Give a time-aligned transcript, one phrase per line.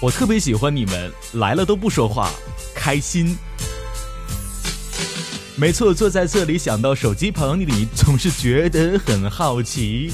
[0.00, 2.30] 我特别喜欢你们来了都不说话，
[2.74, 3.36] 开心。
[5.56, 10.12] 没错，坐在这里想到手机旁你，总是觉得很好奇。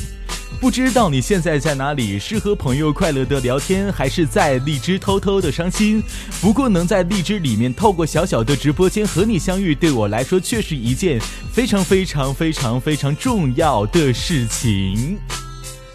[0.60, 2.16] 不知道你现在在哪里？
[2.16, 6.00] 是和朋友快乐的聊天，还是在荔枝偷偷的伤心？
[6.40, 11.20] 不过能在荔枝里面透过小小的直播间和你相遇，对我来说却是一件
[11.52, 15.18] 非常非常非常非常重要的事情。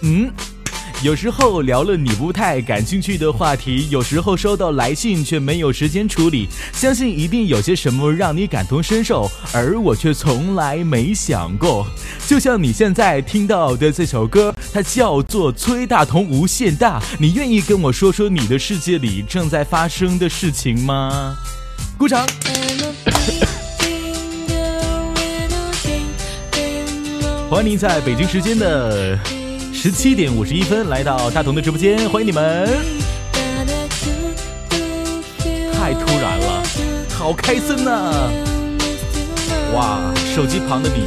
[0.02, 0.30] 嗯。
[1.04, 11.86] 有时候聊了你不太感兴趣的话题，有时候收到来信却没有时间处理，相信一定有些什么让你感同身受，而我却从来没想过。
[12.26, 21.38] 就像你现在听到的这首歌，它叫做《崔大同无限大》，你愿意跟我说说你的世界里正在发生的事情吗？
[21.96, 22.26] 鼓掌。
[27.50, 29.47] 欢迎您在北京时间的。
[29.80, 32.68] 十七点五十一分来到大同的直播间，欢迎你们！
[35.72, 36.64] 太突然了，
[37.16, 38.12] 好开心呐！
[39.76, 40.00] 哇，
[40.36, 41.04] 手机旁的你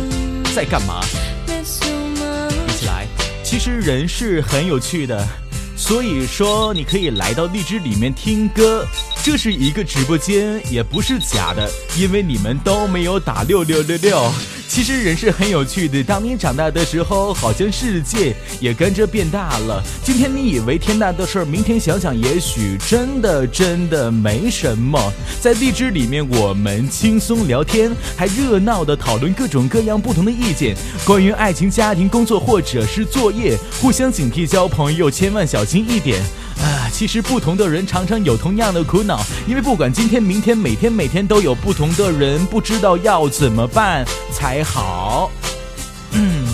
[0.54, 1.00] 在干嘛？
[1.48, 3.08] 一起来！
[3.42, 5.26] 其实人是很有趣的，
[5.76, 8.86] 所以说你可以来到荔枝里面听歌。
[9.22, 14.32] 这是一个直播间，也不是假的，因为你们都没有打六六六六。
[14.66, 16.02] 其实人是很有趣的。
[16.02, 19.82] 当你长大的时候，好像世界也跟着变大了。
[20.02, 24.98] 今天你以为天大的事儿，明天想想，也许真的真的没什么。
[25.38, 36.22] 在荔枝里面，我们轻松聊天，还热闹的讨论各种各样不同的意见，关于爱情、家庭、工作或者是作业，互相警惕交朋友，千万小心一点。
[36.62, 45.30] 啊，其实不同的人常常有同样的苦恼，因为不管今天、明天、每天、每天都有不同的人，不知道要怎么办才好。
[46.12, 46.46] 嗯，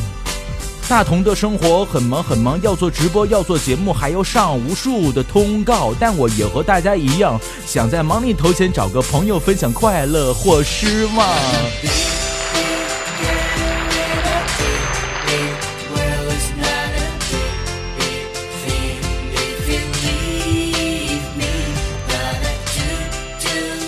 [0.89, 5.93] 大同的生活很忙很忙，要做直播，要做节目，还要上无数的通告。
[5.99, 11.27] 但我也和大家一样，想在忙里头前找个朋友分享快乐或失望。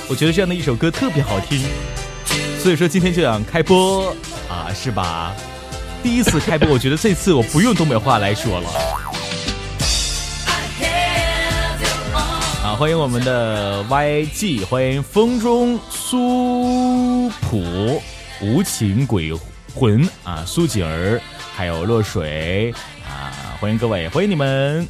[0.08, 1.62] 我觉得这样的一首歌特别好听，
[2.58, 4.08] 所以说今天就想开播
[4.48, 5.34] 啊，是吧？
[6.02, 8.70] 第一次开播，我觉得这次我不用东北话来说了。
[12.64, 18.02] 啊，欢迎我们的 YG，欢迎风中苏普
[18.40, 19.32] 无情鬼
[19.74, 21.20] 魂啊，苏锦儿，
[21.54, 22.72] 还有落水
[23.06, 24.88] 啊，欢迎各位，欢迎你们。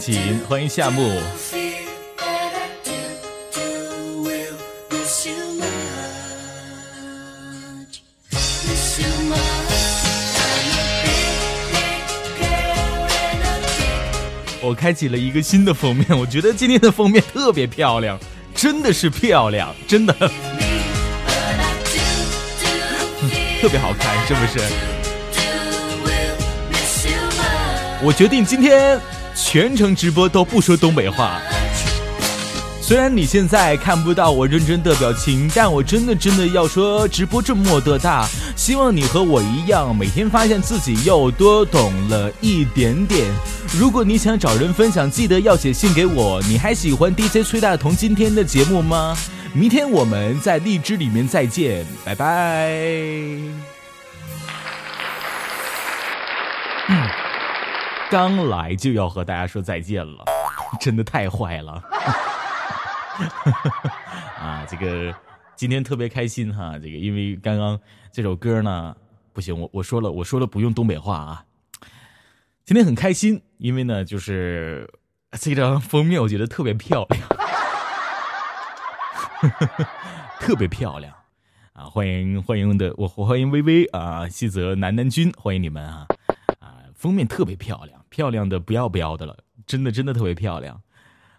[0.00, 1.20] 锦，欢迎夏木。
[14.62, 18.18] 我开启了一个新的封面，我觉得今天的封面特别漂亮，
[18.54, 20.30] 真的是漂亮，真的，特
[23.68, 24.58] 别好看，是不是？
[28.02, 28.98] 我决定今天。
[29.42, 31.40] 全程直播都不说东北话，
[32.80, 43.26] 虽然你现在看不到我认真的表情，但我真的真的要说，直播这么的大，希望你和我一样，每天发现自己又多懂了一点点。
[43.76, 46.40] 如果你想找人分享，记得要写信给我。
[46.48, 49.16] 你还喜欢 DJ 崔大同今天的节目吗？
[49.52, 53.69] 明天我们在荔枝里面再见，拜拜。
[58.10, 60.24] 刚来就要和大家说再见了，
[60.80, 61.74] 真的太坏了。
[64.36, 65.14] 啊，这个
[65.54, 67.78] 今天特别开心哈，这个因为刚刚
[68.10, 68.96] 这首歌呢，
[69.32, 71.44] 不行，我我说了，我说了不用东北话啊。
[72.64, 74.92] 今天很开心，因为呢，就是
[75.32, 77.22] 这张封面我觉得特别漂亮，
[80.40, 81.14] 特别漂亮
[81.74, 81.84] 啊！
[81.84, 86.06] 欢迎欢迎的我欢迎微微啊，西泽南南君，欢迎你们啊
[86.58, 86.82] 啊！
[86.94, 87.99] 封面特别漂亮。
[88.10, 89.34] 漂亮的不要不要的了，
[89.66, 90.78] 真的真的特别漂亮。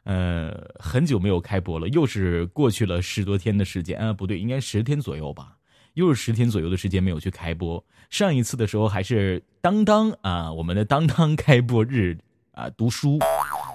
[0.04, 5.56] 呃，很久没有开播了，又是过去了十多天的时间啊，不对，应该十天左右吧，
[5.94, 7.84] 又是十天左右的时间没有去开播。
[8.10, 12.18] 上一次的时候还是当当啊，我们的当当开播日
[12.54, 13.20] 啊，读书。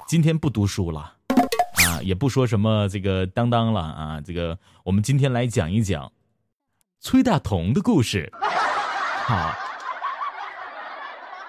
[0.08, 1.14] 今天不读书了
[1.86, 6.10] 啊，也不说什么这个当当了啊，这个我们今天来讲一讲
[7.00, 8.32] 崔大同的故事。
[8.32, 9.54] 好。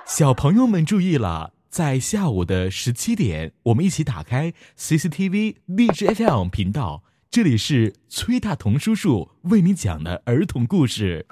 [0.08, 11.26] 小朋友们注意了，在下午的十七点，我们一起打开 CCTV 励志 FM 频道，这里是崔大同叔叔为你讲的儿童故事，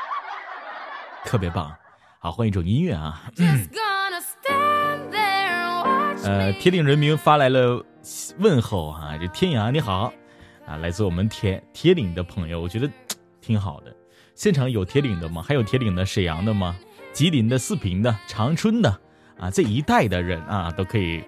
[1.24, 1.74] 特别棒。
[2.18, 3.32] 好，换一种音乐啊。
[6.22, 7.82] 呃，铁岭人民发来了
[8.36, 10.12] 问候啊，这天涯你好
[10.66, 12.86] 啊，来自我们铁铁岭的朋友，我觉得
[13.40, 13.96] 挺好的。
[14.34, 15.42] 现场有铁岭的吗？
[15.42, 16.76] 还有铁岭的、沈阳的吗？
[17.12, 19.00] 吉林的、四平的、长春的
[19.38, 21.22] 啊，这一带的人啊，都可以，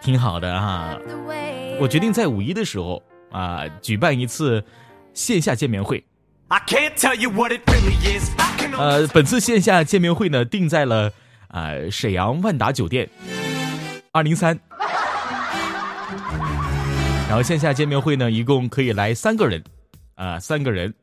[0.00, 0.98] 挺好的啊。
[1.80, 4.64] 我决定在五一的时候啊，举办一次
[5.14, 6.04] 线下见面会。
[8.78, 11.12] 呃，本次线下见面会呢，定在了
[11.48, 13.08] 啊沈阳万达酒店。
[14.12, 14.58] 二零三，
[17.28, 19.62] 然后线下见面会呢，一共可以来三个人，
[20.14, 20.94] 啊，三个人，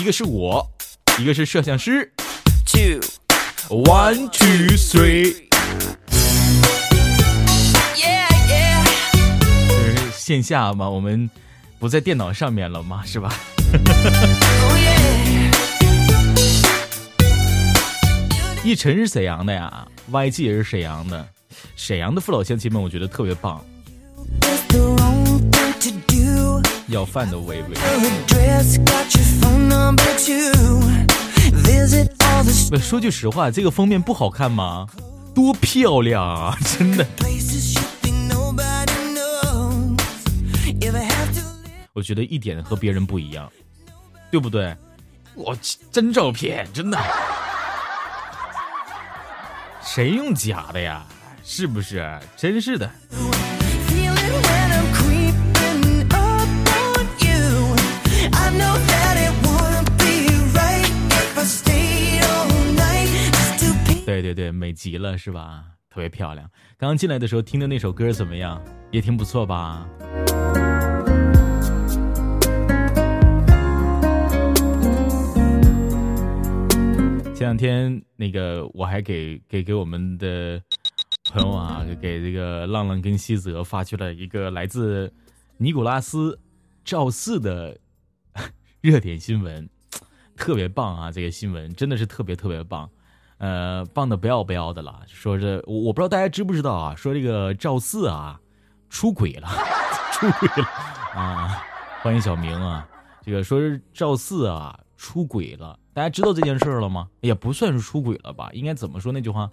[0.00, 0.70] 一个是我，
[1.18, 2.12] 一个是摄像师
[2.66, 3.00] ，two
[3.70, 5.34] one two three，
[9.68, 11.28] 就是线下嘛，我们
[11.78, 13.34] 不在电脑上面了嘛，是吧？
[18.62, 21.26] 一晨是沈阳的呀，YG 也是沈阳的。
[21.76, 23.64] 沈阳的父老乡亲们，我觉得特别棒。
[26.88, 27.68] 要饭的微微。
[32.70, 34.86] 不说句实话，这个封面不好看吗？
[35.34, 37.06] 多漂亮啊， 真的。
[41.92, 43.50] 我觉得一点和别人不一样，
[44.30, 44.76] 对不对？
[45.34, 45.56] 我
[45.90, 46.98] 真照片，真的。
[49.82, 51.04] 谁用假的呀？
[51.44, 52.18] 是不是？
[52.36, 52.90] 真是的。
[64.04, 65.64] 对对对，美极了，是吧？
[65.88, 66.50] 特别漂亮。
[66.76, 68.62] 刚刚进来的时候听的那首歌怎么样？
[68.90, 69.88] 也挺不错吧？
[77.34, 80.60] 前两天那个我还给给给我们的。
[81.32, 85.12] 朋友啊，给这个浪浪跟西泽发去了一个来自
[85.56, 86.38] 尼古拉斯
[86.84, 87.76] 赵四的
[88.80, 89.68] 热点新闻，
[90.36, 91.10] 特别棒啊！
[91.10, 92.88] 这个新闻真的是特别特别棒，
[93.38, 95.00] 呃，棒的不要不要的了。
[95.06, 96.94] 说这我我不知道大家知不知道啊？
[96.94, 98.40] 说这个赵四啊
[98.88, 99.48] 出轨了，
[100.12, 100.68] 出轨了
[101.14, 101.62] 啊！
[102.02, 102.88] 欢迎小明啊，
[103.22, 107.08] 这个说是赵四啊出轨了，大家知道这件事了吗？
[107.20, 108.50] 也不算是出轨了吧？
[108.52, 109.50] 应该怎么说那句话？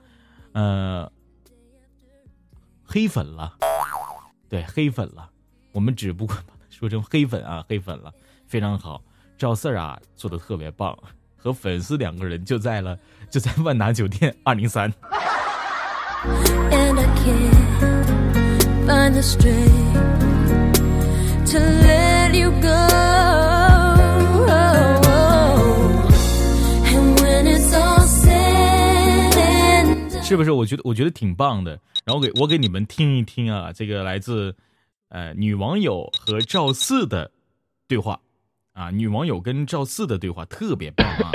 [0.54, 1.12] 呃。
[2.84, 3.56] 黑粉了，
[4.50, 5.30] 对，黑粉了。
[5.72, 8.14] 我们只不过把它说成黑粉啊，黑粉了，
[8.46, 9.02] 非常好。
[9.38, 10.94] 赵四啊，做的特别棒，
[11.38, 13.00] 和粉丝两个人就在了，
[13.32, 14.92] 就在万达酒店二零三。
[30.24, 30.52] 是不是？
[30.52, 31.72] 我觉得我觉得挺棒的。
[32.04, 34.56] 然后给我给你们听一听啊，这个来自
[35.10, 37.32] 呃女网友和赵四的
[37.88, 38.20] 对话
[38.74, 41.32] 啊，女网友跟赵四的对话特别棒啊，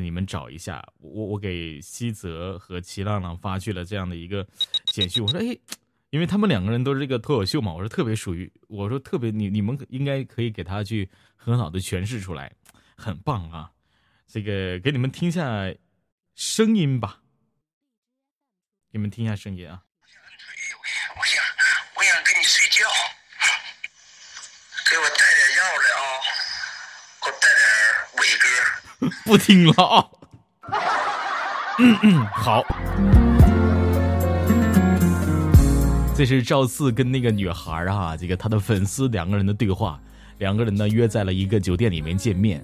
[0.00, 0.84] 你们找一下。
[0.98, 4.46] 我我给西泽和齐浪浪发去了这样的一个
[4.86, 5.56] 简讯，我说哎，
[6.10, 12.52] 因为他们两个人都是这个脱口秀嘛，我说特别属于，我说特别你你们应该可以给他去很好的诠释出来，
[12.96, 13.70] 很棒啊。
[14.26, 15.72] 这个给你们听下
[16.34, 17.20] 声音吧。
[18.92, 19.82] 给你们听一下声音啊！
[21.16, 21.44] 我想，
[21.94, 22.88] 我想跟你睡觉，
[24.90, 26.02] 给我带点药来啊！
[27.22, 27.62] 给我带点
[28.18, 28.46] 伟哥。
[29.30, 30.04] 不听了啊！
[31.78, 32.64] 嗯嗯，好。
[36.16, 40.00] 这是赵四跟那个女孩啊，这个他的粉丝两个人的对话，
[40.38, 42.60] 两个人呢约在了一个酒店里面见面，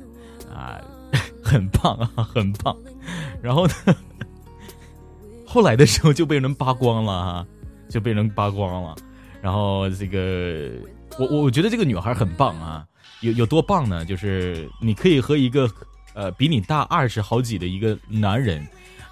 [0.52, 0.76] 啊，
[1.40, 2.76] 很棒啊，很棒。
[3.40, 3.74] 然后呢？
[5.46, 7.46] 后来的时候就被人扒光了哈，
[7.88, 8.96] 就被人扒光了。
[9.40, 10.72] 然后这个，
[11.16, 12.84] 我我我觉得这个女孩很棒啊，
[13.20, 14.04] 有有多棒呢？
[14.04, 15.70] 就是你可以和一个
[16.16, 18.66] 呃比你大二十好几的一个男人，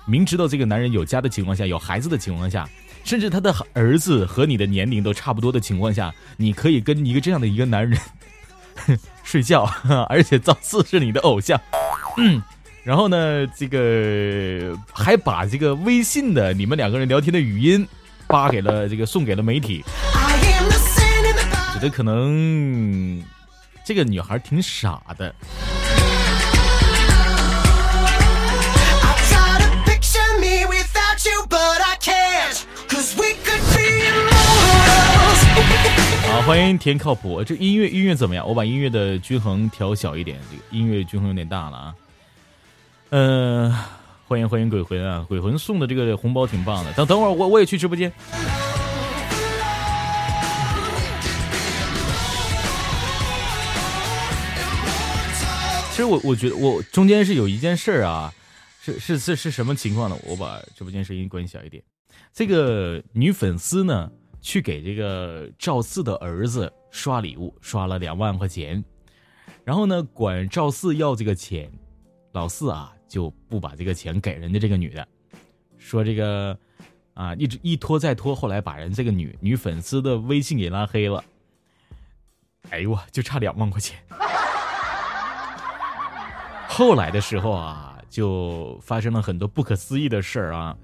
[0.06, 2.68] 明知道这个男人有家的情况下，有孩子的情况下，
[3.04, 8.00] 甚至他的儿子和你的年龄都差不多的情况下，你可以跟一个这样的一个男人
[9.22, 9.70] 睡觉，
[10.08, 11.60] 而且赵四是你的偶像。
[12.16, 12.42] 嗯。
[12.82, 17.86] 然后呢，这个还把这个微信的你们两个人聊天的语音
[18.28, 19.82] 发给了这个送给了媒体，
[21.72, 23.22] 觉得可能
[23.86, 25.34] 这个女孩挺傻的。
[36.26, 37.42] 好，欢迎田靠谱。
[37.44, 38.46] 这音乐音乐怎么样？
[38.46, 41.94] 我把音乐的均衡调小一点，这个音乐均衡有点大了啊。
[43.10, 43.72] 嗯，
[44.26, 45.24] 欢迎欢迎鬼魂啊！
[45.28, 46.92] 鬼魂送的这个红包挺棒的。
[46.94, 48.12] 等等会儿我我也去直播间。
[55.90, 58.34] 其实我我觉得我中间是有一件事儿啊，
[58.82, 60.16] 是是是是什么情况呢？
[60.24, 61.80] 我把直播间声音关小一点。
[62.34, 64.10] 这个女粉丝呢？
[64.40, 68.84] 去给这个赵四的儿子刷礼物，刷了两万块钱，
[69.64, 71.72] 然后呢，管赵四要这个钱，
[72.32, 75.08] 老四啊就不把这个钱给人家这个女的，
[75.78, 76.58] 说这个
[77.14, 81.24] 啊一直一拖再拖，后来把人这个女女粉丝的微信给拉黑了。
[82.68, 83.96] 哎呦，就差两万块钱。
[86.68, 90.76] 后来的时候啊，就发生了很多不可思议的事儿啊，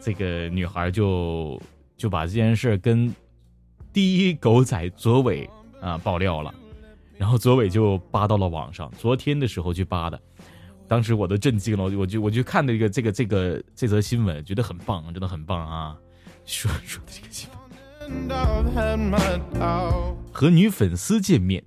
[0.00, 1.60] 这个女孩就。
[1.98, 3.10] 就把这件事跟
[3.90, 5.48] 第一狗仔左伟
[5.80, 6.54] 啊爆料了，
[7.16, 8.92] 然后左伟就扒到了网上。
[8.98, 10.20] 昨天的时候去扒的，
[10.86, 15.96] 当时我都震惊了，我就我就看这个这个这个这则新闻，觉得很棒，真的很棒啊！
[16.44, 17.58] 说 说的这个新闻，
[20.30, 21.64] 和女粉丝见面，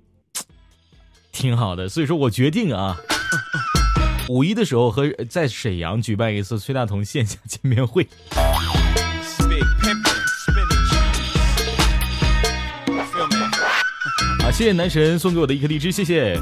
[1.32, 1.88] 挺好的。
[1.88, 2.96] 所以说我决定啊，
[4.30, 8.06] 五一的时候和在沈阳举办一次崔大同线下见面会。
[14.44, 16.38] 啊谢谢男神送给我的一颗荔枝，谢谢。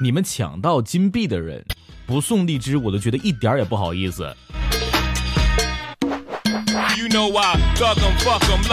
[0.00, 1.64] 你们抢到金币的人
[2.06, 4.24] 不送荔枝，我都觉得一点也不好意思。
[4.24, 4.34] 啊，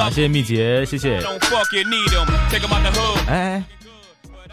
[0.09, 1.21] 谢谢蜜姐，谢谢。
[3.27, 3.63] 哎，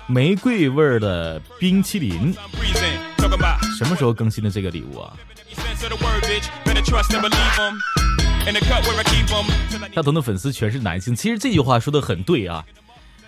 [0.09, 2.35] 玫瑰味的冰淇淋，
[3.77, 5.12] 什么时候更新的这个礼物啊？
[9.95, 12.65] 大同的粉丝全是男性，其实这句话说的很对啊。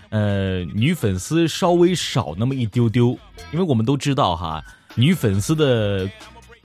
[0.09, 3.11] 呃，女粉丝稍微少那么一丢丢，
[3.53, 6.09] 因为我们都知道哈，女粉丝的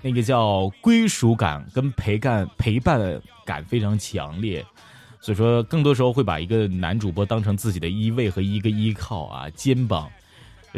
[0.02, 4.66] 那个叫归属感跟陪伴陪伴感非常强烈，
[5.26, 10.08] 所以说更多时候会把一个男主播当成自己的依偎和一个依靠啊，肩膀。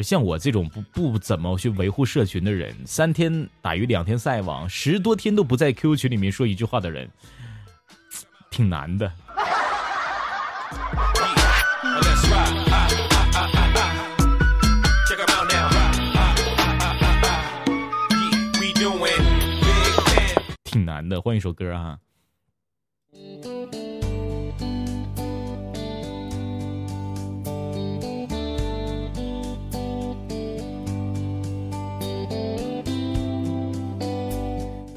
[0.01, 7.09] 像我这种不不怎么去维护社群的人，三天打鱼两天晒网，十多天都不在 QQ 群里面说一句话的人，
[8.49, 9.11] 挺难的。
[20.63, 21.97] 挺难的，换一首歌啊。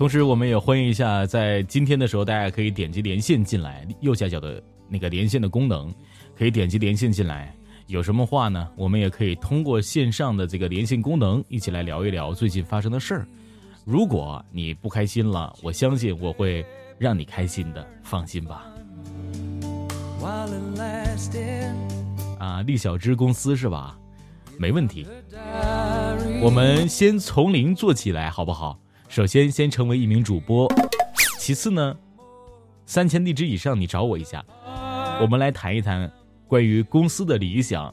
[0.01, 5.93] 同时，我们也欢迎一下，在今天的时候，大家可以点击连线进来，右下角的那个连线的功能，
[6.35, 7.55] 可以点击连线进来。
[7.87, 8.67] 有什么话呢？
[8.77, 13.29] 我们也可以通过线上的这个连线功能，一起来聊一聊最近发生的事儿。
[13.85, 16.65] 如果你不开心了，我相信我会
[16.97, 18.73] 让你开心的，放心吧。
[22.39, 23.99] 啊，厉小芝公司是吧？
[24.59, 25.07] 没问题。
[26.41, 28.81] 我们先从零做起来，好不好？
[29.11, 30.73] 首先，先成为一名主播。
[31.41, 31.97] 其次呢，
[32.87, 34.45] 三千荔枝以上，你找我一下，
[35.21, 36.09] 我们来谈一谈
[36.47, 37.93] 关于公司的理想。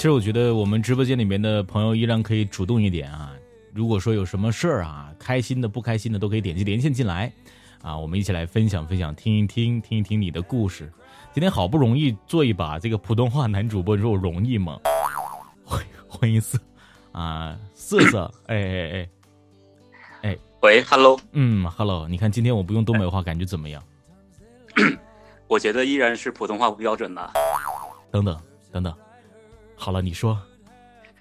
[0.00, 3.34] 其实我觉得我们直播间里面的朋友依然可以主动一点啊！
[3.74, 7.30] 如果说有什么事儿啊，开心的、不开心的，都可以点击连线进来，
[7.82, 10.90] 啊，我们一起来分享分享，听一听，听一听你的故事。
[11.34, 14.80] 今天好不容易做一把这个普通话男主播，你说我容易吗？
[15.66, 16.58] 欢欢迎色
[17.12, 19.08] 啊，色色，哎哎哎，
[20.30, 23.82] 哎，喂，Hello，嗯，Hello，你看今天我不用东北话，感觉怎么样？
[25.46, 27.20] 我觉得依然是普通话不标准呢。
[28.10, 28.34] 等等
[28.72, 28.94] 等等。
[29.80, 30.38] 好了，你说，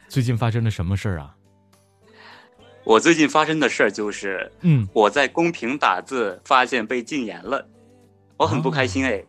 [0.10, 1.34] 最近发生了什么事儿啊？
[2.84, 7.66] 我最近发生的事儿就是，嗯，我在公屏打字发现被禁言了，
[8.36, 9.24] 我很不开心哎。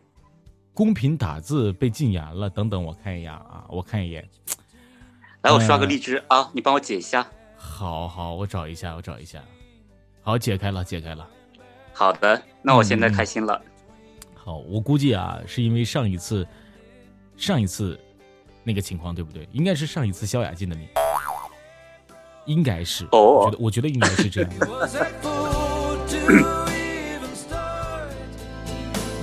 [0.73, 4.29] 公屏打字被禁言了，等等，我看一眼啊，我看一眼。
[5.43, 7.25] 来，我刷个荔枝啊，你帮我解一下。
[7.55, 9.41] 好好，我找一下，我找一下。
[10.21, 11.25] 好，解开了，解开了。
[11.93, 13.61] 好的，那我现在开心了。
[14.35, 16.45] 好，我估计啊，是因为上一次，
[17.37, 17.97] 上一次。
[18.63, 19.47] 那个情况对不对？
[19.51, 20.87] 应该是上一次萧亚进的你。
[22.45, 23.05] 应该是。
[23.11, 24.65] 哦我觉得我觉得应该是这样的。
[24.69, 26.17] was a fool to
[26.67, 28.09] even start.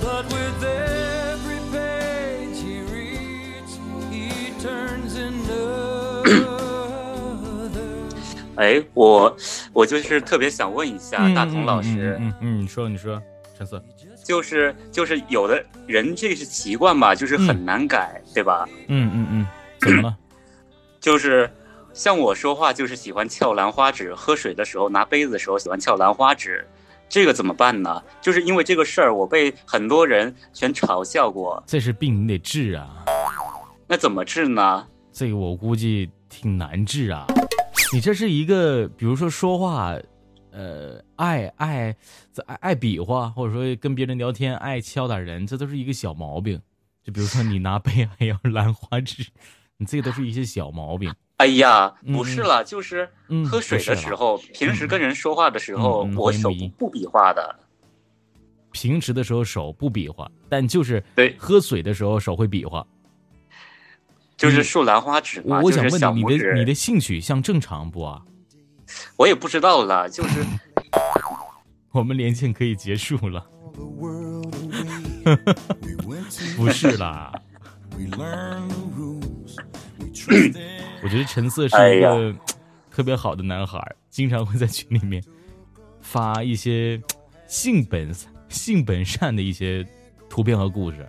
[0.01, 3.77] But with every page he reads,
[4.09, 6.23] he turns another.
[8.55, 9.35] 哎，我
[9.73, 13.21] 我就是特别想问一下大同老师，嗯嗯嗯，你说你说，
[13.57, 13.81] 陈四，
[14.29, 18.69] 就是就是有的人这是习惯吧，就是很难改，对吧？
[18.87, 19.47] 嗯嗯嗯，
[19.81, 20.15] 怎么了？
[21.01, 21.49] 就是
[21.93, 26.63] 像我说话就是喜欢翘兰花指，喝水的时候拿杯子的时候喜欢翘兰花指，
[27.09, 28.03] 这个怎么办呢？
[28.21, 33.03] 就是因为这个事儿，我被很多人全嘲笑过，这是病，你得治啊。
[33.87, 34.85] 那怎么治呢？
[35.11, 37.25] 这个我估计挺难治啊。
[37.91, 39.95] 你这是一个，比如说说话，
[40.51, 41.93] 呃，爱爱
[42.45, 46.61] 爱爱比划，或者说跟别人聊天爱敲打人，这都是一个小毛病。
[47.03, 49.27] 就比如说你拿杯还要兰花指，
[49.75, 51.13] 你这个都是一些小毛病。
[51.35, 57.53] 哎呀，嗯不是了，就是嗯喝水的时候，平时跟人说话的时候，我手不不比划的。
[58.71, 62.87] 平时的时候手不比划，但就是对喝水的时候手会比划。
[64.37, 68.21] 就是竖兰花指嘛，我我想问你，你的你的性取向正常不啊？
[69.17, 70.43] 我也不知道啦，就是
[71.91, 73.45] 我们连线可以结束了。
[76.55, 77.31] 不是啦.
[81.03, 82.33] 我觉得陈色是一个
[82.91, 85.23] 特别好的男孩儿，经常会在群里面
[86.01, 87.01] 发一些
[87.47, 88.13] 性本
[88.47, 89.85] 性本善的一些
[90.29, 91.07] 图片和故事，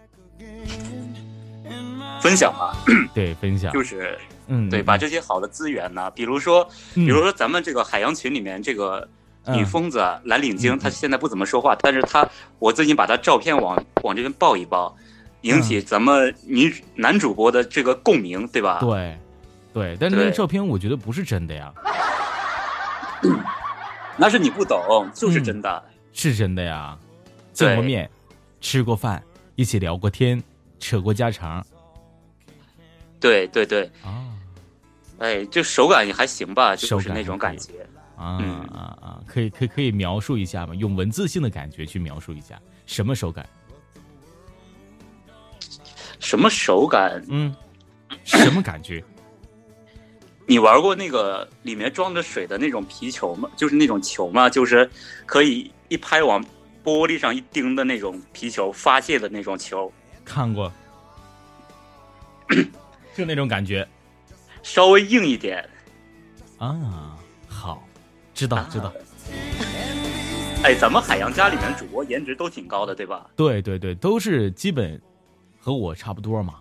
[2.20, 2.72] 分享嘛，
[3.14, 9.08] 对，分享，就是嗯，对，嗯把这些好的资源呢，比如说，嗯比如说咱们这个海洋群里面这个
[9.56, 14.94] 女嗯疯子蓝领嗯巾，她现在不怎么说话，但是她我最近把她照片往往这边抱一抱，
[15.42, 15.62] 引嗯。
[15.62, 18.78] 起咱们女男主播的这个共鸣，对吧？
[18.80, 19.18] 对，
[19.72, 21.72] 对，但是那个照片我觉得不是真的呀，
[24.16, 25.82] 那是你不懂，就是嗯真的。
[26.12, 26.98] 是真的呀，
[27.52, 28.10] 见过面，
[28.60, 29.22] 吃过饭，
[29.54, 30.42] 一起聊过天，
[30.80, 31.64] 扯过家常。
[33.20, 34.26] 对对对，啊
[35.18, 37.74] 哎，就手感也还行吧，就是那种感觉。
[38.20, 39.20] 啊嗯啊啊！
[39.26, 40.74] 可以可以可以描述一下吗？
[40.74, 43.48] 用文字性的感觉去描述一下什么手感？
[46.18, 47.24] 什么手感？
[47.28, 47.54] 嗯，
[48.24, 49.02] 什么感觉？
[50.46, 53.48] 你玩过那个里面装着水的那种皮球吗？
[53.56, 54.50] 就是那种球吗？
[54.50, 54.88] 就是
[55.24, 56.44] 可以一拍往
[56.84, 59.90] 玻璃上一钉的那种皮球，发泄的那种球，
[60.26, 60.70] 看过，
[63.16, 63.86] 就那种感觉
[64.62, 65.66] 稍微硬一点。
[66.58, 67.09] 啊。
[68.46, 68.92] 好，知道啊知道，
[70.64, 73.26] 哎，咱们海洋家里面主播颜值都挺高的，对吧？
[73.36, 75.00] 对对对，都是基本
[75.58, 76.60] 和我差不多嘛。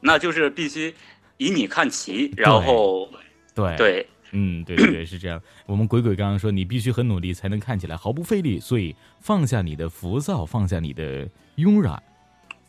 [0.00, 0.94] 那就是必须
[1.36, 3.08] 以你看齐，然后
[3.54, 5.40] 对，对嗯，对对对，是这样。
[5.66, 12.02] 我们鬼鬼刚刚说，你必须很努力才能看起来毫不费力，所以放下你的浮躁，放下你的慵懒、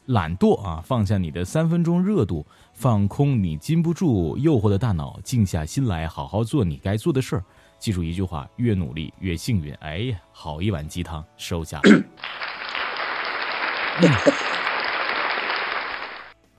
[0.08, 7.44] 懒惰啊，放下你的三分钟热度，放空你禁不住诱惑的大脑，静下心来，好好做你该做的事儿。
[7.80, 9.74] 记住一句话：越努力越幸运。
[9.76, 11.80] 哎呀，好一碗鸡汤，收下。
[11.84, 12.04] 嗯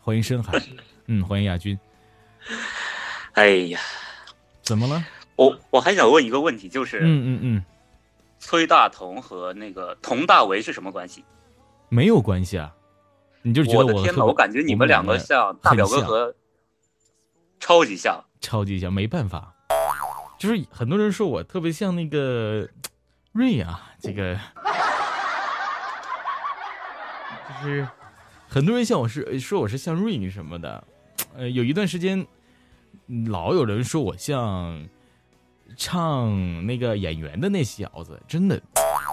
[0.00, 0.62] 欢迎深海，
[1.06, 1.78] 嗯，欢迎亚军，
[3.32, 3.80] 哎呀，
[4.62, 5.02] 怎么了？
[5.36, 7.64] 我我还想问一个问题，就是、嗯嗯嗯，
[8.38, 11.24] 崔大同和那个佟大为是什么关系？
[11.88, 12.72] 没有关系啊，
[13.46, 16.34] 你就觉得我的天哪，特别我感觉你们两个像大表哥和
[17.60, 18.24] 超级像。
[18.40, 19.54] 超级像，没办法，
[20.38, 22.66] 就是很多人说我特别像那个
[23.32, 24.34] 瑞啊，这个
[27.62, 27.86] 就是
[28.48, 30.84] 很多人像我是说我是像瑞什么的，
[31.36, 32.26] 呃，有一段时间
[33.08, 34.88] 嗯老有人说我像
[35.76, 38.60] 唱那个演员的那小子，真的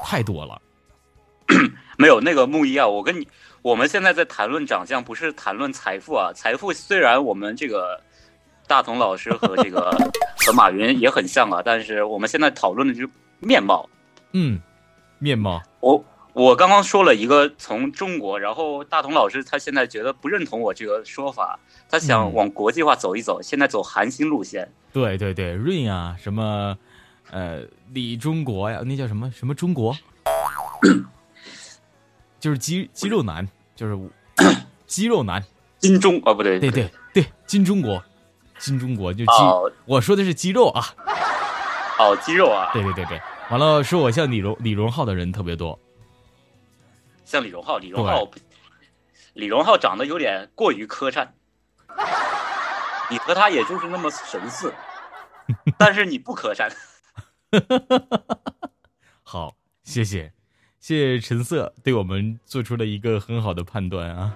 [0.06, 0.62] 太多了。
[1.98, 3.28] 没有那个木一啊，我跟你，
[3.62, 6.32] 我们现在在谈论长相，不是谈论财富啊。
[6.36, 8.02] 财富虽然我们这个
[8.68, 9.92] 大同老师和这个
[10.46, 13.10] 和马云也很像啊，但是我们现在讨论的就是
[13.40, 13.88] 面貌。
[14.34, 14.60] 嗯，
[15.20, 21.60] 面貌，我我刚刚说了一个从中国，然后大同老师他现在觉得不认同我这个说法，
[21.90, 24.72] 他想嗯往国际化走一走，现在走韩星路线。
[24.94, 26.78] 对对对，瑞啊，什么
[27.30, 27.62] 呃
[27.94, 29.94] 李中国呀，那叫什么什么中国，
[32.42, 33.98] 就是肌肌肉男，就是
[34.86, 35.42] 肌肉男，
[35.78, 38.04] 金钟啊，不对，对对对，金中国，
[38.58, 40.84] 金中国就肌，哦我说的是肌肉啊，
[42.00, 45.80] 哦，肌肉啊，对对对对，完了说我像李荣李荣浩的人特别多，
[47.24, 48.30] 像李荣浩，李荣浩，
[49.34, 51.28] 李荣浩长得有点过于磕碜，
[53.10, 54.74] 你和他也就是那么神似。
[55.78, 56.72] 但是你不磕碜。
[59.22, 60.32] 好，谢谢，
[60.82, 64.34] 谢谢陈色对我们做出了一个很好的判断啊！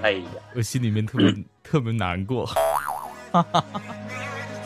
[0.00, 0.22] 哎呀，
[0.54, 2.48] 我心里面特别、 特别难过。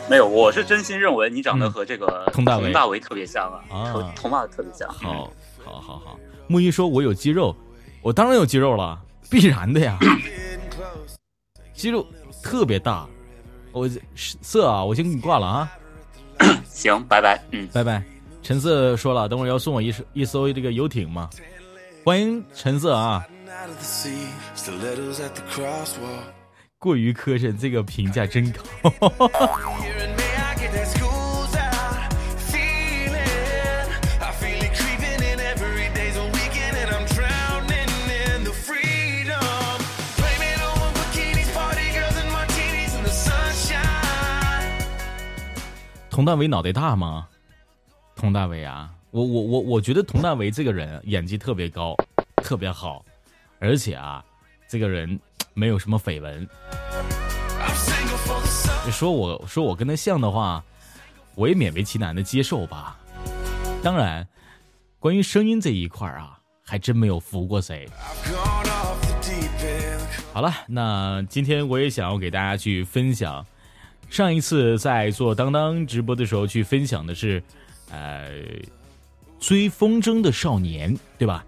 [0.07, 4.87] 没有，我是真心认为你长得嗯和这个佟大为大为特别像啊，啊和佟大为特别像。
[4.89, 5.33] 好，
[5.65, 6.19] 好，好，好。
[6.45, 7.55] 木一说：“我有肌肉，
[8.03, 9.97] 我当然有肌肉了，必然的呀，
[11.73, 12.05] 肌肉
[12.43, 13.07] 特别大。
[13.71, 15.71] 我色啊，我先给你挂了啊，
[16.69, 17.43] 行，拜拜。
[17.49, 18.03] 嗯，拜拜。”
[18.47, 21.29] 陈色说了，等会儿要送我一艘一艘这个游艇嘛，
[22.05, 23.27] 欢迎陈色啊。
[26.79, 28.63] 过于苛碜，这个评价真高。
[43.09, 43.83] Sunshine.
[46.09, 47.27] 佟大为脑袋大吗？
[48.17, 51.95] 佟大为啊，我我我我觉得佟大为这个人演技特别高，
[52.37, 53.05] 特别好，
[53.59, 54.25] 而且啊，
[54.67, 55.19] 这个人
[55.53, 56.47] 没有什么绯闻。
[58.83, 60.63] 你说我说我跟他像的话，
[61.35, 62.97] 我也勉为其难的接受吧。
[63.83, 64.27] 当然，
[64.99, 67.87] 关于声音这一块啊，还真没有服过谁。
[70.33, 73.45] 好了，那今天我也想要给大家去分享，
[74.09, 77.43] 上一次在做当当直播的时候去分享的是，
[77.91, 78.29] 呃，
[79.39, 81.45] 追风筝的少年，对吧？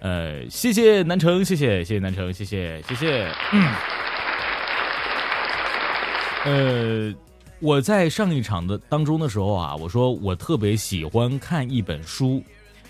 [0.00, 3.32] 呃，谢谢南城，谢谢谢谢南城，谢谢谢谢。
[3.52, 3.74] 嗯。
[6.44, 7.14] 呃，
[7.60, 12.42] 我在上一场的当中的时候啊，我说我特别喜欢看一本书，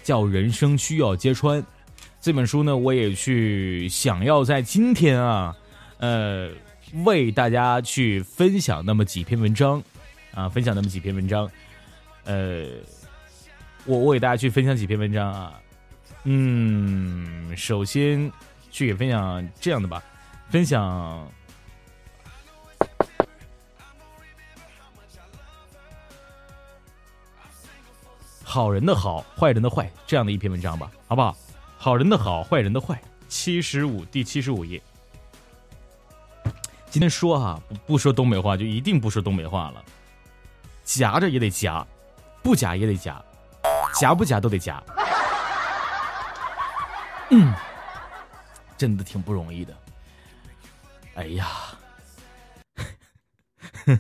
[0.03, 1.63] 叫《人生需要揭穿》。
[2.19, 5.55] 这本书呢，我也去想要在今天啊，
[5.99, 6.49] 呃，
[7.05, 9.83] 为大家去分享那么几篇文章，
[10.33, 11.51] 啊，分享那么几篇文章，
[12.25, 12.67] 呃，
[13.85, 15.61] 我我给大家去分享几篇文章啊，
[16.25, 18.31] 嗯，首先
[18.71, 20.03] 去给分享这样的吧，
[20.51, 21.29] 分享
[28.45, 31.37] 好人的好，坏人的坏这样的一篇文章吧，好不好？
[31.79, 34.81] 好人的好，坏人的坏，七十五第七十五页。
[36.89, 39.83] 今天说哈、不不说东北话，就一定不说东北话了。
[40.85, 41.85] 夹着也得夹，
[42.43, 43.23] 不夹也得夹，
[43.95, 44.83] 夹不夹都得夹。
[47.31, 47.53] 嗯，
[48.77, 49.75] 真的挺不容易的。
[51.15, 51.47] 哎呀，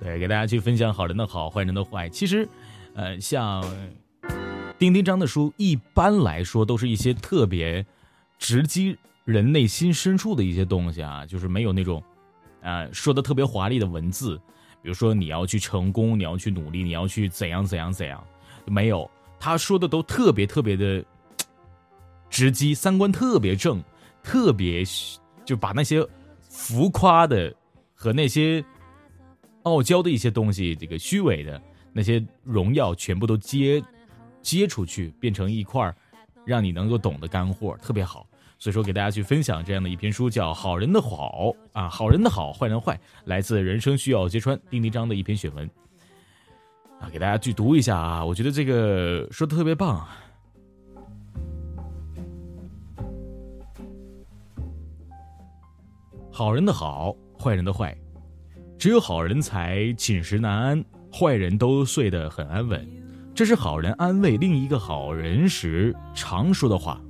[0.00, 2.08] 对，给大家去分享好人的好，坏人的坏。
[2.08, 2.48] 其实，
[2.94, 3.62] 呃，像
[4.78, 7.84] 丁丁章的书，一般来说都是一些特别
[8.38, 12.02] 直击人内心深处的一些东西啊，就是没有那种，
[12.60, 14.40] 呃，说的特别华丽的文字，
[14.82, 18.22] 比如说你要去成功，你要去努力，你要去怎样怎样怎样，
[18.66, 21.04] 没有，他说的都特别特别的
[22.28, 23.82] 直击，三观特别正，
[24.22, 24.82] 特别
[25.44, 26.04] 就把那些
[26.48, 27.54] 浮夸的
[27.94, 28.64] 和那些
[29.62, 33.82] 傲娇的一些东西，这个虚伪的那些荣耀，全部都接
[34.40, 35.94] 接出去，变成一块
[36.44, 38.26] 让你能够懂的干货，特别好。
[38.62, 45.68] 所以说，给大家去分享这样的一篇书，叫《好人的好》啊，好人的好，坏人坏，来自《人生需要揭穿》丁丁章的一篇选文
[47.00, 50.06] 啊，给大家去读一下啊，我觉得这个说的特别棒。
[56.30, 57.92] 好人的好，坏人的坏，
[58.78, 62.88] 只有好人才寝食难安，坏人都睡得很安稳。
[63.34, 67.00] 这是好人安慰另一个好人时常说的话。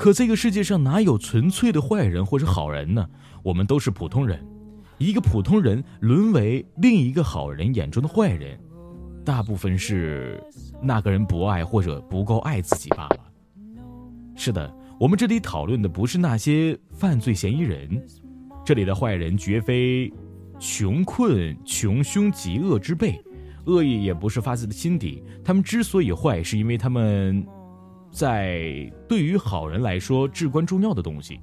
[0.00, 3.06] 可这个世界上哪有纯粹的坏人或者好人呢？
[3.42, 4.42] 我们都是普通人。
[4.96, 8.58] 一个普通人沦为另一个好人眼中的坏人，
[9.26, 10.42] 大部分是
[10.82, 13.18] 那个人不爱或者不够爱自己罢了。
[14.34, 18.02] 是的，我们这里讨论的不是那些犯罪嫌疑人，
[18.64, 20.10] 这里的坏人绝非
[20.58, 23.22] 穷困、穷凶极恶之辈，
[23.66, 25.22] 恶意也不是发自心底。
[25.44, 27.46] 他们之所以坏，是因为他们
[28.10, 31.40] 在对于好人来说至关重要的东西，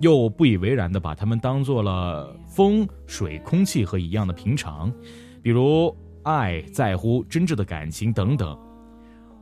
[0.00, 4.92] 又不以为然的把他们当做了风、水、空气和一样的平常，
[5.42, 8.56] 比如爱、在乎、真挚的感情等等。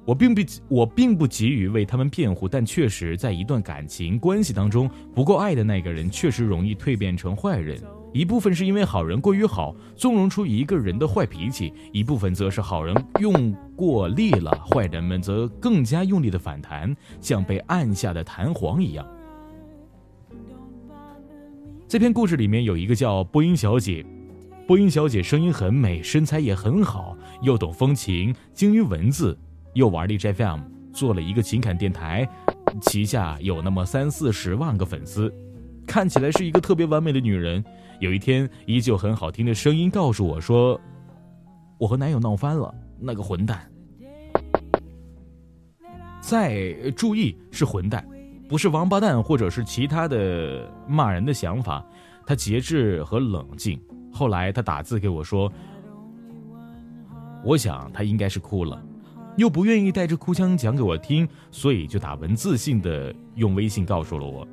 [0.06, 7.78] 我并不，我并不急于为他们辩护，但确实在一段感情关系当中，不够爱的那个人确实容易蜕变成坏人。
[8.12, 19.06] 一部分是因为好人过于好，纵容出一个人的坏脾气；一部分则是好人用过力了，坏人们则更加用力的反弹，像被按下的弹簧一样。
[21.86, 24.04] 这篇故事里面有一个叫波音小姐，
[24.66, 29.38] 波音小姐声音很美，身材也很好，又懂风情，精于文字，
[29.74, 30.60] 又玩荔枝 FM，
[30.92, 32.28] 做了一个情感电台，
[32.80, 35.32] 旗下有那么三四十万个粉丝，
[35.86, 37.64] 看起来是一个特别完美的女人。
[38.00, 40.80] 有一天，依旧很好听的声音告诉我说
[41.78, 43.70] ：“我和男友闹翻了，那个混蛋。”
[46.20, 48.04] 再注意是混蛋。
[48.48, 51.84] 不是王八蛋，或者是其他的骂人的想法，
[52.26, 53.78] 他节制和冷静。
[54.12, 55.52] 后来他打字给我说
[57.44, 58.82] ：“我想他应该是哭了，
[59.36, 64.48] 又不愿意带着哭腔讲给我听，所以就打文字性的用微信告诉了我。”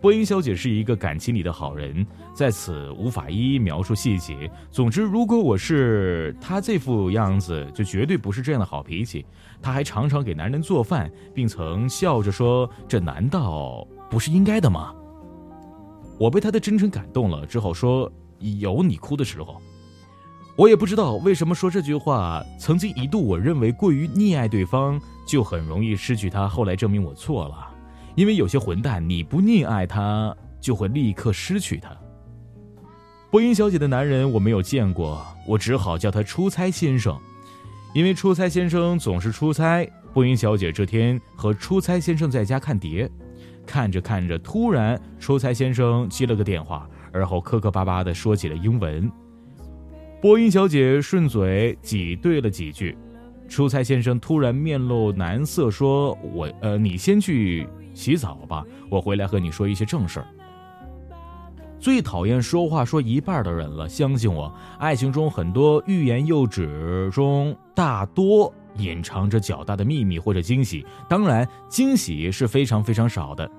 [0.00, 4.50] 波音小姐是一个感情里的好人，在此无法一一描述细节。
[4.70, 9.26] 总之，如果我是她这副样子，就绝对不是这样的好脾气。
[9.60, 14.94] 她还常常给男人做饭，并曾笑着说：“这难道不是应该的吗？”
[16.18, 18.10] 我被她的真诚感动了，只好说
[18.58, 19.60] ：“有你哭的时候。”
[20.56, 22.42] 我也不知道为什么说这句话。
[22.58, 26.48] 曾经一度，我认为过于溺爱对方就很容易失去他。
[26.48, 27.69] 后来证明我错了。
[28.14, 31.90] 因为有些混蛋，你不溺爱他，就会立刻失去他。
[33.30, 37.16] 播音小姐的男人我没有见过，我只好叫他出差先生，
[37.94, 39.88] 因为出差先生总是出差。
[40.12, 43.08] 播音小姐这天和出差先生在家看碟，
[43.64, 49.08] 看着看着，突然出差先生接了个电话，而后磕磕巴巴地说起了英文。
[50.20, 52.98] 播音小姐顺嘴挤兑了几句，
[53.48, 60.26] 出差先生突然面露难色，说：“我呃，你先去。”洗澡吧，我回来和你说一些正事儿。
[61.78, 70.84] 最讨厌说话说一半的人了，相信我，爱情中很多欲言又止中，大多隐藏着较大的秘密或者惊喜。
[71.08, 73.50] 当然，惊喜是非常非常少的。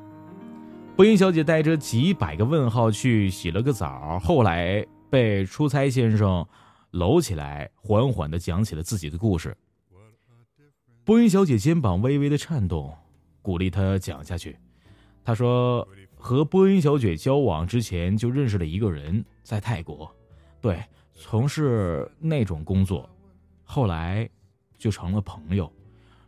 [0.96, 6.46] 播音小姐带着几百个问号去洗了个澡，后来被出差先生
[6.92, 9.58] 搂起来，缓缓地讲起了自己的故事。
[11.04, 12.96] 播音小姐肩膀微微的颤动。
[13.42, 14.58] 鼓励他讲下去。
[15.24, 20.12] 他说，和波音小姐交往之前就认识了一个人，在泰国，
[20.60, 23.08] 对，从事那种工作，
[23.64, 24.28] 后来
[24.78, 25.72] 就成了朋友，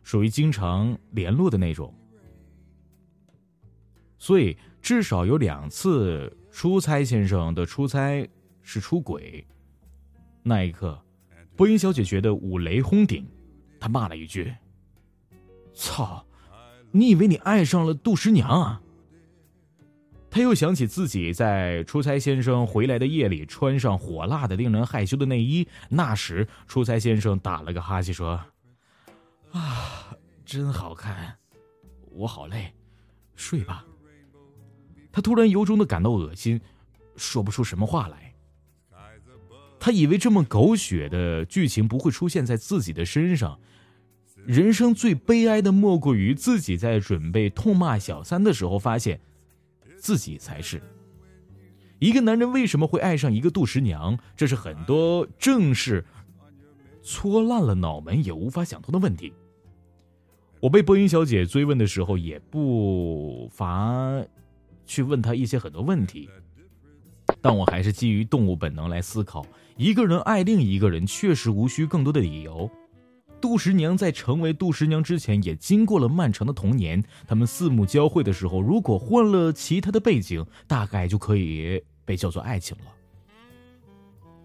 [0.04, 1.92] 属于经常联络的那种。
[4.16, 8.28] 所以至少有两次出差，先生的出差
[8.62, 9.44] 是出轨。
[10.42, 10.98] 那一刻，
[11.56, 13.26] 波音小姐觉得五雷轰顶，
[13.80, 14.54] 她骂了一句
[15.74, 16.24] ：“操！”
[16.96, 18.80] 你以为你爱上了杜十娘啊？
[20.30, 28.40] 他又想起自己在出差先生回来的夜里穿上火辣的、令人害羞的内衣，那时出差先生打了个哈欠说
[29.50, 31.36] ：“啊，真好看，
[32.12, 32.72] 我好累，
[33.34, 33.84] 睡吧。”
[35.10, 36.60] 他突然由衷的感到恶心，
[37.16, 38.32] 说不出什么话来。
[39.80, 43.58] 他以为这么狗血的剧情不会出现在自己的身上。
[44.46, 49.18] 人生最悲哀的莫过于自己在准备痛骂小三的时候，发现
[49.96, 50.82] 自己才是。
[51.98, 54.18] 一个男人为什么会爱上一个杜十娘？
[54.36, 56.04] 这是很多正事
[57.02, 59.32] 搓烂了脑门也无法想通的问题。
[60.60, 64.22] 我被播音小姐追问的时候，也不乏
[64.84, 66.28] 去问她一些很多问题，
[67.40, 72.70] 但我还是基于动物本能来思考：一个人爱另一个人，确实无需更多的理由。
[73.44, 77.04] 杜十娘在成为杜十娘之前，也经过了漫长的童年。
[77.28, 82.84] 他们四目交汇的时候，如果换了其他的背景，大概就可以被叫做爱情了。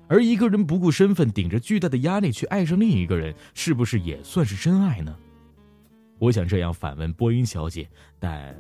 [0.10, 5.16] 而一个人不顾身份，顶着巨大的压力去爱上另一个人，是不是也算是真爱呢？
[6.18, 8.54] 我想这样反问播音小姐，但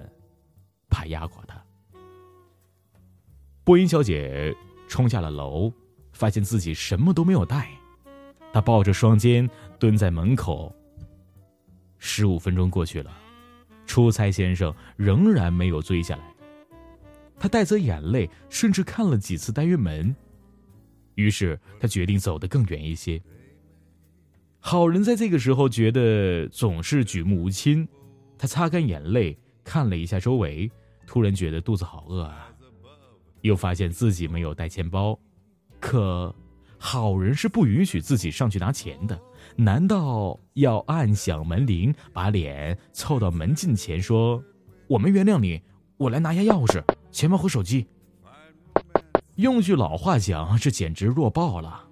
[0.89, 1.61] 怕压垮她。
[3.65, 4.55] 播音小姐
[4.87, 5.69] 冲下了楼，
[6.13, 7.69] 发现自己什么都没有带。
[8.51, 9.47] 她抱着双肩
[9.79, 10.73] 蹲在门口。
[11.97, 13.11] 十五分钟过去了，
[13.85, 16.23] 出差先生仍然没有追下来。
[17.39, 20.13] 他带着眼泪，甚至看了几次单元门。
[21.15, 23.21] 于是他决定走得更远一些。
[24.59, 27.87] 好人在这个时候觉得总是举目无亲。
[28.37, 30.69] 他擦干眼泪，看了一下周围，
[31.05, 32.49] 突然觉得肚子好饿啊！
[33.41, 35.17] 又发现自己没有带钱包，
[35.79, 36.33] 可……
[36.77, 39.21] 好人是不允许自己上去拿钱的，
[39.59, 44.41] 难道要按响门铃，把脸凑到门禁前说
[44.87, 45.61] ：“我们原谅你，
[45.97, 47.85] 我来拿下钥匙、钱包和手机。”
[49.35, 51.85] 用句老话讲，这简直弱爆了。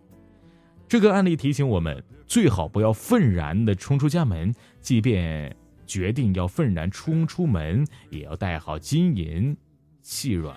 [0.87, 5.53] 这个案例提醒我们，最好不要愤然的冲出家门，即便
[5.85, 9.57] 决定要愤然冲出门，也要带好金银
[10.01, 10.55] 细软。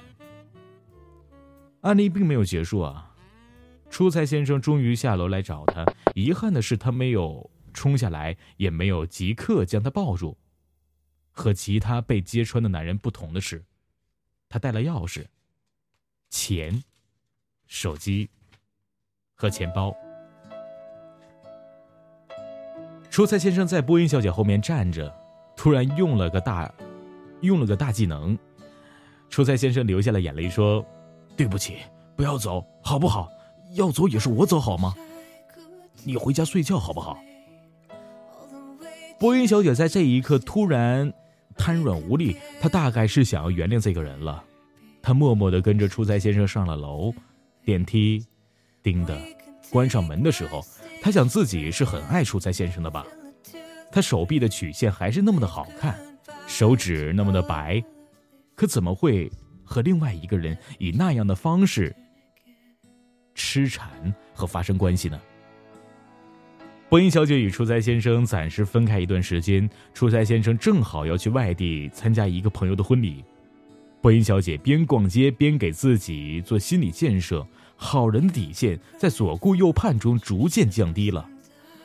[1.80, 3.09] 案例并没有结束啊！
[3.90, 10.38] 出差先生终于下楼来找他，遗憾的是他没有冲下来，也没有即刻将他抱住。
[11.32, 13.64] 和其他被揭穿的男人不同的是，
[14.48, 15.24] 他带了钥匙、
[16.28, 16.82] 钱、
[17.66, 18.28] 手机
[19.34, 19.94] 和钱包。
[23.10, 25.12] 出差先生在波音小姐后面站着，
[25.56, 26.72] 突然用了个大，
[27.40, 28.38] 用了个大技能。
[29.28, 30.84] 出差先生流下了眼泪，说
[31.36, 31.78] ：“对不起，
[32.16, 33.28] 不要走，好不好？
[33.74, 34.94] 要走也是我走，好吗？
[36.04, 37.18] 你回家睡觉，好不好？”
[39.18, 41.12] 波音小姐在这一刻突然
[41.56, 44.42] 瘫软无力，她大概是想要原谅这个人了。
[45.02, 47.12] 她默默地跟着出差先生上了楼，
[47.64, 48.24] 电梯
[48.82, 49.18] “叮”的
[49.70, 50.64] 关上门的时候。
[51.02, 53.06] 他想自己是很爱出差先生的吧？
[53.90, 55.98] 他手臂的曲线还是那么的好看，
[56.46, 57.82] 手指那么的白，
[58.54, 59.32] 可怎么会
[59.64, 61.96] 和另外一个人以那样的方式
[63.40, 63.88] 痴缠
[64.34, 65.18] 和发生关系呢？
[66.90, 73.24] 波音小姐与出差先生暂时分开一段时间，出差先生正好要去外地参加一个朋友的婚礼，
[74.02, 77.46] 波音小姐边逛街边给自己做心理建设。
[77.76, 81.26] 好人的底线在左顾右盼中逐渐降低了，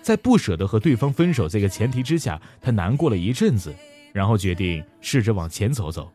[0.01, 3.73] 在不舍得和对方分手这个前提之下，她难过了一阵子，
[4.11, 6.11] 然后决定试着往前走走。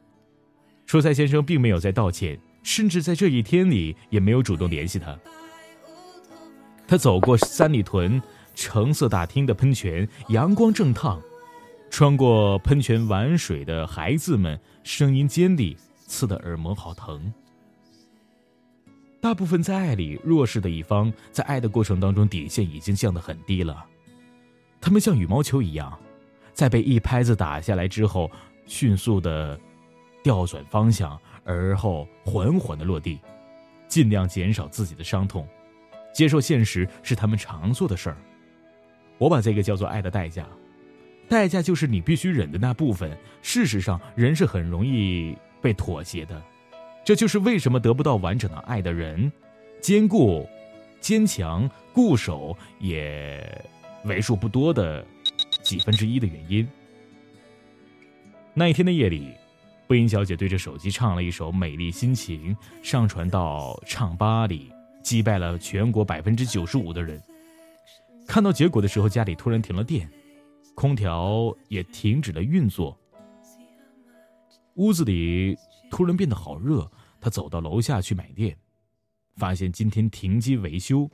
[0.84, 5.18] 出差先生并没有再道歉，甚至在这一天里也没有主动联系他。
[6.86, 8.20] 他走过三里屯
[8.54, 11.20] 橙色大厅的喷泉，阳光正烫，
[11.88, 17.32] 穿过喷泉玩水的孩子们声音尖利，刺得耳膜好疼。
[19.20, 23.84] 大部分在爱里弱势的一方，在爱的过程当中底线已经降得很低了，
[24.80, 25.96] 他们像羽毛球一样，
[26.52, 28.30] 在被一拍子打下来之后，
[28.66, 29.60] 迅速的
[30.24, 33.18] 调转方向，而后缓缓的落地，
[33.88, 35.46] 尽量减少自己的伤痛，
[36.12, 38.16] 接受现实是他们常做的事儿。
[39.18, 40.46] 我把这个叫做爱的代价，
[41.28, 43.16] 代价就是你必须忍的那部分。
[43.42, 46.42] 事实上，人是很容易被妥协的。
[47.04, 49.30] 这就是为什么得不到完整的爱的人，
[49.80, 50.48] 坚固、
[51.00, 53.64] 坚强、固守也
[54.04, 55.04] 为数不多的
[55.62, 56.68] 几分之一的原因。
[58.52, 59.32] 那一天的夜里，
[59.90, 64.72] 布音小姐对着手机唱了一首《美丽心情》，上传到唱吧里，
[65.02, 67.20] 击败了全国百分之九十五的人。
[68.24, 70.08] 看到结果的时候，家里突然停了电，
[70.76, 72.96] 空调也停止了运作，
[74.74, 75.58] 屋子里。
[75.90, 76.88] 突然变得好热，
[77.20, 78.56] 他走到楼下去买电，
[79.38, 81.10] 发现今天停机维修。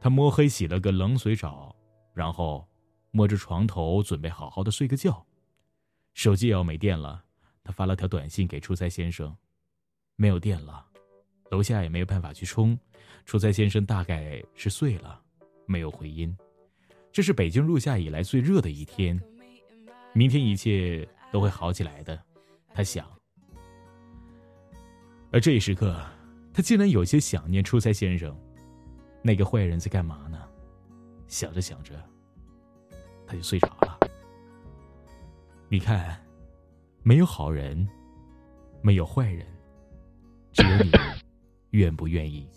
[0.00, 1.74] 他摸黑洗了个冷水澡，
[2.14, 2.68] 然后
[3.10, 5.26] 摸着床头准备好好的睡个觉。
[6.14, 7.24] 手机也要没电了，
[7.66, 9.36] 他发了条短信给出差先生
[10.14, 10.86] ：“没有电了，
[11.50, 12.78] 楼下也没有办法去充。”
[13.26, 15.20] 出差先生大概是睡了，
[15.66, 16.34] 没有回音。
[17.10, 19.20] 这是北京入夏以来最热的一天，
[20.12, 22.22] 明天一切都会好起来的，
[22.72, 23.04] 他想。
[25.32, 26.00] 而这一时刻，
[26.54, 28.32] 他竟然有些想念出差先生。
[29.22, 30.40] 那个坏人在干嘛呢？
[31.26, 32.00] 想着想着，
[33.26, 33.98] 他就睡着了。
[35.68, 36.24] 你看，
[37.06, 37.86] 没有好人，
[38.82, 39.46] 没有坏人，
[40.52, 40.90] 只有你
[41.70, 42.48] 愿不愿意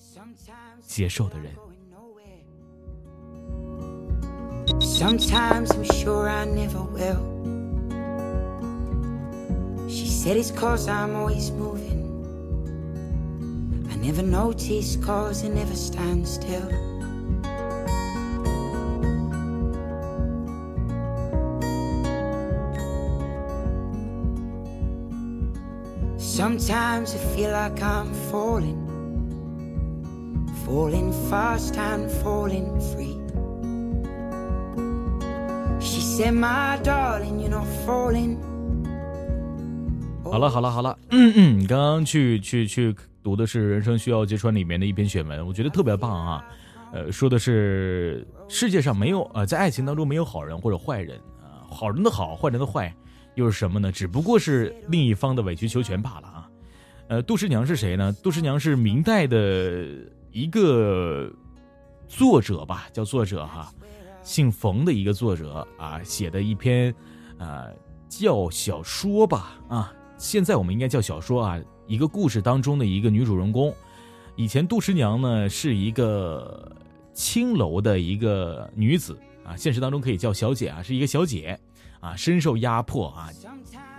[0.82, 1.54] 接受的人。
[4.80, 7.20] Sometimes I'm sure I never will.
[9.88, 12.08] She said it's cause I'm always moving.
[13.92, 16.89] I never notice cause I never stand still.
[26.40, 28.78] Sometimes I feel like I'm falling,
[30.64, 33.20] falling fast and falling free.
[35.82, 38.38] She said, My darling, you're not falling.
[40.24, 46.46] 好了好了好了，嗯嗯，刚刚去去去读的是《人生需要揭穿》里面的一篇选文，我觉得特别棒啊！
[46.94, 52.96] 呃，说的是世界上没有呃，在爱情当中没有好人或者坏人啊，好人的好，坏人的坏，
[53.40, 53.90] 又是什么呢？
[53.90, 56.50] 只不过是另一方的委曲求全罢了啊！
[57.08, 58.14] 呃，杜十娘是谁呢？
[58.22, 59.88] 杜十娘是明代的
[60.34, 61.32] 一个
[62.06, 63.74] 作者吧，叫作者哈，
[64.24, 66.94] 姓冯的一个作者啊，写的一篇
[67.38, 67.74] 呃
[68.10, 71.60] 叫小说吧啊，现在我们应该叫小说啊。
[71.88, 73.74] 一个故事当中的一个女主人公，
[74.36, 76.72] 以前杜十娘呢是一个
[77.14, 81.60] 青楼的一个女子啊，现实当中可以叫小姐啊，是一个小姐
[82.00, 83.30] 啊，深受压迫啊，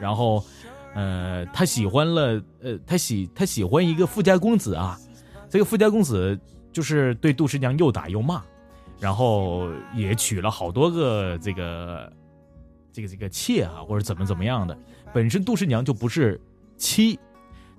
[0.01, 0.45] 然后
[0.95, 4.99] 呃，他喜欢了呃，他喜他喜欢一个富家公子啊，
[5.49, 6.39] 这个富家公子
[6.73, 8.43] 就是对杜十娘又打又骂，
[8.99, 12.13] 然后也娶了好多个这个
[12.93, 14.77] 这个这个妾啊，或者怎么怎么样的，
[15.13, 16.41] 本身杜十娘就不是
[16.77, 17.19] 妻，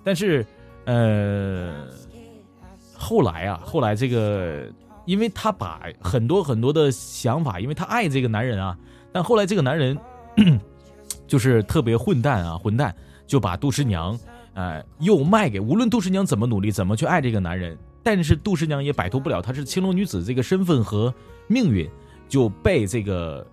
[0.03, 0.45] 但是
[0.85, 1.87] 呃，
[2.95, 4.71] 后来啊，后来这个。
[5.05, 8.77] 因为他把很多很多的想法，因为他爱这个男人啊，
[9.11, 9.97] 但后来这个男人
[11.27, 14.17] 就是特别混蛋啊，混蛋就把杜十娘，
[14.53, 21.13] 呃，又卖给无论杜十娘怎么努力，怎么去爱这个男人，但是杜十娘也摆脱不了她是青楼女子这个身份和
[21.47, 21.89] 命运，
[22.27, 23.45] 就被这个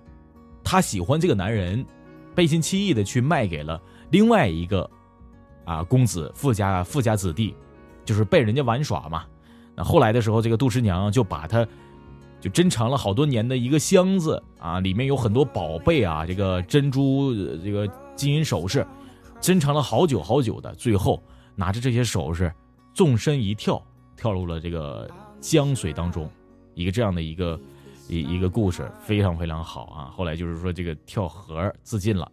[0.64, 1.84] 她喜欢这个男人，
[2.34, 4.88] 背信弃义的去卖给了另外一个
[5.64, 7.54] 啊公子富家富家子弟，
[8.04, 9.24] 就是被人家玩耍嘛。
[9.76, 11.64] 那后来的时候，这个杜十娘就把她
[12.40, 18.86] 就珍藏了好多年的一个箱子啊，里面有很多宝贝啊，这个珍珠、这个金银首饰，
[19.40, 20.74] 珍藏了好久好久的。
[20.74, 21.22] 最后
[21.54, 22.52] 拿着这些首饰，
[22.94, 23.82] 纵身一跳，
[24.16, 25.10] 跳入了这个
[25.40, 26.30] 江水当中，
[26.74, 27.60] 一个这样的一个
[28.08, 30.10] 一一个故事，非常非常好啊。
[30.14, 32.30] 后来就是说这个跳河自尽了。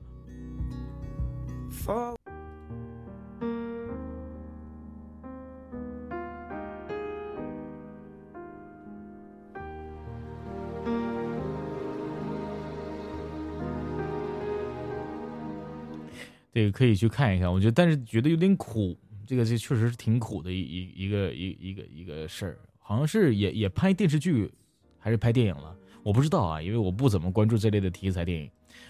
[16.56, 18.98] 这个可以去看一看，我觉得，但是觉得有点苦。
[19.28, 24.50] 这个这确实是挺苦的一一一个一一个一个事儿，好像是也也拍电视剧，
[24.98, 28.50] 还是拍电影了，我不知道啊，因为我不怎么关注这类的题材电影。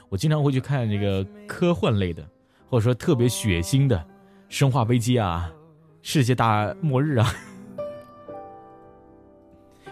[0.09, 2.23] 我经常会去看这个科幻类的，
[2.69, 4.05] 或者说特别血腥的，
[4.47, 5.51] 生化危机啊，
[6.03, 7.33] 世界大末日啊，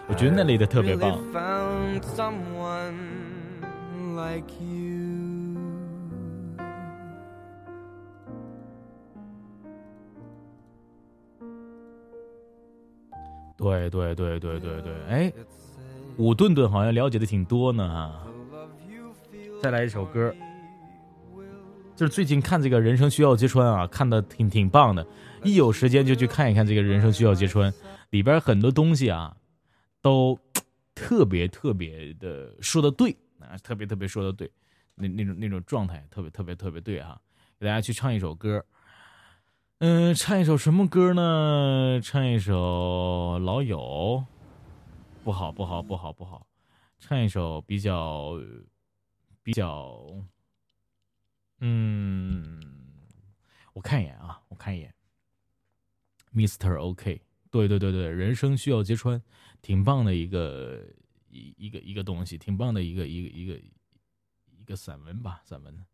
[0.06, 1.18] 我觉得那类的特别棒。
[13.56, 15.32] 对对对对对对，哎，
[16.16, 18.26] 武顿顿好像了解的挺多呢啊。
[19.62, 20.34] 再来一首歌，
[21.96, 25.06] 就是最近看这个《人生需要揭穿》啊，看的挺挺棒的，
[25.42, 27.70] 一有时间就去看一看这个《人生需要揭穿》，
[28.10, 29.34] 里边很多东西啊，
[30.02, 30.38] 都
[30.94, 34.50] 特别特别的说的对啊，特别特别说的对，
[34.94, 37.18] 那那种那种状态特别特别特别对哈。
[37.58, 38.62] 给大家去唱一首歌。
[39.78, 42.00] 嗯，唱一首什么歌呢？
[42.00, 43.76] 唱一首《老友》，
[45.24, 46.46] 不好，不好，不好，不好。
[47.00, 48.40] 唱一首比较
[49.42, 50.06] 比较，
[51.58, 52.60] 嗯，
[53.72, 54.94] 我看一眼啊，我看一眼。
[56.32, 56.80] Mr.
[56.80, 57.20] OK，
[57.50, 59.20] 对对对对，人生需要揭穿，
[59.60, 60.86] 挺棒的一个
[61.28, 63.60] 一一个一个东西，挺棒的一个一个一个
[64.56, 65.84] 一个散文吧，散文。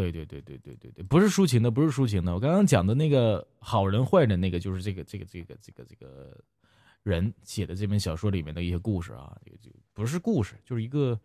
[0.00, 2.32] 对对对对对对对，不是抒情的，不是抒情的。
[2.32, 6.42] 我刚刚讲的那个好人坏人，那个就是这个这个这个这个这个
[7.02, 11.20] 人写的这本小说里面的一些故事啊，这个就不是故事，就是一个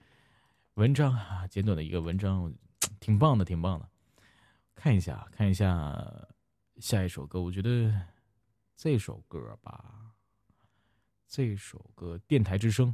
[0.74, 2.54] 文章啊，简短的一个文章，
[3.00, 3.88] 挺棒的，挺棒的。
[4.74, 6.28] 看一下，看一下
[6.80, 7.94] 下一首歌，我觉得
[8.76, 10.12] 这首歌吧，
[11.30, 12.94] 这首歌《电台之声》，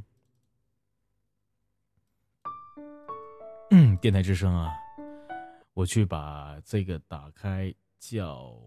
[3.70, 4.72] 嗯，《电台之声》啊。
[5.74, 8.60] 我去把这个打开，叫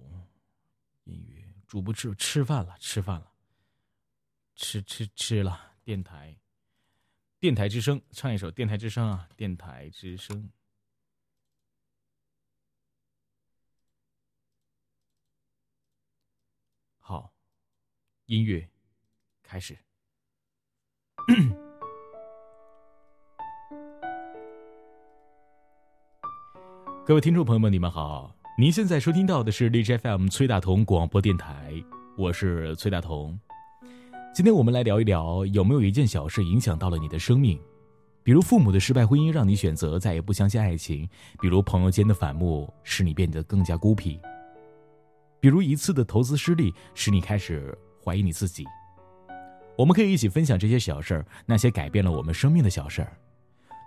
[1.04, 3.32] 音乐主播吃吃饭了，吃饭了，
[4.56, 5.74] 吃吃吃了。
[5.84, 6.36] 电台，
[7.40, 10.44] 电台之声，唱一首《电台之声》啊，《电台之声》。
[16.98, 17.36] 好，
[18.26, 18.68] 音乐
[19.44, 19.78] 开始。
[27.08, 28.36] 各位听众朋友们，你们好！
[28.58, 31.72] 您现在收听到的是荔枝 FM 崔大同广播电台，
[32.18, 33.40] 我是崔大同。
[34.34, 37.62] 今天我们来聊一聊，有没有一件小事影响到了你的生命？
[38.24, 41.08] 比如父母的失败婚姻让你选择再也不相信爱情；
[41.40, 44.20] 比如朋友间的反目使你变得更加孤僻；
[45.40, 48.66] 比如一次的投资失利使你开始怀疑你自己。
[49.78, 53.16] 我们可以一起分享这些小事儿，那些改变了我们生命的小事儿。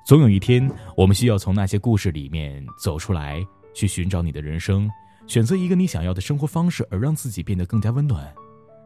[0.08, 4.90] 总有一天，我们需要从那些故事里面走出来，去寻找你的人生，
[5.26, 8.26] 选择一个你想要的生活方式，而让自己变得更加温暖，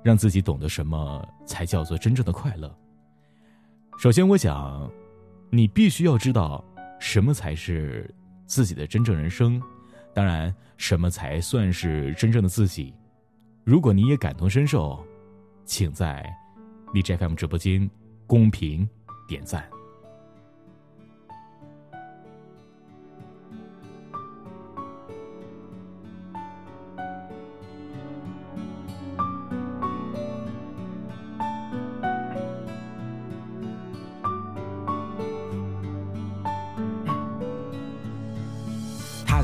[0.02, 2.76] 让自己懂得什么才叫做真正的快乐。
[3.98, 4.90] 首先，我想，
[5.48, 6.64] 你必须要知道
[6.98, 8.12] 什么才是
[8.44, 9.62] 自己的真正人生，
[10.12, 12.92] 当然，什么才算是真正的自己。
[13.62, 15.00] 如果你也感同身受，
[15.64, 16.28] 请在
[16.92, 17.88] 荔枝 FM 直播间
[18.26, 18.88] 公屏
[19.28, 19.64] 点赞。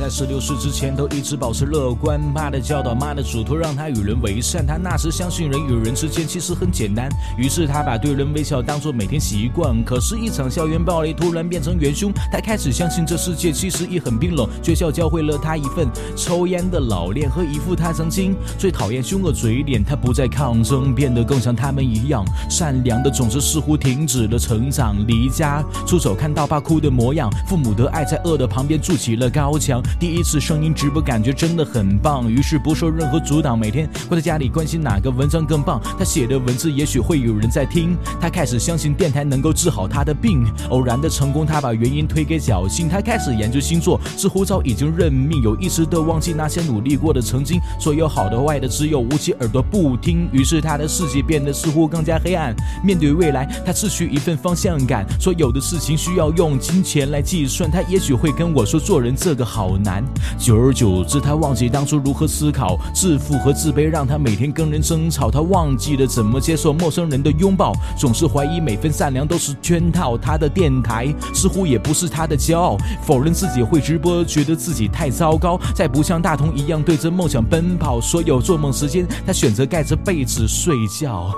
[0.09, 2.19] 在十六岁之前都一直保持乐观。
[2.19, 4.67] 妈的教导，妈的嘱托，让他与人为善。
[4.67, 9.85] 他那时相信人与人之间其实很简单，于是他把对人微笑当做每天习惯。
[9.85, 14.49] 可是，一场校园暴力突然变成元凶，他开始相信这世界其实也很冰冷。
[14.63, 15.87] 学校教会了他一份
[16.17, 19.85] 抽烟的老练和一副他曾经最讨厌凶恶嘴脸。
[19.85, 24.97] 他不再抗争，变得更像他们一样善良的种子似乎停止了成长。
[25.07, 29.83] 离家出走，看到爸哭的模样，父母的爱在恶的旁边筑起了高墙。
[29.99, 35.79] 第第一次声音直播，感觉真的很棒，于是不受任何阻挡，每天关在家里关心哪个文章更棒。
[35.99, 40.51] 他写的文字也许会有人在听，他开始相信电台能够治好他的病。
[40.71, 42.89] 偶然的成功，他把原因推给侥幸。
[42.89, 47.61] 他开始研究星座，似乎早已经认命，有意识的忘记那些努力过的曾经。
[47.79, 50.27] 所有好的坏的，只有捂起耳朵不听。
[50.33, 52.57] 于是他的世界变得似乎更加黑暗。
[52.83, 55.05] 面对未来，他失去一份方向感。
[55.21, 57.71] 所有的事情需要用金钱来计算。
[57.71, 59.88] 他也许会跟我说，做人这个好难。
[59.89, 60.05] 难
[60.39, 62.77] 久而久之，他忘记当初如何思考。
[62.93, 65.31] 自负和自卑让他每天跟人争吵。
[65.31, 70.19] 他忘记了怎么接受陌生人的拥抱，总是怀疑每份善良都是圈套。
[70.19, 75.59] 他的电台似乎也不是他的骄傲，否认自己会直播，觉得自己太糟糕。
[75.75, 77.99] 再不像大同一样对着梦想奔跑。
[77.99, 81.33] 所有做梦时间，他选择盖着被子睡觉。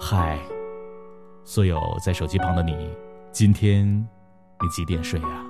[0.00, 0.38] 嗨，
[1.44, 2.72] 所有在手机旁的你，
[3.38, 3.86] 今天
[4.60, 5.44] 你几点睡呀？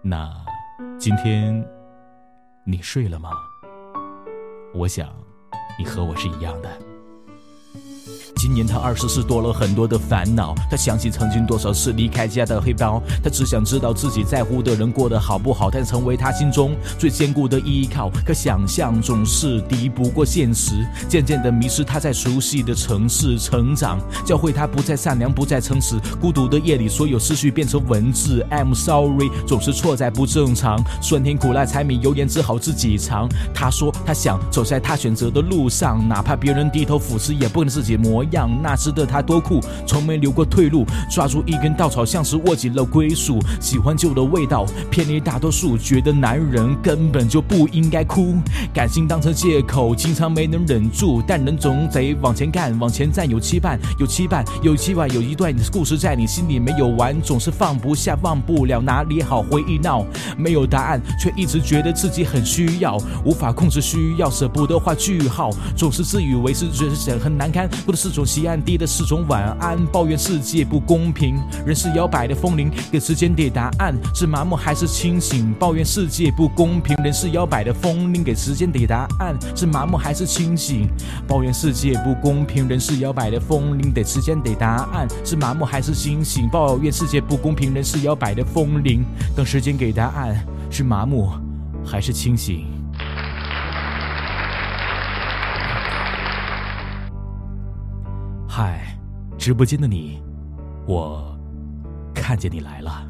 [0.00, 0.34] 那
[0.98, 1.62] 今天
[2.64, 3.30] 你睡了吗？
[4.72, 5.14] 我想
[5.78, 6.93] 你和我是一样的。
[8.44, 10.54] 今年他二十四，多了很多的烦恼。
[10.70, 18.10] 他想起曾经多少次离开家的黑包，他只想知道自己在乎的人过得好不好，但成为他心中最坚固的依靠。
[18.22, 25.98] 可想象总是敌不过现实，渐渐的迷失他在熟悉的城市成长，教会他不再善良，不再诚实。
[26.20, 28.46] 孤独的夜里，所有思绪变成文字。
[28.50, 30.78] I'm sorry，总是错在不正常。
[31.00, 33.26] 酸甜苦辣柴米油盐，只好自己尝。
[33.54, 38.33] 他说他想走在他选择的路上，哪怕别人低头俯视，也不能自己模样。
[38.62, 43.38] 那时的他多酷，从没留过退路，抓住一根稻草，像是握紧了归属。
[43.60, 48.34] 喜欢旧的味道，偏离大多数，觉得男人根本就不应该哭。
[48.72, 60.04] 感性当成借口，经常没能忍住，但人总得往前干，往前站有期盼，有期盼，有期望，有一段故事在你心里没有完，总是放不下，忘不了哪里好回忆闹。
[60.36, 71.36] 没有答案，却一直觉得自己很需要，无法控制需要，舍不得画句号，总是自以为是，觉得很难堪，过的是种西安低的是种晚安，抱怨世界不公平，
[71.66, 75.52] 人是摇摆的风铃，给时间给答案，是麻木还是清醒？
[75.54, 80.88] 抱怨世界不公平，人是摇摆的风铃，给时间给答案，是麻木还是清醒？
[81.26, 86.48] 抱怨世界不公平，人是摇摆的风铃，给时间给答案，是麻木还是清醒？
[86.50, 89.04] 抱怨世界不公平，人是摇摆的风铃，
[89.34, 91.30] 等时间给答案，是麻木
[91.84, 92.73] 还是清醒？
[98.56, 98.96] 嗨，
[99.36, 100.22] 直播间的你，
[100.86, 101.36] 我
[102.14, 103.04] 看见你来了。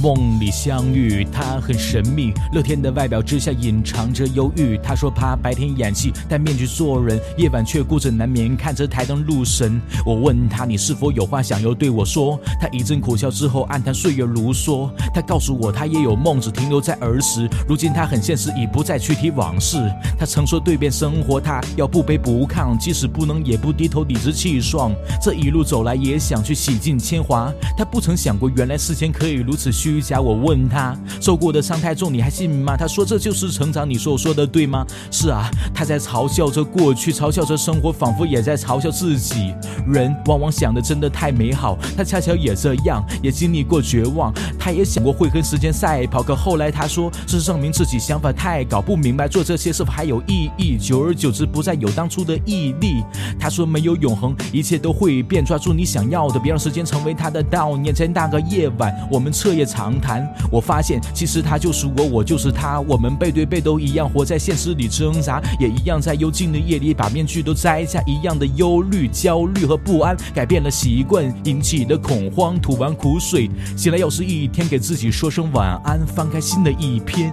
[0.00, 4.78] 梦里相遇，他很神秘，乐天的外表之下隐藏着忧郁。
[4.78, 9.80] 他说怕白天演戏，戴面具做人，夜晚却孤枕难眠，看着台灯入神。
[10.06, 12.38] 我问他，你是否有话想要对我说？
[12.60, 14.88] 他一阵苦笑之后，暗叹岁月如梭。
[15.12, 17.48] 他告诉我，他也有梦，只停留在儿时。
[17.68, 19.78] 如今他很现实，已不再去提往事。
[20.16, 24.94] 他曾说对变生活，他要不卑不亢，即使不能也不低头，理直气壮。
[25.20, 27.52] 这一路走来，也想去洗尽铅华。
[27.76, 30.20] 他不曾想过，原来世间可以如此虚假。
[30.20, 32.76] 我问他，受过的伤太重，你还信吗？
[32.76, 33.88] 他说这就是成长。
[33.88, 34.84] 你说我说的对吗？
[35.10, 39.54] 是啊，他在嘲笑着过去，嘲笑着生活，仿佛也在嘲笑自己。
[39.86, 44.32] 人往往想的真的太美好，他恰巧也这样，也经历过绝望。
[44.58, 50.76] 他也想过会跟时间赛跑，可后来他说，这是证明自己想法太搞不明白，做这些是否还有意义？
[50.76, 53.02] 久而久之，不再有当初的毅力。
[53.38, 57.94] 他说没有永恒，一切都会变，抓住你想要的，别让时间成为他的悼念。
[57.94, 77.32] 前那个夜晚，我们彻夜长谈，我发现其实他就是我，我就是他，我们背对背都一样，活在现实里挣扎，也一样在幽静的夜里把面具都摘下，一样的忧虑、焦虑和不安，改变了习惯，引起的恐慌，吐完苦水，醒来又是一天，给自己说声晚安，翻开新的一篇。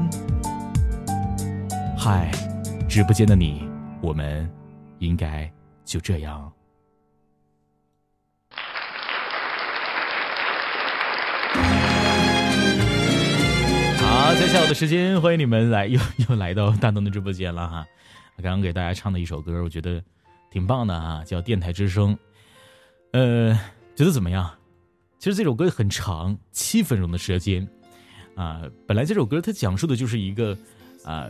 [1.97, 2.29] 嗨，
[2.87, 3.63] 直播间的你，
[4.01, 4.47] 我们
[4.99, 5.51] 应该
[5.83, 6.54] 就这样。
[14.25, 17.85] 好，在下午的时间，欢迎你们来，又又来到大东的直播间了哈。
[18.37, 20.03] 刚刚给大家唱的一首歌，我觉得
[20.49, 22.15] 挺棒的啊，叫《电台之声》。
[23.11, 23.53] 呃，
[23.95, 24.51] 觉得怎么样？
[25.19, 27.67] 其实这首歌很长，七分钟的时间
[28.33, 28.63] 啊。
[28.87, 30.57] 本来这首歌它讲述的就是一个
[31.03, 31.29] 啊，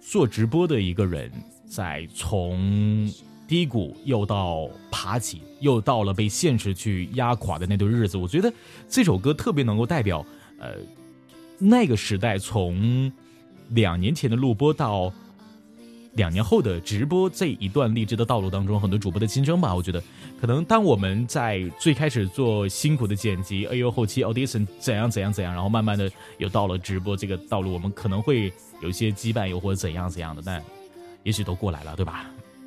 [0.00, 1.32] 做直播的一个人
[1.68, 3.12] 在从
[3.48, 8.16] 低谷又到爬起，又到了被现实去压垮的那段日子。
[8.16, 8.52] 我觉得
[8.88, 10.24] 这首歌特别能够代表
[10.60, 10.76] 呃
[11.62, 13.10] 那个时代从
[13.70, 15.12] 两年前的录播到。
[16.14, 19.74] 两年后的直播这一段励志的道路当中，很多主播的心声吧。
[19.74, 20.02] 我觉得，
[20.38, 28.52] 可能当我们在最开始做辛苦的剪辑，哎呦后期 audition 怎样怎样怎样，然后慢慢的又到了直播这个道路，我们可能会
[28.82, 30.62] 有一些羁绊，又或者怎样怎样的，但
[31.22, 32.26] 也许都过来了，对吧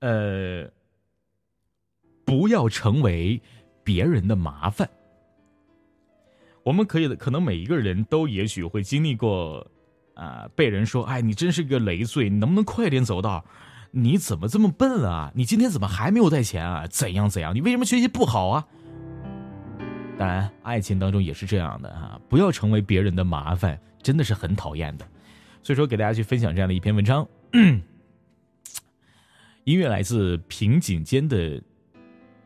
[0.00, 0.66] 呃，
[2.24, 3.38] 不要成为
[3.82, 4.88] 别人的麻烦。
[6.64, 9.64] 我们可以可能每一个人都也许会经历过，
[10.14, 13.44] 啊、被人说，哎，你真是个累赘，你能不能快点走道？
[13.92, 15.30] 你怎么这么笨啊？
[15.34, 16.86] 你今天怎么还没有带钱啊？
[16.88, 17.54] 怎样怎样？
[17.54, 18.66] 你为什么学习不好啊？
[20.16, 25.06] 当然，爱情当中也是这样的啊，不要成为别人的麻烦，真的是很讨厌的。
[25.62, 27.28] 所以说，给大家去分享这样的一篇文章。
[29.64, 31.36] 音乐来自瓶颈间的《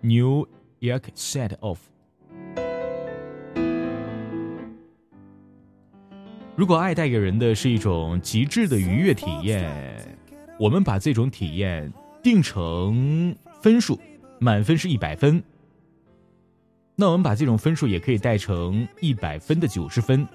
[0.01, 0.49] New
[0.81, 1.79] York Set of》。
[6.59, 10.19] 如果爱带给人的是一种极致的愉悦体验，
[10.59, 11.89] 我们把这种体验
[12.21, 13.33] 定成
[13.63, 13.97] 分数，
[14.41, 15.41] 满分是一百分。
[16.97, 20.27] 那我们把这种分数也可以带成一百分的九十分。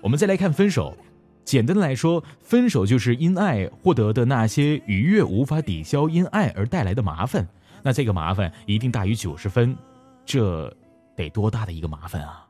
[0.00, 0.96] 我们再来看分手，
[1.44, 7.48] 简单的来说，分手就是因爱获得的那些愉悦无法抵消因爱而带来的麻烦，
[7.82, 9.76] 那这个麻烦一定大于九十分，
[10.24, 10.72] 这
[11.16, 12.43] 得多大的一个麻烦啊！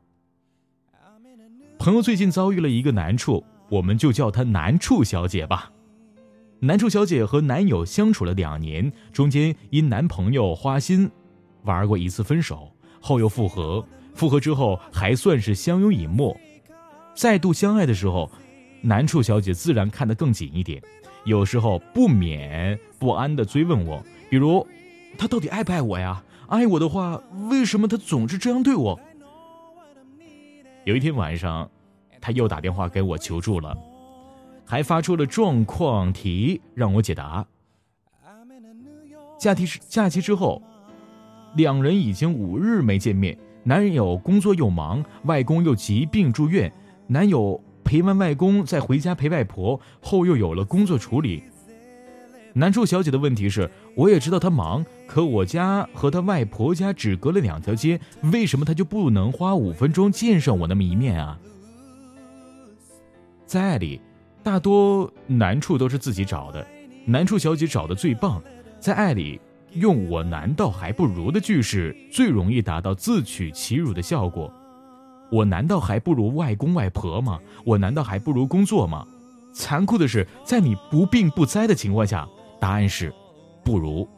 [1.85, 5.71] 朋友最近遭遇了一个难处，我们就叫她难处小姐吧。
[6.61, 11.11] 难处小姐和男友相处了两年，中间因男朋友花心，
[11.65, 12.73] 玩过一次分手，
[13.03, 16.35] 后又复合，复合之后还算是相拥以沫。
[17.15, 18.33] 再度相爱的时候，
[18.81, 20.83] 难处小姐自然看得更紧一点，
[21.27, 24.67] 有时候不免不安地追问我，比如，
[25.19, 26.25] 他到底爱不爱我呀？
[26.49, 28.99] 爱我的话，为什么他总是这样对我？
[30.85, 31.71] 有一天晚上，
[32.25, 33.77] 他又打电话给我求助了，
[34.65, 37.45] 还发出了状况题让我解答。
[39.39, 40.63] 假期假期之后，
[41.55, 43.37] 两人已经五日没见面。
[43.63, 46.73] 男友工作又忙，外公又疾病住院，
[47.09, 51.43] 男友陪完外公再回家陪外婆，后又有了工作处理。
[52.55, 58.01] 难处小姐的问题是，我也知道她忙，可我家和她外婆家只隔了两条街，
[58.33, 61.39] 为什么她就不能花五分钟见上我那么一面啊？
[63.55, 64.01] 在爱里，
[64.43, 66.67] 大多难处都是自己找的，
[67.05, 68.43] 难处小姐找的最棒。
[68.81, 69.41] 在爱里，
[69.75, 74.53] 用“我难道还不如”的句式最容易达到自取其辱的效果。
[75.31, 77.39] 我难道还不如外公外婆吗？
[77.65, 79.07] 我难道还不如工作吗？
[79.53, 82.29] 残酷的是，在你不病不灾的情况下，
[82.59, 83.15] 答案是
[83.63, 84.09] 不如。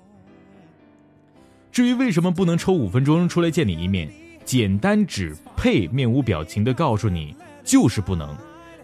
[1.70, 4.10] 至于为什么不能抽五分钟出来见你一面，
[4.46, 8.34] 简单只配面无表情的告诉你，就是不能。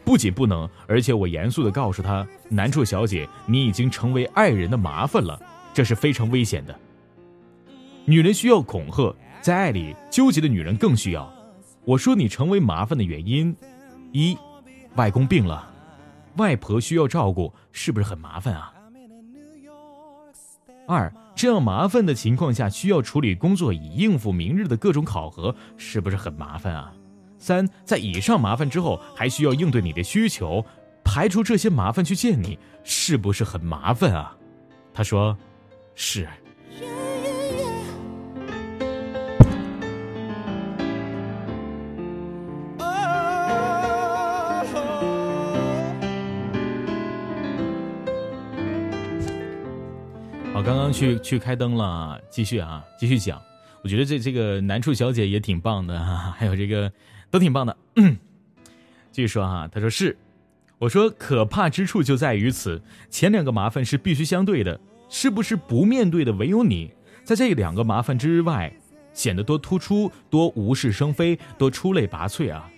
[0.04, 5.40] 不仅不能，而且我严肃的告诉他：“难处小姐，你已经成为爱人的麻烦了，
[5.72, 6.78] 这是非常危险的。”
[8.04, 11.32] 女人需要恐吓，在爱里纠结的女人更需要。
[11.84, 13.56] 我说你成为麻烦的原因：
[14.12, 14.36] 一，
[14.96, 15.70] 外公病了，
[16.36, 18.72] 外婆需要照顾，是不是很麻烦啊？
[20.88, 26.92] 二，这样麻烦的情况下需要处理工作以应付明日的各种考核，是不是很麻烦啊？
[27.42, 30.64] 三，在以上麻烦之后，还需要应对你的需求，
[31.02, 34.36] 排除这些麻烦去见你，是不是很麻烦啊？
[34.94, 35.36] 他说，
[35.96, 36.24] 是。
[50.54, 53.42] 好，刚刚去去开灯了，继续啊，继续讲。
[53.82, 56.88] 我觉得这这个难处小姐也挺棒的哈、还有这个
[57.32, 57.76] 都挺棒的。
[57.96, 58.16] 嗯，
[59.10, 60.16] 继续说哈，他说是，
[60.78, 62.80] 我说可怕之处就在于此，
[63.10, 64.78] 前两个麻烦是必须相对的，
[65.08, 66.92] 是不是不面对的唯有你，
[67.24, 68.72] 在这两个麻烦之外，
[69.14, 72.70] 显得多突出，多无事生非，多出类拔萃啊！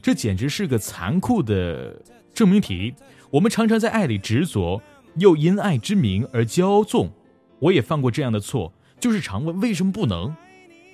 [0.00, 2.00] 这简直是个残酷的
[2.32, 2.94] 证明题。
[3.30, 4.80] 我们常常在爱里执着，
[5.16, 7.10] 又因爱之名而骄纵。
[7.58, 10.34] 我也犯过这样的错，就是常问为什么不能，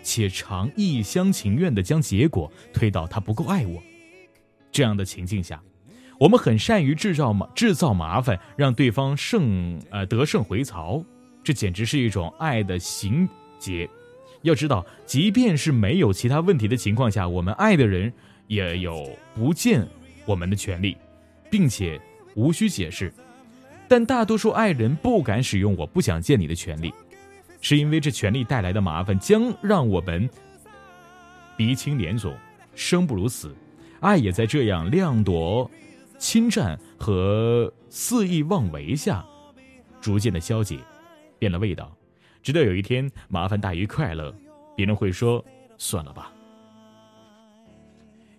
[0.04, 3.82] 且常一厢情愿地将结果推到他不够爱我。
[4.70, 5.60] 这样的情境下，
[6.20, 11.04] 我们很善于制造麻制造麻烦，让对方胜呃得胜回槽。
[11.42, 13.28] 这简直是一种爱的行
[13.58, 13.88] 劫。
[14.42, 18.12] 要知道，即便是没有其他问题的情况下，我们爱的人
[18.46, 19.86] 也有不见
[20.26, 20.96] 我们的权利，
[21.50, 22.00] 并且
[22.34, 23.12] 无需解释。
[23.86, 26.92] 但大多数爱人不敢使用“我不想见你”的权利，
[27.64, 30.28] 是因为这权利带来的麻烦将让我们
[31.56, 32.36] 鼻青脸肿，
[32.74, 33.56] 生不如死。
[34.00, 35.70] 爱也在这样量夺、
[36.18, 39.24] 侵占和肆意妄为下，
[39.98, 40.78] 逐渐的消解，
[41.38, 41.90] 变了味道。
[42.42, 44.30] 直到有一天，麻烦大于快乐，
[44.76, 45.42] 别人会说
[45.78, 46.30] ：“算了吧。”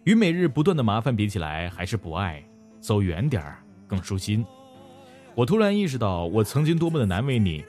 [0.06, 2.44] 与每日不断的麻烦比起来，还是不爱，
[2.80, 3.58] 走远点儿
[3.88, 4.46] 更舒心。
[5.34, 7.66] 我突然意识到，我曾经多么的难为你，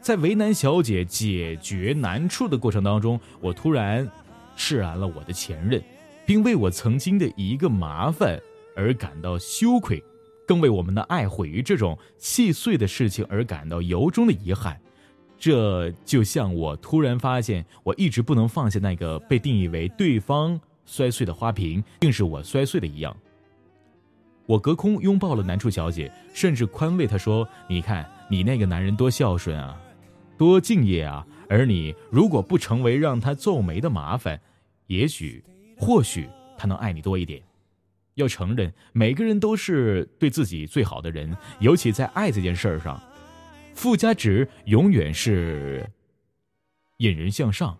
[0.00, 4.10] 在为难小姐解决难处的过程当中，我突然
[4.56, 5.82] 释然了我的前任，
[6.26, 8.40] 并为我曾经的一个麻烦
[8.74, 10.02] 而感到羞愧，
[10.46, 14.80] 更为我们的爱毁于这种细碎的事情而感到由衷的遗憾。
[15.38, 23.14] 这就像我突然发现，我一直不能放下那个被定义为对方摔碎的花瓶，竟是我摔碎的一样。
[24.46, 29.80] 我隔空拥抱了南处小姐，甚至宽慰她说：“你看，你那个男人多孝顺啊，
[30.40, 31.26] 多敬业啊！
[31.50, 34.40] 而你如果不成为让他皱眉的麻烦，
[34.86, 35.44] 也许，
[35.76, 36.26] 或许
[36.56, 37.42] 他能爱你多一点。
[38.14, 42.98] 要承认，每个人都是对自己最好的人，尤其在爱这件事儿上。”
[43.76, 45.86] 附加值永远是
[46.96, 47.76] 引人向上，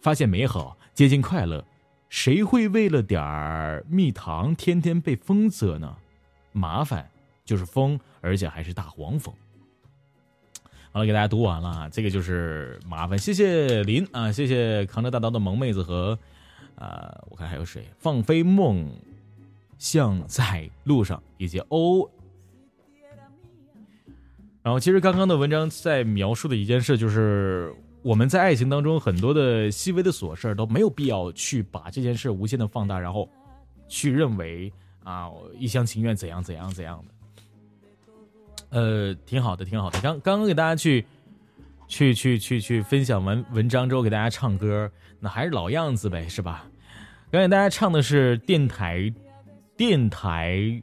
[0.00, 1.62] 发现美好，接近快乐。
[2.08, 5.94] 谁会为了点儿蜜糖天天被风蛰呢？
[6.52, 7.10] 麻烦
[7.44, 9.34] 就是风，而且还是大黄蜂。
[10.94, 13.18] 好了，给大家读完了啊，这个就是麻烦。
[13.18, 16.16] 谢谢林啊，谢谢扛着大刀的萌妹子和
[16.76, 17.84] 啊，我看还有谁？
[17.98, 18.88] 放飞梦
[19.76, 22.08] 像在路上，以及欧。
[24.62, 33.28] 然后，其实刚刚的文章在描述的一件事，就是我们在爱情当中很多的细微的琐事都没有必要去把这件事无限的放大，然后
[33.88, 34.72] 去认为
[35.02, 35.28] 啊
[35.58, 37.13] 一厢情愿怎样怎样怎样的。
[38.74, 40.00] 呃，挺好的，挺好的。
[40.00, 41.06] 刚刚刚给大家去
[41.86, 46.66] 去去去去分享完文章之后，给大家唱歌，那还是老样子呗，是吧？
[47.30, 49.14] 刚给大家唱的是电台
[49.76, 50.82] 电台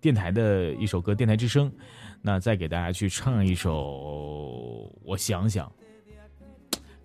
[0.00, 1.70] 电台的一首歌《电台之声》。
[2.22, 5.70] 那再给大家去唱一首，我想想，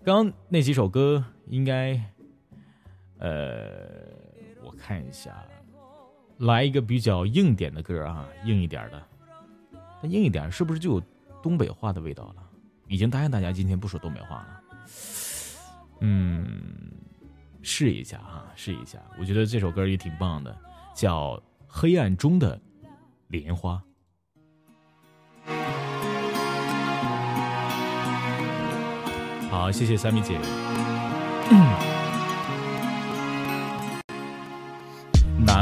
[0.02, 1.92] 刚刚那几首歌应该，
[3.18, 3.70] 呃，
[4.64, 5.30] 我看一下，
[6.38, 9.00] 来一个比较硬点的歌啊，硬一点的。
[10.02, 11.02] 硬一点是不是就有
[11.42, 12.42] 东北话的味道了？
[12.88, 14.60] 已经答应大家今天不说东北话了。
[16.00, 16.92] 嗯，
[17.62, 18.98] 试一下啊，试一下。
[19.18, 20.54] 我觉得这首歌也挺棒的，
[20.94, 21.36] 叫
[21.66, 22.60] 《黑暗中的
[23.28, 23.82] 莲花》。
[29.48, 30.38] 好，谢谢三米姐。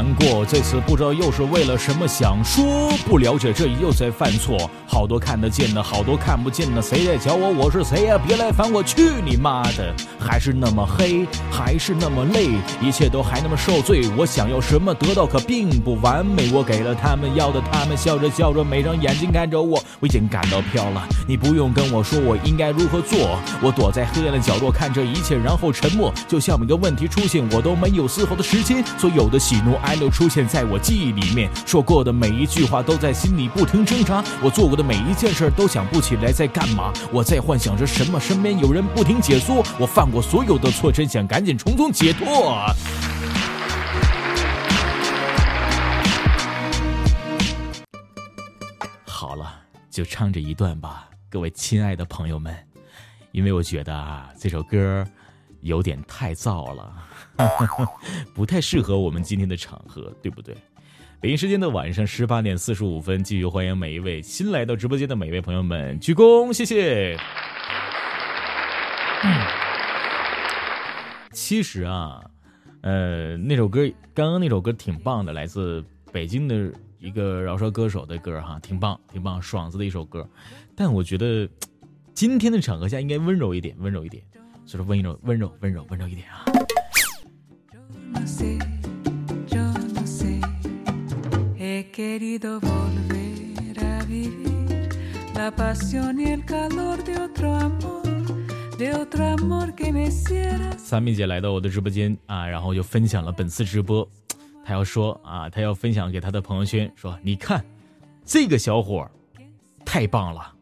[0.01, 4.57] 难过，这次不知道又是为了什么想说，不了解这又在犯错。
[4.87, 8.19] 好多看得见的，好多看不见的，谁在教我我是谁呀？
[8.27, 9.93] 别来烦我，去你妈的！
[10.19, 12.49] 还是那么黑，还是那么累，
[12.81, 14.09] 一切都还那么受罪。
[14.17, 16.51] 我想要什么得到，可并不完美。
[16.51, 21.07] 我给了他们要的，他们笑着笑着，每张眼睛看着我，我已经感到飘了。
[21.27, 26.11] 你不用跟我说我应该如何做，我躲在黑暗的角落看这一切，然后沉默。
[26.27, 28.83] 就像每个问题出现，我都没有丝毫的时间。
[28.97, 34.23] 所有的喜怒哀乐出现在我记忆里面，说过的每一句话都在心里不停挣扎。
[34.41, 39.63] 我做过的每一件事都想不起来在干嘛，我在幻想着什么，身边有人不停解说。
[39.79, 42.65] 我犯过所有的错，真想赶紧从中解脱。
[49.05, 52.55] 好了，就唱这一段吧，各位亲爱的朋友们，
[53.31, 55.05] 因为我觉得啊，这首歌
[55.61, 56.91] 有点太燥了，
[58.33, 60.55] 不太适合我们今天的场合，对不对？
[61.19, 67.15] 北京时间的晚上十八点四十五分，继续欢迎每一位新来到直播间的每一位朋友们，鞠躬，谢谢。
[71.31, 72.19] 其实啊，
[72.81, 80.27] 呃，那首歌刚刚那首歌挺棒的，来自北京的一个饶舌歌手的歌哈，挺棒，挺棒，爽子的一首歌。
[80.75, 81.47] 但我觉得
[82.15, 84.23] 今天的场合下应该温柔一点，温柔一点，
[84.65, 86.45] 所以说温柔，温柔，温柔，温柔一点啊。
[91.91, 94.89] Querido volver a vivir
[95.35, 98.01] la pasión y el calor de otro amor,
[98.77, 104.07] de otro amor que me hiciera 三米姐来到我的直播间啊，然后就分享了本次直播，
[104.63, 107.63] 她要说啊，她要分享给她的朋友圈，说你看
[108.25, 109.11] 这个小伙儿
[109.85, 110.53] 太棒了。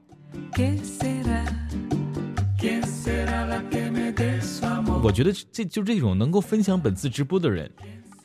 [5.01, 7.71] 我觉得这就这种能够分享本次直播的人，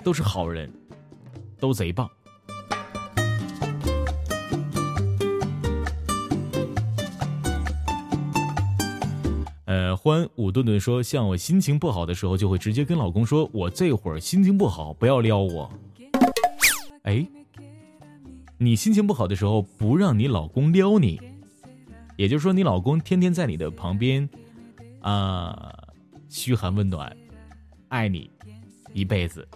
[0.03, 0.70] 都是好人，
[1.61, 2.11] 都贼棒。
[9.66, 15.70] 呃，欢武顿顿说，像我心情不好的时候，就会直接跟老公说，我这会儿心情不好，不要撩我。
[17.03, 17.25] 哎，
[18.59, 21.20] 你心情不好的时候，不让你老公撩你，
[22.16, 24.29] 也就是说，你老公天天在你的旁边，
[25.01, 25.72] 啊、
[26.35, 27.16] 嘘寒问暖，
[27.91, 28.28] 爱你
[28.93, 29.47] 一辈子，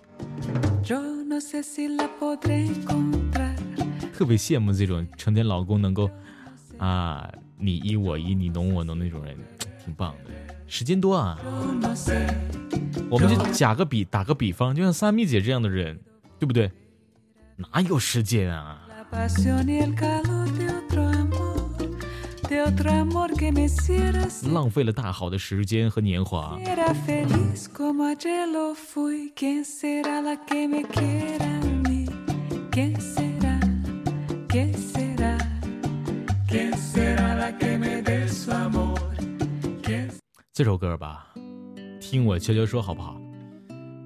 [4.15, 6.09] 特别羡慕这种成天老公能够
[6.79, 9.37] 啊你依我依你侬我侬那种人，
[9.85, 10.31] 挺棒的。
[10.69, 11.37] 时间多啊，
[13.11, 15.99] 我们就假个比打个比方，就像三蜜姐这样的人，
[16.39, 16.71] 对不对？
[17.57, 18.87] 哪有时间啊？
[24.55, 26.59] 浪费了大好的时间和年华。
[40.55, 41.27] 这首歌吧
[42.01, 43.21] 听我悄悄说好不好？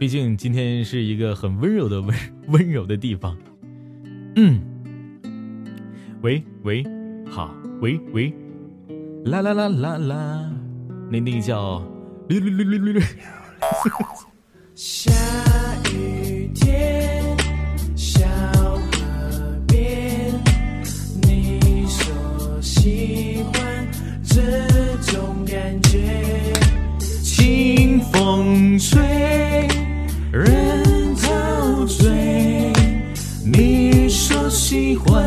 [0.01, 2.17] 毕竟今天是一个很温柔的温
[2.49, 3.39] 温柔的地方。
[4.35, 4.61] 嗯。
[6.23, 7.02] 喂喂。
[7.35, 8.31] 好，喂喂，
[9.25, 10.51] 啦啦啦啦啦，
[11.11, 11.81] 那那个叫
[12.29, 13.03] 噜噜噜噜噜噜。
[14.75, 15.11] 下
[15.95, 17.35] 雨天，
[17.97, 18.21] 小
[18.61, 20.31] 河边，
[21.23, 23.89] 你说喜欢
[24.23, 24.43] 这
[25.11, 26.53] 种感觉。
[27.23, 29.01] 清风吹，
[30.31, 32.71] 人陶醉。
[33.43, 35.25] 你说喜欢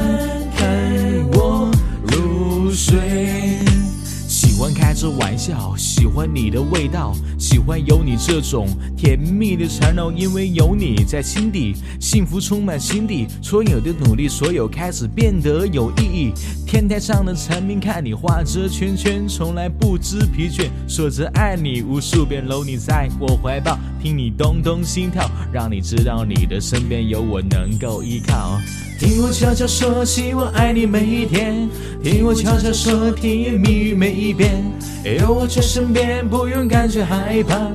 [5.10, 16.34] 玩笑，喜欢你的味道，喜欢有你这种甜蜜的缠绕，因为有你在心底，幸福充满心底，所有的努力，所有开始变得有意义。
[16.66, 28.60] 天台上的蝉鸣，看你画着圈圈，从来不知疲倦，说着爱你无数遍，搂你在我怀抱，听你咚咚心跳，让你知道你的身边有我能够依靠。
[28.97, 31.69] 听我悄悄说，希望爱你每一天。
[32.01, 34.63] 听我悄悄说，甜言蜜语每一遍。
[35.19, 37.69] 有我在身边，不用感觉害怕。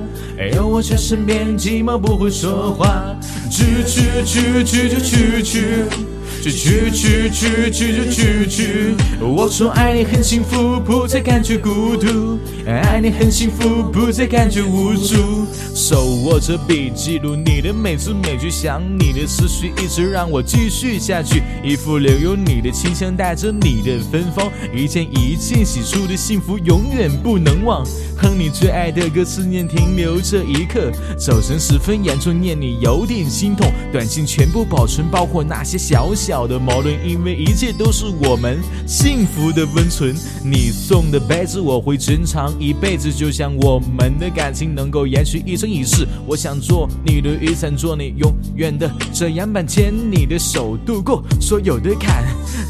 [0.55, 3.15] 有我在身边，寂寞不会说话。
[3.51, 6.10] 去去去去去去去。
[6.41, 15.45] 去去去去去去去去，我说爱你很幸福，不再感觉孤独；爱你很幸福，不再感觉无助。
[15.75, 21.43] 手握着笔，记录你的每字每句，想你的思绪一直让我继续下去。
[21.63, 27.85] 衣服留有你的清香，带着你的芬芳，一件一件洗出的幸福，永远不能忘。
[28.17, 33.71] 哼你最爱的歌，思念停留这一刻，走神十分严重，念你有点心痛。
[33.91, 38.57] 短信全部保存，包括那些小小小的矛盾，因为一切都是我们
[38.87, 40.15] 幸福的温存。
[40.45, 46.07] 你送的杯子我会珍藏一辈子，就像我们的感情能够延续一生一世。
[46.25, 52.23] 我想做你的雨伞，做你永远的遮阳板，牵你的手度过所有的坎。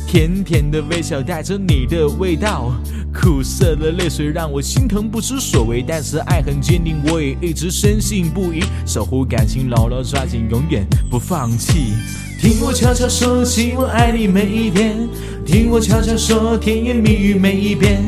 [0.08, 2.74] 甜甜的微笑带着你的味道，
[3.14, 11.94] 苦涩的泪水让我心疼不知所谓，但是爱很坚定，我也一直深信不疑，守护感情，牢牢抓紧，永远不放弃。
[12.42, 15.08] 听我悄悄说，希望爱你每一天。
[15.46, 18.02] 听我悄悄说，甜言蜜语每一遍。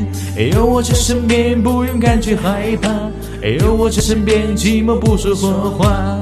[0.52, 2.90] 有我在身边，不用感觉害怕。
[3.48, 6.20] 有我在身边，寂寞不说谎话。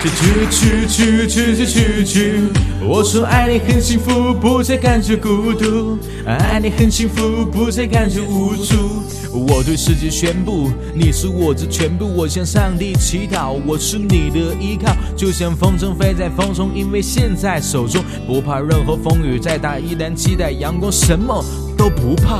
[0.00, 2.42] 去去去去去去去去，
[2.82, 9.02] 我说爱你很幸福，不再感觉孤独；爱你很幸福，不再感觉无助。
[9.30, 12.06] 我对世界宣布，你是我的全部。
[12.16, 21.44] 我向上帝祈祷，我是你的依靠，就像风筝飞在风中，因为现在手中不怕任何风雨再大，依然期待阳光，什么
[21.76, 22.38] 都不怕。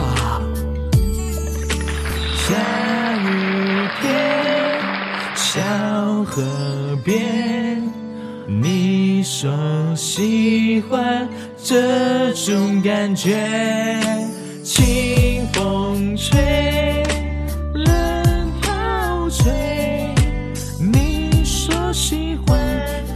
[2.34, 2.54] 下
[3.18, 4.30] 雨天。
[5.36, 5.61] 小
[6.24, 6.42] 河
[7.05, 7.82] 边。
[8.46, 9.51] 你说
[9.94, 11.28] 喜欢
[11.62, 13.36] 这种感觉，
[14.64, 17.03] 清风吹，
[17.74, 19.53] 冷风吹。
[20.78, 22.59] 你说喜欢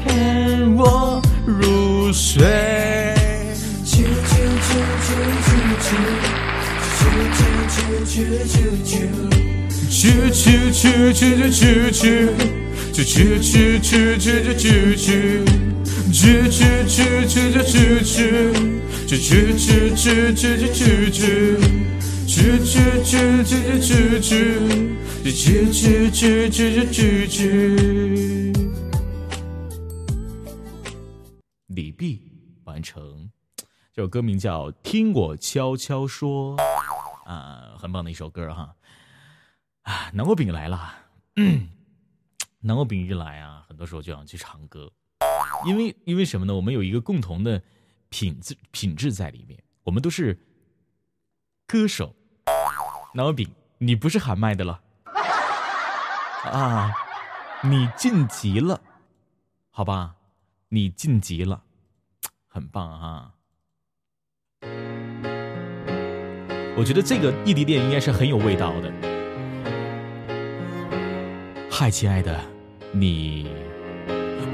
[0.07, 2.45] 看我入睡。
[3.85, 4.72] 啾啾啾
[5.05, 5.11] 啾
[5.80, 5.89] 啾
[9.91, 9.99] 啾，
[10.30, 10.43] 啾
[11.12, 11.20] 啾
[11.51, 11.59] 啾
[11.91, 12.03] 啾
[12.95, 15.42] 啾啾，啾啾啾啾啾啾啾。
[16.14, 18.14] 啾啾啾啾啾啾啾啾，
[19.05, 21.18] 啾啾啾啾啾啾啾，
[22.24, 22.72] 啾啾
[23.03, 24.30] 啾啾啾啾啾啾，啾啾啾啾啾啾啾，
[25.24, 25.34] 啾
[25.74, 27.36] 啾啾啾啾啾啾。
[31.66, 32.22] 李碧
[32.62, 33.28] 完成，
[33.92, 36.57] 这首歌名叫《听我悄悄说》，
[37.26, 38.76] 啊，很棒的一首歌哈。
[39.82, 40.95] 啊，南瓜饼来了。
[42.67, 44.91] 南瓜饼一来啊，很多时候就想去唱歌，
[45.67, 46.55] 因为因为什么呢？
[46.55, 47.62] 我们有一个共同的
[48.09, 50.39] 品质品质在里面，我们都是
[51.67, 52.17] 歌手。
[53.12, 53.47] 南瓜饼，
[53.77, 54.81] 你不是喊麦的了
[56.45, 56.91] 啊？
[57.62, 58.81] 你晋级了，
[59.71, 60.17] 好吧？
[60.71, 61.62] 你晋级了，
[62.49, 63.35] 很棒啊！
[66.79, 68.91] 我觉得这个异地恋应该是很有味道的。
[71.71, 72.54] 嗨，亲爱的。
[72.97, 73.45] 你，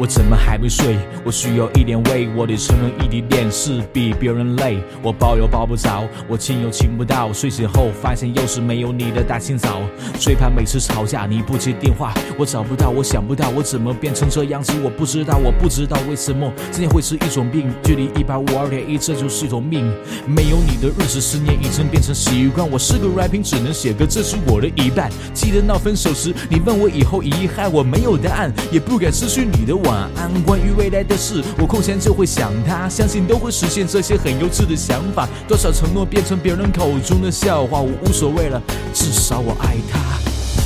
[0.01, 0.97] 我怎么还没睡？
[1.27, 2.27] 我需要一点慰。
[2.35, 4.79] 我得承认异地恋是比别人累。
[5.03, 7.31] 我抱又抱不着，我亲又亲不到。
[7.35, 9.83] 睡醒后发现又是没有你的大清早。
[10.19, 14.73] 最怕每次吵架你不接电话，我找不到，我想不到我怎么变成这样子。
[14.83, 17.71] 我不知道，我不知道为什么思念会是一种病。
[17.85, 19.85] 距离一百五二点一，这就是一种命。
[20.27, 22.67] 没有你的日子，思念已经变成习惯。
[22.71, 25.11] 我是个 rapping，只能写歌，这是我的一半。
[25.35, 30.31] 记得闹分手时，你问我以后遗憾，我没有答案，也不敢失去你的我晚安。
[30.45, 35.29] 关于未来的事，我空闲就会想他，相信都会实现这些很幼稚的想法。
[35.49, 38.63] 多少承诺变成别人口中的笑话，我无所谓了，
[38.95, 39.99] 至少我爱他。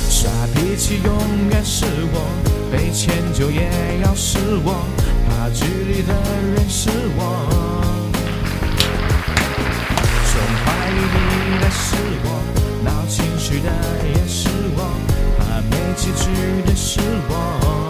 [0.09, 1.11] 耍脾气永
[1.49, 2.21] 远是我，
[2.71, 3.67] 被迁就也
[4.03, 4.85] 要是我，
[5.27, 6.13] 怕距离的
[6.53, 7.19] 人是我。
[10.29, 12.27] 总怀疑你的是我，
[12.83, 13.69] 闹情绪的
[14.13, 14.47] 也是
[14.77, 14.79] 我，
[15.39, 16.29] 怕没结局
[16.67, 17.84] 的是我。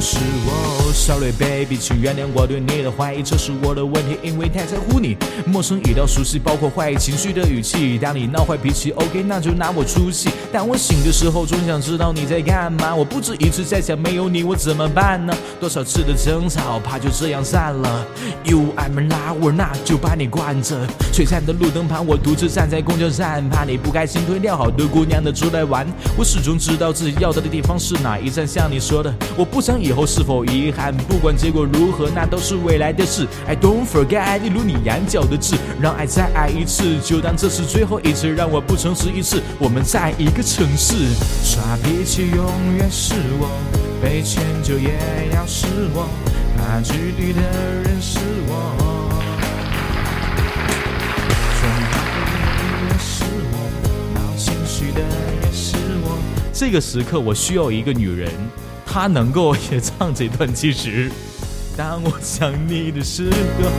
[0.00, 5.16] 是我，Sorry baby，请原谅我对你的怀疑，这是我的问题，因为太在乎你。
[5.44, 7.98] 陌生已到熟悉，包括坏情绪的语气。
[7.98, 10.30] 当你闹坏脾气，OK，那就拿我出气。
[10.50, 12.94] 当我醒的时候，总想知道你在干嘛。
[12.94, 15.36] 我不止一次在想，没有你我怎么办呢？
[15.60, 18.06] 多少次的争吵，怕就这样散了。
[18.44, 20.86] You I'm a lover，那就把你惯着。
[21.12, 25.86] 璀璨的路灯旁，我独自站在公交站，怕你不开心，推掉好多姑娘的出来玩。
[26.16, 33.26] 我始终知道自己要到的地方是哪一站，像你说的，我不想以后是否遗憾，不管结果如何，那都是未来的事。
[33.46, 39.42] I don't forget，例如你眼角的痣，让爱再爱一次，就当这是最后一次，让我不诚实一次。
[39.58, 40.94] 我们在一个城市，
[41.42, 43.50] 耍脾气永远是我，
[44.02, 44.94] 被迁就也
[45.34, 46.08] 要是我，
[46.56, 47.40] 怕距离的
[47.84, 48.18] 人是
[48.48, 49.10] 我。
[51.60, 51.94] 从怀
[52.56, 53.54] 疑的是我，
[54.14, 55.00] 闹情绪的
[55.42, 56.18] 也是我。
[56.52, 58.30] 这个时刻，我需要一个女人。
[58.92, 61.12] 他能够也唱这段，其实，
[61.78, 63.70] 当我想你的时候，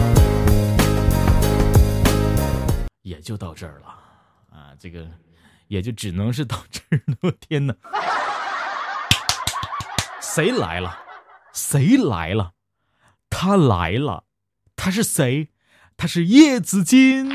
[3.02, 3.88] 也就到这儿了
[4.58, 5.06] 啊，这个
[5.68, 7.18] 也就只能是到这儿了。
[7.24, 7.76] 我天哪，
[10.22, 10.98] 谁来了？
[11.52, 12.54] 谁来了？
[13.30, 14.24] 他来了，
[14.78, 15.50] 他是谁？
[15.98, 17.30] 他是叶子金。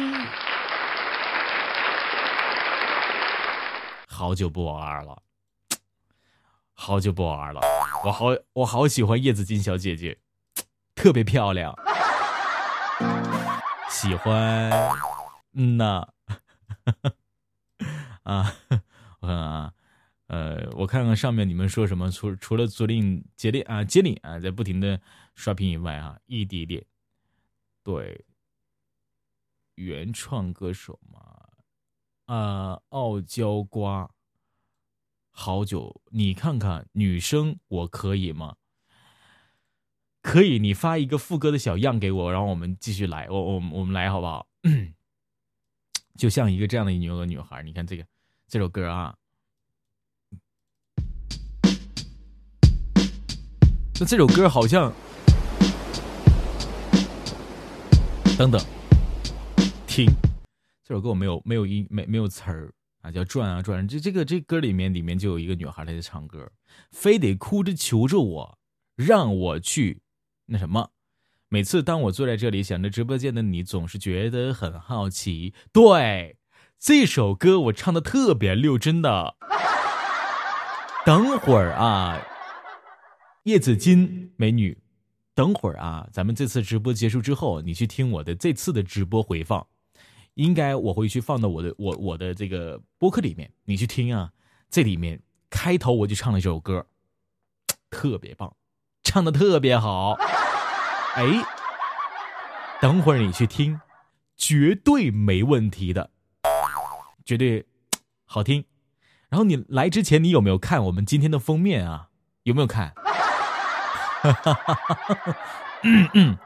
[4.09, 5.25] 好久不玩了。
[6.79, 7.61] 好久不玩了，
[8.05, 10.19] 我好我好喜欢叶子金小姐姐，
[10.95, 11.75] 特别漂亮，
[13.91, 14.71] 喜欢，
[15.55, 16.07] 嗯呐，
[18.23, 18.53] 啊，
[19.21, 19.73] 我看啊，
[20.29, 25.01] 呃，我看看上面你们说什么，除除了租赁接力啊接力啊在不停的
[25.35, 26.85] 刷屏以外啊，异地恋，
[27.83, 28.25] 对，
[29.77, 31.49] 原创歌手嘛，
[32.27, 34.11] 啊，傲娇瓜。
[35.39, 38.57] 好久，你看看女生，我可以吗？
[40.23, 43.29] 可以，你发一个副歌的小样给我，然后我们继续来。
[43.29, 44.49] 我我我们来好不好？
[46.17, 48.07] 就像一个这样的女个女孩，你看这个
[48.49, 49.15] 这首歌啊。
[54.01, 54.91] 那这首歌好像，
[58.39, 58.59] 等等，
[59.87, 60.07] 听
[60.83, 62.73] 这首歌我没有没有音没没有词儿。
[63.07, 63.87] 啊，叫转啊转。
[63.87, 66.51] 这这个这歌里面里面就有一个女孩她在唱歌，
[66.91, 68.59] 非得哭着求着我，
[68.97, 70.01] 让我去
[70.47, 70.91] 那什么。
[71.49, 75.55] 每次当我坐在这里想着直播间的你，总是觉得很好奇。
[75.73, 76.37] 对，
[76.81, 79.37] 这首歌我唱的特别溜，真的。
[81.05, 82.21] 等会儿啊，
[83.45, 84.77] 叶子金美女，
[85.37, 89.69] 等会儿啊，咱们这次直播结束之后，你去听我的这次的直播回放，
[90.37, 94.31] 应该我会去放到我的我我的这个播客里面，你去听啊。
[94.69, 96.87] 这里面开头我就唱了这首歌，
[97.89, 98.55] 特别棒，
[99.03, 100.13] 唱的特别好。
[101.17, 101.25] 哎，
[102.81, 103.81] 等会儿你去听，
[104.37, 106.11] 绝对没问题的，
[107.25, 107.65] 绝对
[108.27, 108.65] 好听。
[109.31, 112.11] 然后你来之前，你有没有看我们今天的封面啊？
[112.43, 112.93] 有没有看？
[115.83, 116.39] 嗯嗯。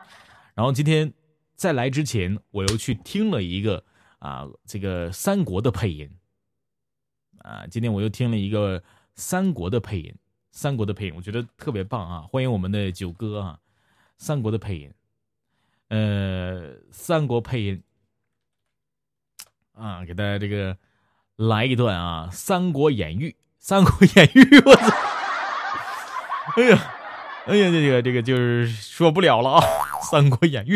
[0.55, 1.13] 然后今天
[1.61, 3.85] 在来之前，我又去听了一个
[4.19, 6.11] 啊，这个三国的配音。
[7.41, 8.83] 啊，今天我又听了一个
[9.15, 10.15] 三国的配音，
[10.51, 12.23] 三国的配音，我觉得特别棒啊！
[12.23, 13.59] 欢迎我们的九哥啊，
[14.17, 14.91] 三国的配音，
[15.89, 17.83] 呃，三国配音
[19.75, 20.75] 啊，给大家这个。
[21.37, 23.25] 来一段啊，《三国演义》，
[23.59, 24.97] 《三国演义》，我操！
[26.57, 26.93] 哎呀，
[27.47, 29.61] 哎呀，这个这个就是说不了了啊，
[30.11, 30.73] 《三国演义》。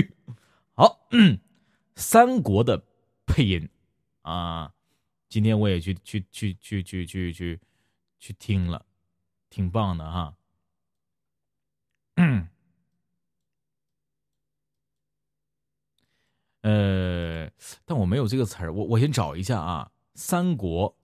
[0.77, 1.09] 好，
[1.95, 2.85] 三国的
[3.27, 3.69] 配音
[4.23, 4.75] 啊，
[5.29, 7.61] 今天我也去去去去去去去
[8.19, 8.85] 去听了，
[9.49, 10.37] 挺棒的哈。
[12.17, 12.49] 嗯，
[16.63, 17.49] 呃，
[17.85, 19.93] 但我没有这个词儿，我我先找一下啊。
[20.17, 20.97] 三国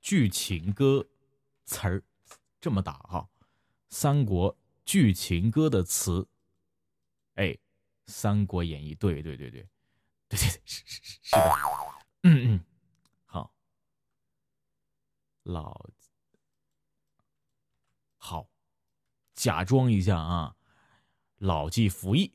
[0.00, 1.08] 剧情歌
[1.64, 2.04] 词儿
[2.60, 3.28] 这么打哈，
[3.88, 6.28] 三国剧情歌的词，
[7.34, 7.46] 哎，
[8.12, 9.66] 《三国演义》对对对对，
[10.28, 11.54] 对对对是是是是的，
[12.24, 12.60] 嗯嗯，
[13.24, 13.54] 好，
[15.44, 15.88] 老
[18.18, 18.46] 好，
[19.34, 20.54] 假装一下啊，
[21.38, 22.30] 老骥伏枥，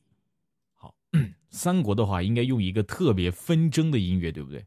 [0.73, 0.95] 好，
[1.51, 4.65] 三国的话应该用一个特别纷争的音乐，对不对？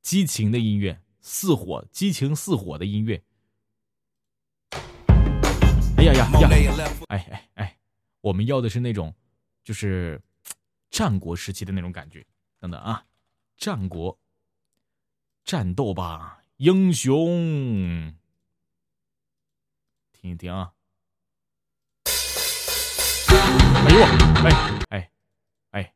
[0.00, 3.22] 激情的音乐，似火，激情似火的音乐。
[5.98, 6.48] 哎呀呀呀！
[7.08, 7.78] 哎哎哎，
[8.22, 9.14] 我们要的是那种，
[9.62, 10.20] 就是
[10.96, 12.24] 战国时期的那种感觉。
[12.58, 13.04] 等等啊，
[13.58, 14.18] 战国，
[15.44, 18.14] 战斗吧，英雄！
[20.10, 20.72] 听一听啊。
[22.06, 24.00] 哎呦，
[24.42, 25.10] 哎哎
[25.72, 25.94] 哎，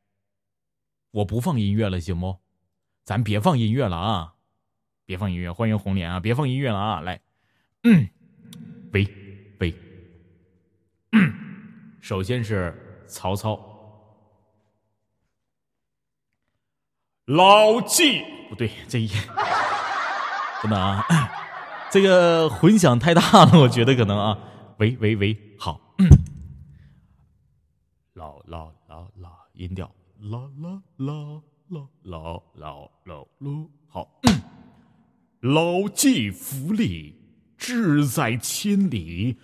[1.13, 2.39] 我不放音乐了，行不？
[3.03, 4.35] 咱别放音乐了啊！
[5.07, 6.21] 别放音乐，欢迎红莲啊！
[6.21, 7.01] 别放音乐了啊！
[7.01, 7.23] 来，
[7.85, 8.07] 嗯，
[8.93, 9.75] 喂喂，
[11.13, 13.57] 嗯，首先是曹操，
[17.35, 18.23] 老纪。
[18.49, 19.09] 不对，这一
[20.63, 21.05] 真的啊，
[21.91, 24.37] 这个混响太大了，我觉得可能啊，
[24.79, 25.81] 喂喂喂，好，
[28.15, 29.91] 老老老老音调，
[30.21, 31.41] 啦啦啦。
[31.71, 34.09] 老老老老老好，
[35.41, 37.15] 老骥伏枥，
[37.57, 39.39] 志在千里，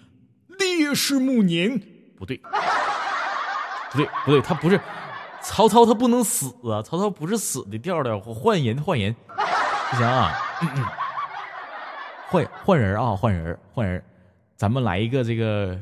[0.58, 1.80] 烈士暮年。
[2.18, 2.36] 不对，
[3.92, 4.80] 不对，不对，他不是
[5.46, 6.82] 曹操，他不能死啊！
[6.82, 9.14] 曹操不是死的调调，换人，换人，
[9.90, 10.32] 不行啊！
[12.28, 14.04] 换换人啊，换人，换人，
[14.56, 15.80] 咱们来一个这个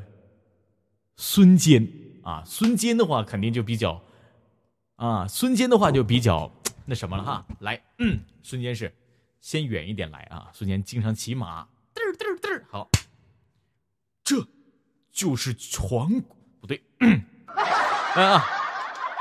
[1.16, 1.89] 孙坚
[2.23, 2.43] 啊！
[2.45, 4.01] 孙坚的话，肯定就比较。
[4.97, 6.49] 啊，孙坚的话就比较
[6.85, 8.95] 那什么了哈，来，嗯，孙坚是
[9.41, 12.89] 先远一点来啊，孙坚经常骑马，嘚嘚嘚，好，
[14.23, 14.47] 这
[15.11, 15.89] 就是全
[16.61, 17.20] 不对，嗯
[18.15, 18.45] 啊，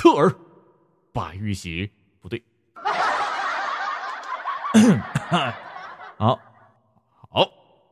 [0.00, 0.34] 侧耳，
[1.12, 1.90] 把玉玺
[2.20, 2.42] 不对，
[6.16, 6.40] 好，
[7.28, 7.50] 好，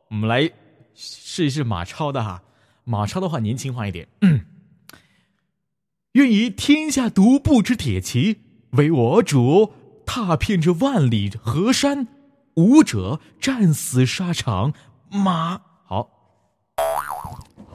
[0.09, 0.49] 我们来
[0.95, 2.41] 试一试马超的哈。
[2.83, 4.07] 马超的话年轻化一点。
[6.13, 8.41] 愿以天下独步之铁骑
[8.71, 12.07] 为我主，踏遍这万里河山，
[12.55, 14.73] 武者战死沙场，
[15.11, 16.09] 马好，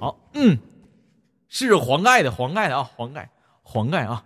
[0.01, 0.59] 好，嗯，
[1.49, 3.31] 是黄盖的，黄盖的啊，黄盖，
[3.65, 4.25] 黄盖啊，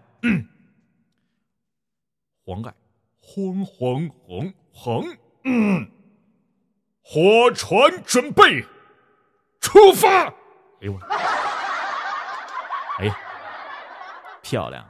[2.45, 2.75] 黄盖，
[3.19, 4.53] 黄黄黄。
[4.71, 5.03] 黄
[7.03, 8.65] 火船准备
[9.61, 10.27] 出发！
[10.27, 10.35] 哎
[10.83, 10.99] 呦我，
[12.99, 13.19] 哎呀，
[14.43, 14.87] 漂亮，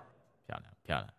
[0.46, 1.14] 漂亮，漂亮，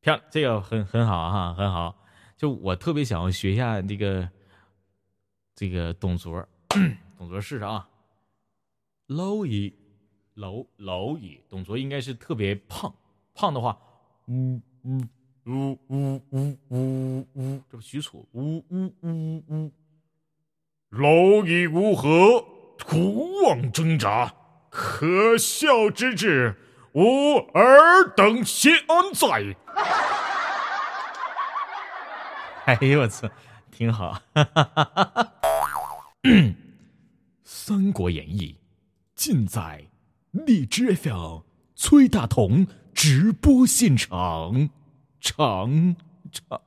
[0.00, 1.98] 漂亮，这个很很好哈，很好。
[2.36, 4.30] 就我特别想要学一下这个
[5.56, 6.48] 这个董卓，
[7.18, 7.88] 董卓试试啊。
[9.08, 9.76] 蝼蚁，
[10.36, 12.92] 蝼蝼蚁，董卓应该是特别胖，
[13.34, 13.78] 胖的话，
[14.28, 15.00] 呜呜
[15.44, 19.70] 呜呜呜呜呜，这不许褚，呜呜呜呜。
[20.90, 22.44] 蝼蚁无何，
[22.78, 24.34] 徒妄挣扎，
[24.70, 26.56] 可笑之至，
[26.92, 29.56] 吾尔等先安在？
[32.64, 33.28] 哎呦我操，
[33.70, 34.18] 挺好。
[37.42, 38.54] 《三国演义》
[39.14, 39.86] 尽在
[40.32, 41.40] 荔枝 FM
[41.74, 44.70] 崔大同直播现场，
[45.20, 45.94] 场
[46.30, 46.58] 场。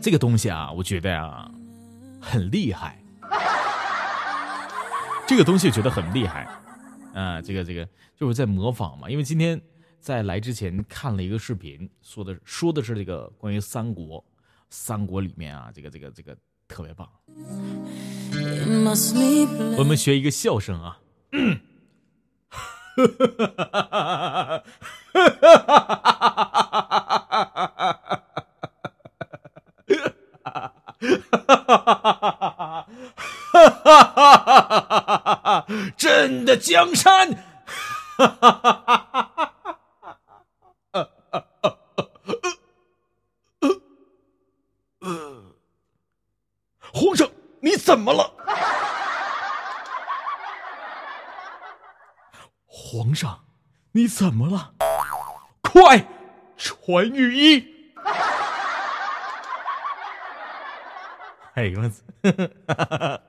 [0.00, 1.50] 这个东西啊，我觉得啊，
[2.20, 2.96] 很厉害。
[5.26, 6.48] 这个东西我觉得很厉害，
[7.14, 7.84] 啊，这个这个
[8.14, 9.10] 就是在模仿嘛。
[9.10, 9.60] 因为今天
[9.98, 14.24] 在来之前看了一个视频，说的说的是这个关于三国，
[14.70, 16.34] 三国里面啊，这个这个这个
[16.68, 17.08] 特别棒。
[19.78, 20.98] 我们学一个笑声啊。
[21.32, 21.60] 嗯
[35.96, 37.28] 真的江山！
[46.92, 47.30] 皇上，
[47.60, 48.32] 你怎么了？
[52.66, 53.44] 皇上，
[53.92, 54.72] 你怎么了？
[55.60, 56.02] 快
[56.56, 57.62] 传御医！
[61.52, 62.02] 哎呦我操！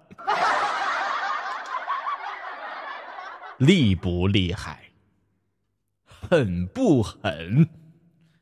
[3.60, 4.90] 厉不厉害？
[6.06, 7.68] 狠不狠？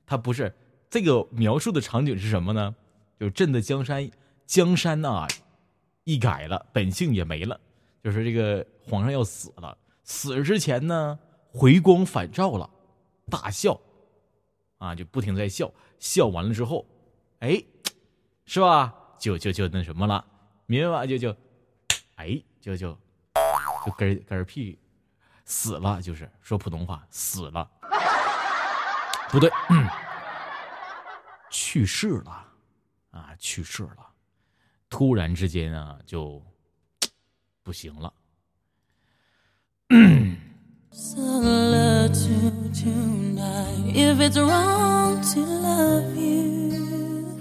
[0.06, 0.56] 他不是
[0.88, 2.76] 这个描述的场景是什么呢？
[3.20, 4.08] 就朕的江山，
[4.46, 5.28] 江山呐、
[6.04, 7.60] 一改了，本性也没了。
[8.04, 11.18] 就是这个皇上要死了，死之前呢，
[11.56, 12.70] 回光返照了，
[13.30, 13.80] 大笑，
[14.78, 16.86] 啊，就不停在笑，笑完了之后，
[17.40, 17.64] 哎，
[18.46, 18.94] 是吧？
[19.18, 20.24] 就就就那什么了，
[20.66, 21.06] 明白吧？
[21.06, 21.34] 就就，
[22.16, 22.92] 哎，就就
[23.86, 24.78] 就嗝嗝屁。
[25.46, 27.70] 死了就是说普通话，死了，
[29.30, 29.50] 不对，
[31.50, 32.46] 去世了，
[33.12, 34.06] 啊，去世了，
[34.90, 36.44] 突然之间啊，就
[37.64, 38.14] 不行了。
[40.98, 43.92] Solitude tonight.
[43.94, 47.38] If it's wrong to love you,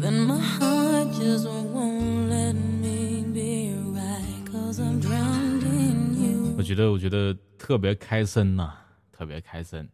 [0.00, 4.50] then my heart just won't let me be right.
[4.50, 6.54] Cause I'm drowning you.
[6.56, 8.72] 我觉得，我觉得特别开心呐、
[9.12, 9.86] 特别开心，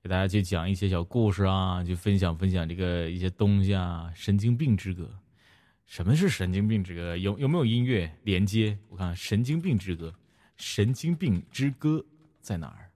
[0.00, 4.08] 给大家去讲一些小故事啊，去分享分享这个一些东西啊。
[4.14, 5.10] 神经病之歌，
[5.86, 7.16] 什么是神经病之歌？
[7.16, 8.78] 有有没有音乐连接？
[8.90, 10.14] 我看神经病之歌，
[10.60, 12.04] 神经病之歌
[12.42, 12.90] 在哪儿？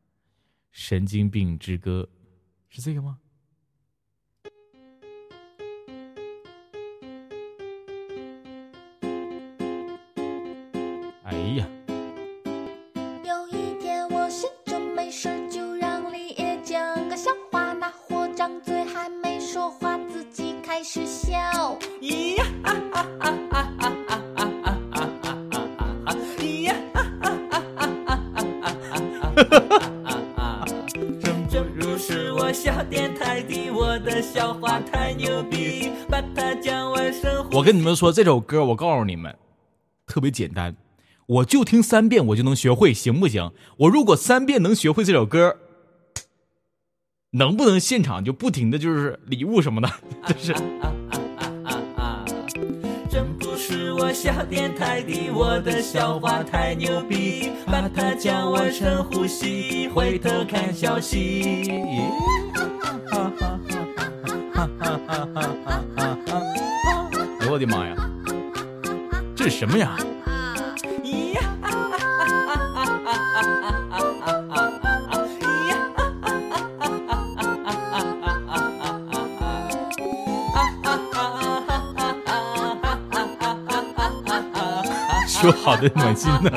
[0.70, 2.06] 神经病之歌
[2.68, 3.18] 是这个吗？
[11.22, 11.66] 哎呀！
[13.24, 17.72] 有一天我闲着没事儿，就让李爷讲个笑话。
[17.72, 21.78] 那货张嘴还没说话，自己开始笑。
[37.54, 39.36] 我跟你们说，这首歌我告诉你们，
[40.08, 40.74] 特别简单，
[41.26, 43.52] 我就听三遍我就能学会，行不行？
[43.76, 45.56] 我如果三遍能学会这首歌，
[47.30, 49.88] 能不能现场就不停的就是礼物什么的，
[50.26, 50.52] 就是
[53.08, 61.70] 真不是我小电台的，我的笑话太牛逼，把它讲完深呼吸，回头看消息。
[67.54, 67.94] 我的妈呀，
[69.36, 69.96] 这是什么呀？
[85.28, 86.50] 说好的暖心呢？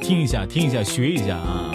[0.00, 1.70] 听一下，听一下，学一下啊！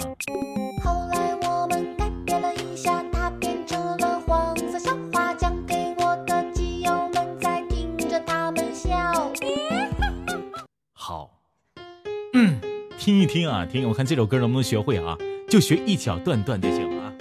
[13.04, 15.18] 听一听啊，听，我看这首歌能不能学会啊？
[15.50, 17.12] 就学一小段段就行啊。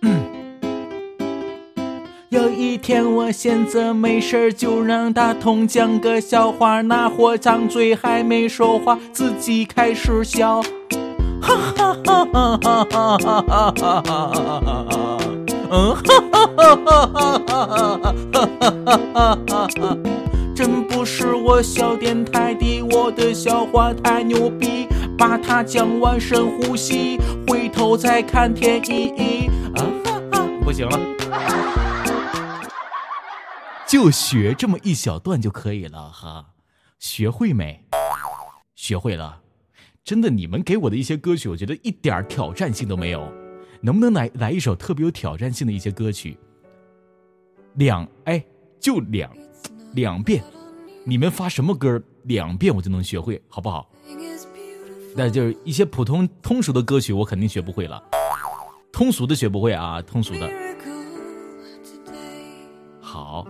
[0.00, 0.24] 嗯
[2.30, 10.62] 有一天我闲着没事儿，就让大同讲个笑话，那货张嘴还没说话，自己开始笑，
[11.42, 15.18] 哈哈哈哈哈哈哈哈哈哈。
[15.68, 16.00] 嗯，哈
[16.32, 18.48] 哈哈哈哈哈哈
[19.12, 20.15] 哈哈哈！
[20.56, 24.88] 真不是我小电台的，我的笑话太牛逼，
[25.18, 29.48] 把它讲完深呼吸，回头再看天意意。
[29.74, 30.98] 啊哈哈，不行了，
[33.86, 36.46] 就学这么一小段就可以了哈，
[36.98, 37.84] 学会没？
[38.74, 39.42] 学会了。
[40.02, 43.30] 真的，你们给我的一些歌曲，我觉得一点挑战性都没有。
[43.82, 46.38] 能不能来来一首特别有挑战性的一些歌曲？
[47.74, 48.42] 两哎，
[48.80, 49.30] 就两
[49.96, 50.44] 两遍，
[51.04, 53.88] 你们发什么歌，两遍我就能学会，好不好？
[55.16, 58.02] 那就是一些普通通俗的歌曲，我肯定学不会了。
[58.92, 60.50] 通俗的学不会啊，通俗的。
[63.00, 63.48] 好，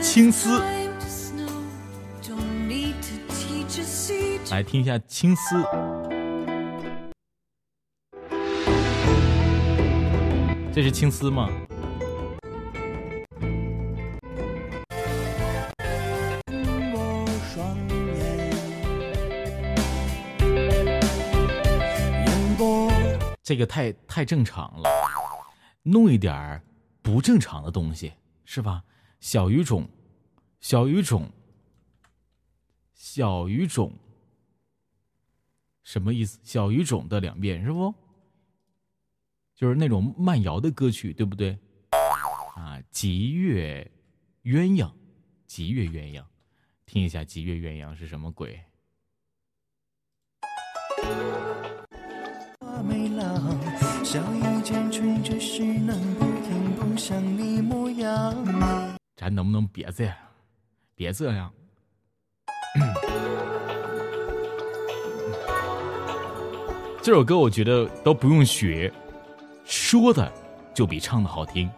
[0.00, 0.62] 青丝，
[4.50, 5.62] 来听一下青丝。
[10.72, 11.50] 这是青丝吗？
[23.50, 24.88] 这个太太正常了，
[25.82, 26.62] 弄一点
[27.02, 28.12] 不正常的东西
[28.44, 28.84] 是吧？
[29.18, 29.88] 小语种，
[30.60, 31.28] 小语种，
[32.94, 33.92] 小语种，
[35.82, 36.38] 什么意思？
[36.44, 37.92] 小语种的两遍是不？
[39.56, 41.58] 就是那种慢摇的歌曲，对不对？
[42.54, 43.90] 啊，极乐
[44.44, 44.92] 鸳鸯，
[45.48, 46.24] 极乐鸳鸯，
[46.86, 48.62] 听一下极乐鸳鸯是什么鬼？
[52.82, 53.56] 美郎，
[54.04, 58.34] 笑一间吹着是南不听不像你模样。
[59.16, 60.14] 咱能不能别这样？
[60.94, 61.52] 别这样。
[67.02, 68.92] 这首歌我觉得都不用学，
[69.64, 70.30] 说的
[70.74, 71.70] 就比唱的好听。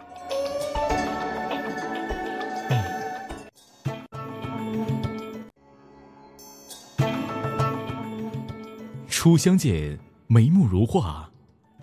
[9.09, 9.97] 初相见，
[10.33, 11.31] 眉目如画，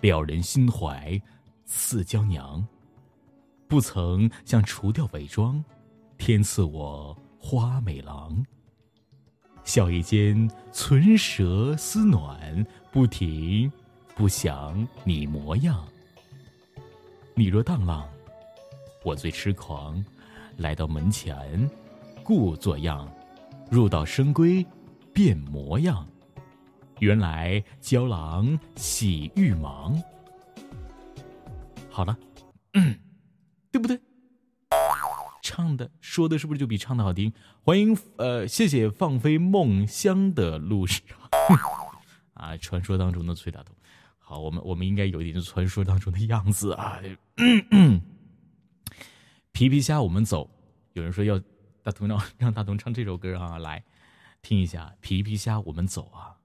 [0.00, 1.22] 撩人心怀，
[1.66, 2.66] 似娇娘。
[3.68, 5.64] 不曾想除掉伪装，
[6.18, 8.44] 天赐我花美郎。
[9.62, 13.70] 笑意间唇舌丝暖，不停
[14.16, 15.86] 不想你模样。
[17.36, 18.04] 你若荡浪，
[19.04, 20.04] 我最痴狂。
[20.56, 21.70] 来到门前，
[22.24, 23.08] 故作样，
[23.70, 24.66] 入到深闺，
[25.12, 26.04] 变模样。
[27.00, 30.00] 原来娇郎喜欲忙。
[31.90, 32.16] 好了，
[32.74, 32.96] 嗯，
[33.72, 34.00] 对不对？
[35.42, 37.32] 唱的说的是不是就比唱的好听？
[37.62, 41.00] 欢迎呃，谢谢放飞梦乡的路上
[42.34, 43.74] 啊，传说当中的崔大同。
[44.18, 47.00] 好，我们我们应该有一点传说当中的样子啊。
[49.52, 50.48] 皮皮虾，我们走。
[50.92, 51.40] 有人说要
[51.82, 53.82] 大同让让大同唱这首歌啊，来
[54.42, 56.36] 听一下皮皮虾，我们走啊。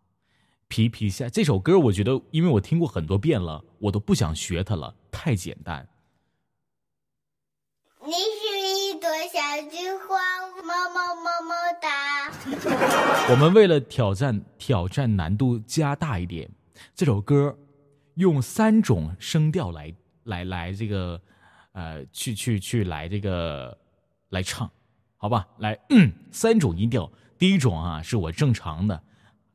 [0.67, 5.87] 皮皮虾这首歌，我觉得因为我听过很多遍了，我都不想学它了，太简单。
[8.05, 9.39] 你是一朵小
[9.69, 9.77] 菊
[10.07, 10.17] 花，
[10.61, 12.31] 么么么么哒。
[13.31, 16.49] 我们为了挑战挑战难度加大一点，
[16.93, 17.57] 这首歌
[18.15, 19.93] 用三种声调来
[20.23, 21.19] 来来这个
[21.71, 23.75] 呃去去去来这个
[24.29, 24.69] 来唱，
[25.17, 25.47] 好吧？
[25.57, 27.11] 来，嗯，三种音调。
[27.37, 29.01] 第一种啊是我正常的，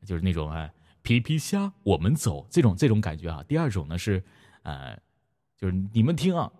[0.05, 0.69] 就是那种啊
[1.03, 3.43] 皮皮虾我们走这种这种感觉啊。
[3.47, 4.23] 第二种呢是
[4.63, 4.97] 呃
[5.57, 6.51] 就是你们听啊。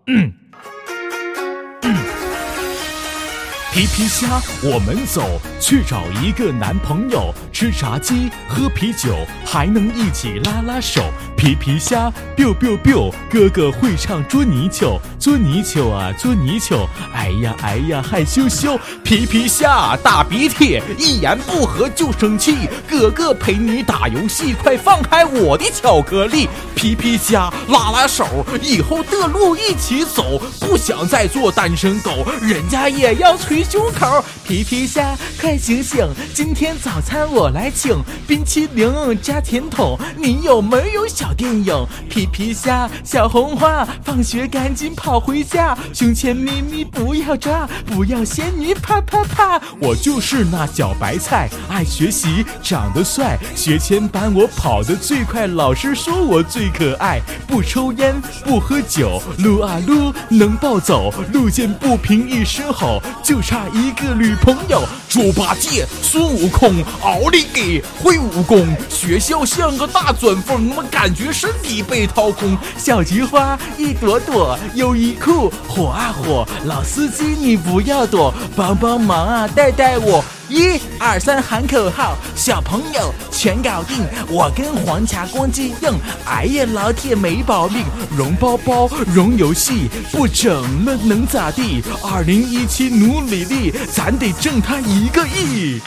[3.71, 9.15] 皮皮虾，我们走，去找一个男朋友，吃炸鸡，喝啤酒，
[9.45, 11.01] 还能一起拉拉手。
[11.37, 18.77] 皮皮虾，biu biu biu，哥哥会唱捉泥鳅，捉泥鳅啊，捉泥鳅，哎呀哎呀，害羞羞。
[19.03, 26.47] 皮皮虾，大鼻涕，一言不合就生气，哥哥陪你打游戏，快放开我的巧克力。
[26.75, 34.23] 皮皮虾，拉拉手，以后的路一起走，不想再做单身狗，人家也要胸口。
[34.51, 36.05] 皮皮虾，快醒醒！
[36.33, 37.95] 今天早餐我来请，
[38.27, 38.91] 冰淇淋
[39.21, 41.73] 加甜筒，你有没有小电影？
[42.09, 49.61] 皮皮虾，小红花，放学赶紧跑回家，胸前咪咪不要抓，不要仙女啪啪啪！
[49.79, 64.81] 我就是那小白菜，爱学习，长得帅，学前班我跑得最快，老师说我最可爱，不抽烟，不喝酒，撸啊撸能暴走，路见不平一声吼，就差一个绿朋友。
[65.11, 72.57] 猪八戒、孙悟空、奥利给会武功，学校像个大钻风，我感觉身体被掏空。
[72.77, 80.23] 小菊花一朵朵，优衣库火啊火，老司机你不要躲，帮帮忙啊，带带我。
[80.47, 83.97] 一二三喊口号，小朋友全搞定，
[84.27, 85.93] 我跟黄茶光机硬。
[86.25, 87.85] 哎呀，老铁没保命，
[88.17, 91.81] 容包包容游戏，不整了能咋地？
[92.03, 95.81] 二零一七努努力，咱得挣他一一个亿。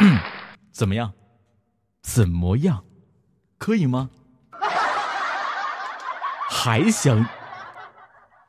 [0.00, 0.18] 嗯，
[0.72, 1.12] 怎么样？
[2.02, 2.82] 怎么样？
[3.58, 4.10] 可以吗？
[6.50, 7.24] 还想？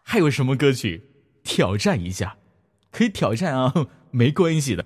[0.01, 1.07] 还有什么歌曲
[1.43, 2.35] 挑战一下？
[2.91, 3.71] 可以挑战啊，
[4.09, 4.83] 没关系的。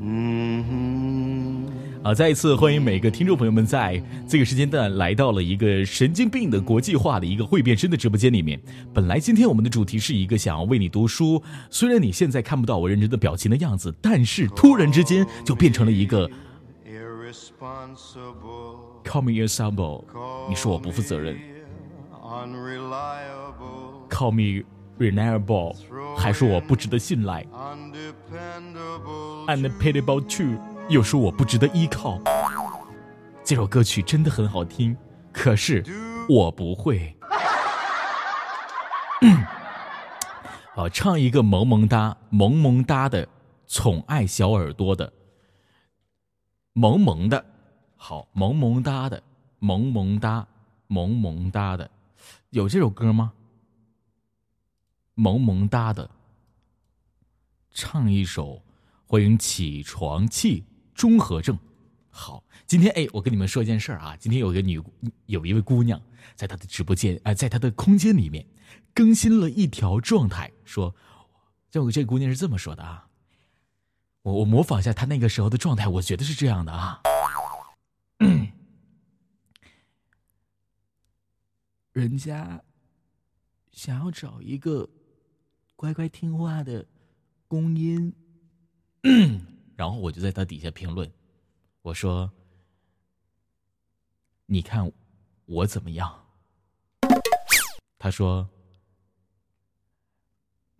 [0.00, 1.64] 嗯
[2.04, 8.58] 啊，再一次欢迎每个听众朋友们在这个时间段来到了一个神经病的国际化的一个会变身的直播间里面。
[8.94, 16.30] 本来今天我们的主题是一个想要为你读书，虽然你现在看不到我认真的表情的样子，但是突然之间就变成了一个
[19.04, 20.04] call me irresponsible，
[20.48, 21.36] 你说我不负责任
[24.08, 24.62] ，call me
[25.00, 25.74] reliable，
[26.16, 27.44] 还说我不值得信赖
[29.48, 30.77] ，undependable too。
[30.88, 32.18] 又说我不值得依靠。
[33.44, 34.96] 这首歌曲真的很好听，
[35.32, 35.84] 可是
[36.28, 37.14] 我不会。
[40.74, 43.28] 好，唱一个萌萌哒、萌萌哒的，
[43.66, 45.12] 宠爱小耳朵的，
[46.72, 47.44] 萌萌的，
[47.96, 49.22] 好，萌萌哒的，
[49.58, 50.46] 萌萌哒，
[50.86, 51.90] 萌萌哒的，
[52.50, 53.32] 有这首歌吗？
[55.14, 56.08] 萌萌哒的，
[57.72, 58.62] 唱一首，
[59.06, 60.64] 欢迎起床气。
[60.98, 61.56] 综合症，
[62.10, 64.82] 好，今天哎，我跟你们说一件事儿啊，今天有个女，
[65.26, 66.02] 有一位姑娘
[66.34, 68.44] 在她的直播间，哎，在她的空间里面
[68.92, 70.92] 更新了一条状态，说，
[71.70, 73.08] 这个这姑娘是这么说的啊，
[74.22, 77.00] 我我模仿一下她那个时候的状态，我觉得是这样的啊，
[81.92, 82.60] 人家
[83.70, 84.90] 想要找一个
[85.76, 86.84] 乖乖听话的
[87.46, 88.12] 公音。
[89.78, 91.08] 然后我就在他底下评论，
[91.82, 92.28] 我说
[94.46, 94.90] ：“你看
[95.46, 96.26] 我怎么样？”
[97.96, 98.48] 他说：“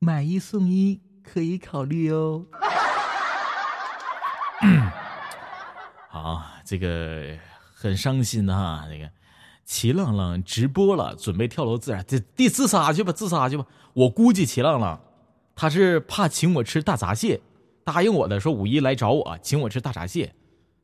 [0.01, 2.45] 买一送一可以考虑哦。
[6.11, 7.39] ”好，这个
[7.73, 8.89] 很伤心啊！
[8.91, 9.09] 这个
[9.65, 13.65] 齐浪浪直播了，准备跳楼自杀，这第自杀去吧，自杀去吧。
[13.93, 15.01] 我估计齐浪浪
[15.55, 17.41] 他是怕请我吃大闸蟹。
[17.89, 20.31] 答应我的说五一来找我，请我吃大闸蟹，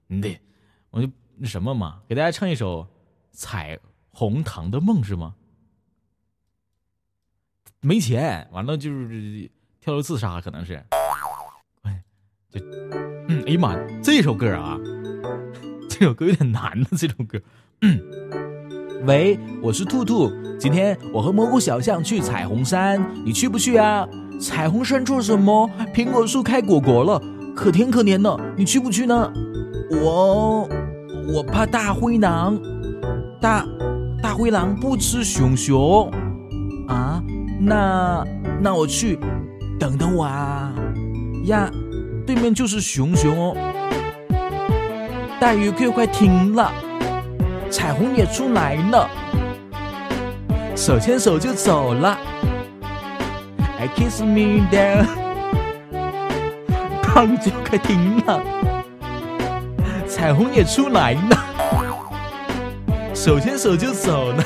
[0.07, 0.41] 你得，
[0.89, 2.81] 我就那什么嘛，给大家唱一首
[3.31, 3.79] 《彩
[4.11, 5.35] 虹糖的梦》是吗？
[7.83, 9.51] 没钱，完了就是
[9.83, 10.83] 跳楼自杀，可能是，
[11.83, 12.03] 哎，
[12.49, 12.59] 就，
[13.29, 14.81] 嗯，哎呀妈，这首歌啊，
[15.91, 17.39] 这首歌有点难呢，这首歌，
[17.83, 18.01] 嗯，
[19.05, 24.09] 喂，我是兔兔，今天我和蘑菇小象去彩虹山，你去不去啊？
[24.41, 25.69] 彩虹山做什么？
[25.95, 27.21] 苹果树开果果了，
[27.55, 28.39] 可甜可甜的。
[28.57, 29.33] 你去不去呢？
[29.91, 30.69] 我
[31.35, 32.59] 我怕大灰狼，
[33.41, 33.65] 大
[34.23, 36.11] 大灰狼不吃熊熊
[36.89, 37.23] 啊。
[37.61, 38.25] 那
[38.61, 39.19] 那我去，
[39.79, 40.73] 等等我啊
[41.45, 41.71] 呀，
[42.27, 43.57] 对面就是熊熊哦。
[45.41, 46.73] 大雨快快停了，
[47.71, 49.09] 彩虹也出来了，
[50.75, 52.19] 手牵手就走了。
[53.95, 55.07] Kiss me down，
[57.03, 58.43] 汤就快停了，
[60.09, 61.45] 彩虹也出来了，
[63.15, 64.45] 手牵手就走了。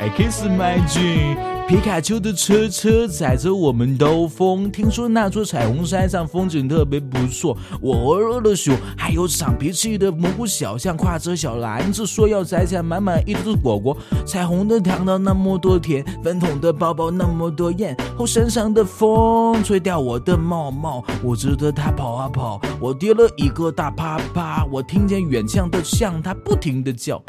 [0.00, 1.55] I kiss my dream。
[1.68, 7.58] 皮卡丘的车车载着我们兜风，听说那座彩虹山上风景特别不错。
[7.80, 13.96] 我饿了熊，还有长脾气的蘑菇小象，挎着小篮子说要摘下满满一只果果。
[14.24, 17.96] 彩虹的糖糖那么多甜，粉桶的包包那么多艳。
[18.16, 24.64] 后山上的风吹掉我的帽帽，我知道它跑啊跑，我跌了一个大啪啪。
[24.70, 27.20] 我听见远向的象它不停的叫，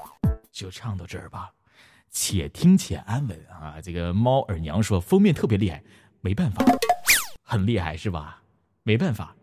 [0.50, 1.50] 就唱到这儿吧。
[2.14, 3.78] 且听且安稳啊。
[3.82, 5.82] 这个猫耳娘说封面特别厉害，
[6.22, 6.64] 没办法，
[7.42, 8.42] 很厉害是吧？
[8.84, 9.36] 没办法，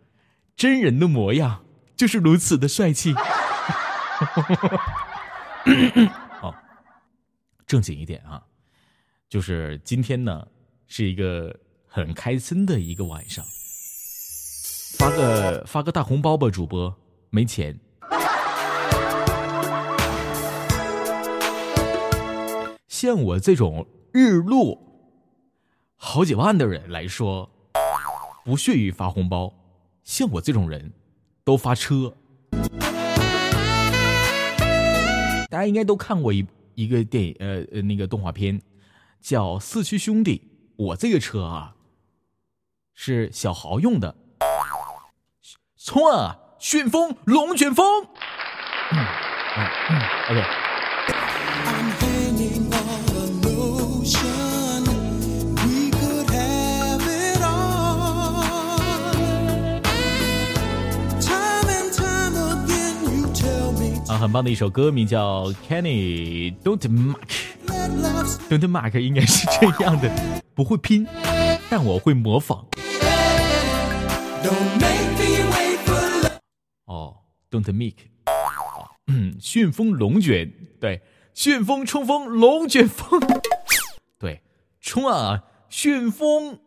[0.56, 1.66] 真人的模样
[1.96, 3.14] 就是如此的帅气。
[6.40, 6.56] 好，
[7.68, 8.44] 正经一点啊，
[9.28, 10.48] 就是今天呢
[10.88, 13.44] 是一个很开心的一个晚上，
[14.98, 16.96] 发个发个大红包吧，主播
[17.30, 17.80] 没钱。
[23.02, 24.80] 像我这种日入
[25.96, 27.50] 好几万的人来说，
[28.46, 29.52] 不屑于发红包。
[30.04, 30.94] 像我这种人，
[31.44, 32.16] 都发车。
[35.50, 36.46] 大家应该都看过一
[36.76, 38.62] 一个电影，呃呃，那个动画片
[39.20, 40.38] 叫《四驱兄弟》。
[40.76, 41.74] 我这个车啊，
[42.94, 44.16] 是小豪用的，
[45.76, 46.38] 冲啊！
[46.60, 48.04] 旋风龙卷风。
[48.92, 49.00] 嗯
[49.58, 50.00] 嗯嗯
[50.30, 50.46] ，OK。
[64.22, 67.16] 很棒的一首歌，名叫《Kenny Don't Mark》
[68.48, 70.12] ，Don't Mark 应该是这样的，
[70.54, 71.08] 不会拼，
[71.72, 72.68] 但我会模仿。
[76.86, 77.18] 哦
[77.50, 78.12] ，Don't Make，
[79.08, 81.02] 嗯，旋风龙卷，对，
[81.34, 83.20] 旋风冲锋，龙卷风，
[84.20, 84.44] 对，
[84.80, 86.60] 冲啊，旋风，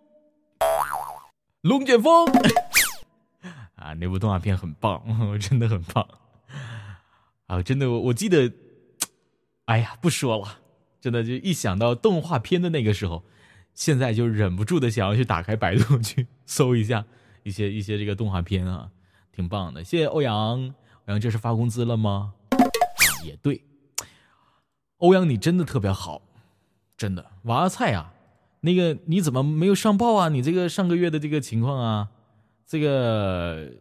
[1.60, 2.26] 龙卷风，
[3.76, 5.00] 啊，那部动画片很棒，
[5.38, 6.04] 真的很棒。
[7.46, 8.52] 啊，真的，我我记得，
[9.66, 10.58] 哎呀，不说了，
[11.00, 13.24] 真的就一想到动画片的那个时候，
[13.74, 17.04] 现在就忍不住的想要去打开百度去搜一下
[17.42, 18.90] 一些一些这个动画片啊。
[19.32, 20.74] 挺棒的，谢谢欧阳。
[21.06, 22.34] 欧阳，这是发工资了吗？
[23.24, 23.64] 也对，
[24.98, 26.22] 欧阳你真的特别好，
[26.96, 27.32] 真的。
[27.42, 28.12] 娃娃菜啊，
[28.60, 30.28] 那个你怎么没有上报啊？
[30.28, 32.08] 你这个上个月的这个情况啊，
[32.64, 33.72] 这个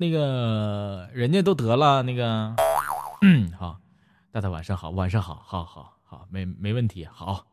[0.00, 2.54] 那个人家都得了那个，
[3.22, 3.80] 嗯， 好，
[4.30, 7.44] 大大晚上好，晚上好，好好好，没没问题，好。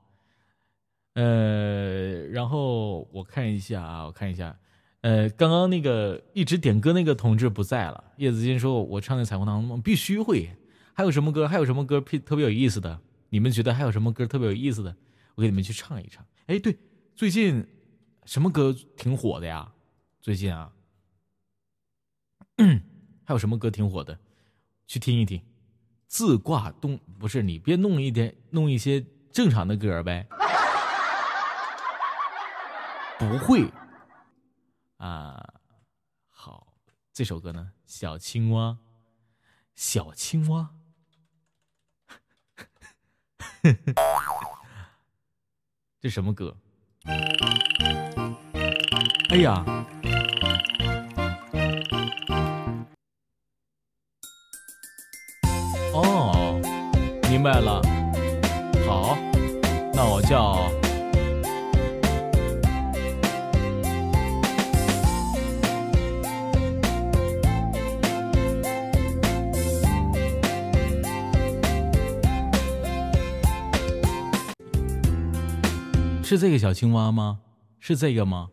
[1.16, 4.56] 呃，然后我看一下啊，我看一下。
[5.02, 8.04] 呃，刚刚那个一直点歌那个同志不在了。
[8.18, 10.50] 叶子金说：“我唱的《彩虹糖》必须会。
[10.94, 11.48] 还有什么歌？
[11.48, 13.00] 还有什么歌特特别有意思的？
[13.30, 14.96] 你们觉得还有什么歌特别有意思的？
[15.36, 16.24] 我给你们去唱一唱。
[16.46, 16.78] 哎，对，
[17.16, 17.66] 最近
[18.26, 19.72] 什么歌挺火的呀？
[20.22, 20.72] 最近啊，
[23.26, 24.18] 还有什么歌挺火的？
[24.88, 25.42] 去听一听。
[26.08, 29.04] 自挂东不是你别弄一点弄一些
[29.34, 30.26] 正常的歌呗。
[33.20, 33.68] 不会。”
[34.98, 35.44] 啊，
[36.30, 36.68] 好，
[37.12, 38.78] 这首歌呢，小青蛙，
[39.76, 40.70] 小青蛙，
[46.00, 46.56] 这什么歌？
[49.30, 49.66] 哎呀，
[57.46, 57.80] 白了，
[58.88, 59.16] 好，
[59.94, 60.68] 那我叫。
[76.24, 77.42] 是这个小青蛙吗？
[77.80, 78.50] 是这个吗？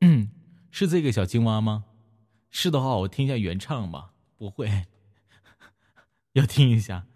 [0.00, 0.28] 嗯，
[0.72, 1.84] 是这个小青蛙吗？
[2.50, 4.10] 是的话，我听一下原唱吧。
[4.36, 4.86] 不会，
[6.34, 7.06] 要听一下。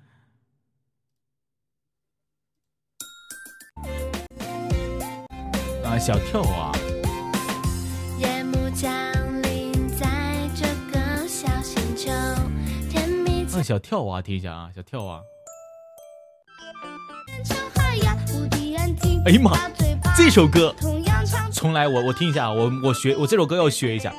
[5.88, 6.70] 啊，小跳啊！
[8.18, 8.92] 夜幕降
[9.42, 10.06] 临在
[10.54, 12.12] 这个小星球，
[12.90, 15.22] 甜蜜啊，小跳蛙，听一下啊，小跳蛙。
[17.42, 19.22] 成海洋，无敌眼睛。
[19.24, 20.74] 哎呀妈大嘴巴这首歌
[21.50, 24.12] 重来，我我听一下，我我学我这首歌要学一下。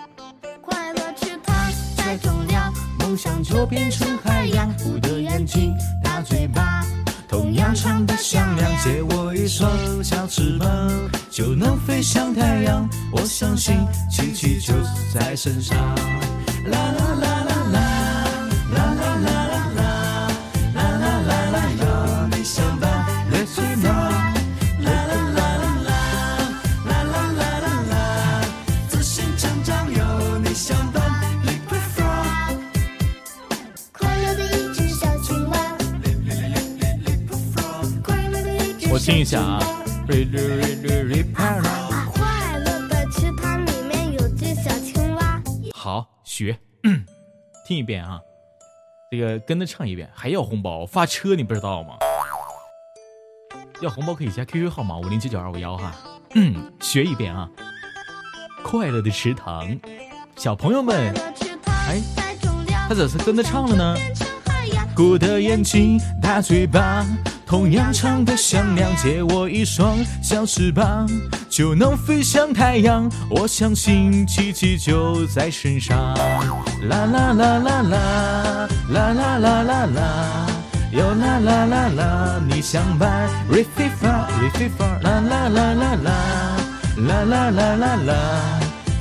[0.62, 1.56] 快乐池塘
[1.96, 5.72] 太重要，梦想就变成海洋，我的眼睛，
[6.04, 6.69] 大嘴巴，
[7.40, 8.70] 同样唱的响亮。
[8.84, 9.72] 借我一双
[10.03, 10.91] 小翅膀，
[11.32, 12.88] 就能飞向太阳。
[13.14, 13.78] 我相信
[14.11, 14.74] 奇迹就
[15.14, 16.19] 在身上。
[39.20, 39.60] 听一下啊。
[40.08, 40.16] 快
[42.58, 45.41] 乐的池塘里面有只小青蛙，
[45.74, 46.58] 好，学，
[47.68, 48.22] 听一遍啊，
[49.12, 51.96] 这个跟着唱一遍，还要红包发车，你不知道吗？
[53.82, 55.94] 要红包可以加 QQ 号码五零九九二五幺哈。
[56.36, 57.50] 嗯， 学一遍啊。
[58.64, 59.78] 快乐的池塘，
[60.38, 61.14] 小朋友们，
[61.66, 62.02] 哎，
[62.88, 63.98] 他怎么是跟着唱了呢？
[64.96, 67.06] 鼓的眼睛，大嘴巴，
[67.49, 68.88] 同样长得像亮。
[68.95, 71.09] 借我一双小翅膀，
[71.49, 73.11] 就能飞向太阳。
[73.27, 75.97] 我相信奇迹就在身上。
[76.88, 80.47] 啦啦啦啦啦，啦啦啦啦啦，
[80.91, 86.11] 哟啦啦啦啦，你相伴，re fi fa re fi fa，啦啦啦啦啦，
[86.97, 88.13] 啦啦啦啦啦，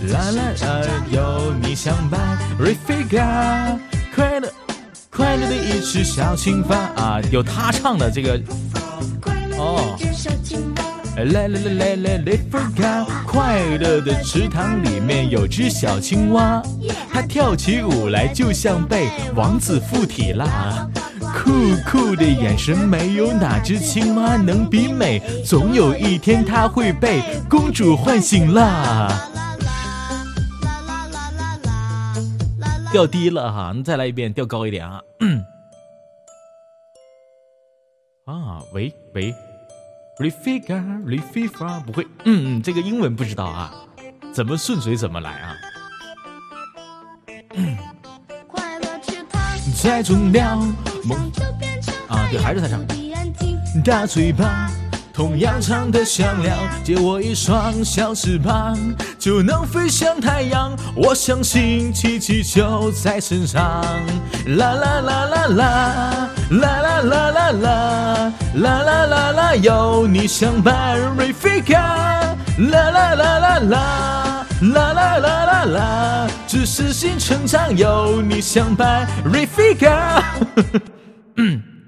[0.08, 2.18] 啦啦啦，有你相伴
[2.58, 3.78] ，re fi ga，
[4.14, 4.67] 快乐。
[5.18, 8.40] 快乐的一只小青蛙啊，有他唱的这个
[9.58, 9.98] 哦。
[11.16, 16.62] 来来来来来来，forget，快乐的池塘里面有只小青蛙，
[17.12, 20.88] 它跳起舞来就像被王子附体啦。
[21.20, 21.50] 酷
[21.84, 25.20] 酷的眼神，没有哪只青蛙能比美。
[25.44, 29.28] 总有一天，它会被公主唤醒啦。
[32.90, 35.02] 调低了哈，你再来一遍，调高一点啊。
[38.24, 39.34] 啊，喂喂
[40.18, 43.72] r e f i g a r e f i f a 不会，嗯嗯，这个英文不知道啊，
[44.32, 45.56] 怎么顺水怎么来啊。
[49.80, 50.56] 在中了
[51.04, 51.30] 梦
[52.08, 52.84] 啊，对，还是他唱。
[53.84, 54.70] 大嘴巴。
[55.18, 58.78] 同样长得像亮，借我一双小翅膀，
[59.18, 60.70] 就能飞向太阳。
[60.94, 63.60] 我相信奇迹就在身上。
[64.46, 72.36] 啦啦啦啦啦，啦啦啦啦啦，啦啦啦啦，有你相伴，Rafika。
[72.70, 80.22] 啦啦啦啦啦，啦啦啦啦啦，只是心成长，有你相伴，Rafika。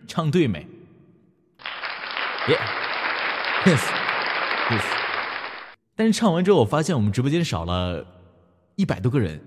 [0.08, 0.66] 唱对没？
[2.48, 2.58] 耶。
[3.64, 4.82] Yes，Yes，
[5.94, 8.06] 但是唱完之后，我发现我们直播间少了
[8.76, 9.38] 一百多个人，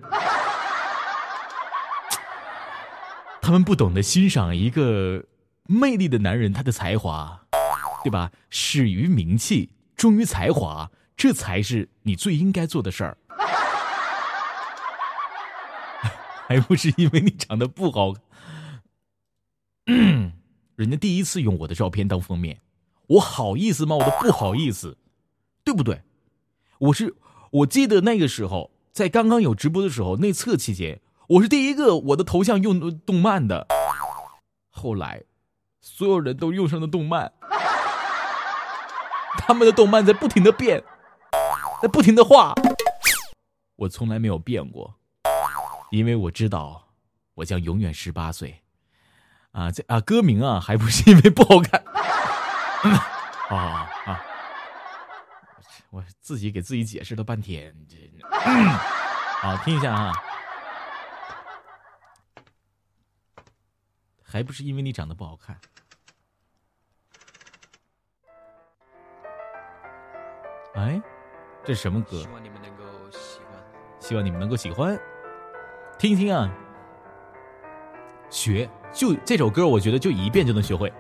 [3.42, 5.26] 他们不懂得欣赏一个
[5.68, 7.42] 魅力的男人他的才华，
[8.04, 8.32] 对吧？
[8.52, 13.18] 始于名气，忠于才华，这才是你最应该做的事儿，
[16.48, 18.14] 还不是因为你长得不好，
[19.86, 22.60] 人家第一次用我的照片当封面。
[23.14, 23.96] 我好意思吗？
[23.96, 24.98] 我都不好意思，
[25.64, 26.02] 对不对？
[26.80, 27.16] 我是
[27.52, 33.68] 我记得那个时候，在刚刚有直播的时候，内测期间，我是第一个我的头像用动漫的。
[34.70, 35.24] 后来，
[35.80, 37.32] 所有人都用上了动漫，
[39.38, 40.84] 他们的动漫在不停的变，
[41.82, 42.56] 在不停的画，
[43.76, 44.96] 我从来没有变过，
[45.92, 46.88] 因为我知道
[47.36, 48.62] 我将永远十八岁。
[49.52, 51.84] 啊，这啊歌名啊，还不是因为不好看。
[53.50, 54.22] 啊 啊！
[55.90, 57.98] 我自己给自己解释了半天，这
[59.42, 60.12] 好听一下啊！
[64.24, 65.60] 还不是因为你长得不好看？
[70.76, 71.00] 哎，
[71.64, 72.22] 这是什么歌？
[72.22, 73.64] 希望你们能够喜欢。
[74.00, 75.00] 希望你们能够喜欢，
[76.00, 76.52] 听一听啊！
[78.32, 80.92] 学就这首歌，我觉得就一遍就能学会。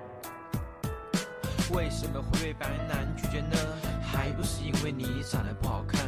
[2.60, 3.58] 白男拒绝呢？
[4.02, 6.00] 还不是因为你长得不好看。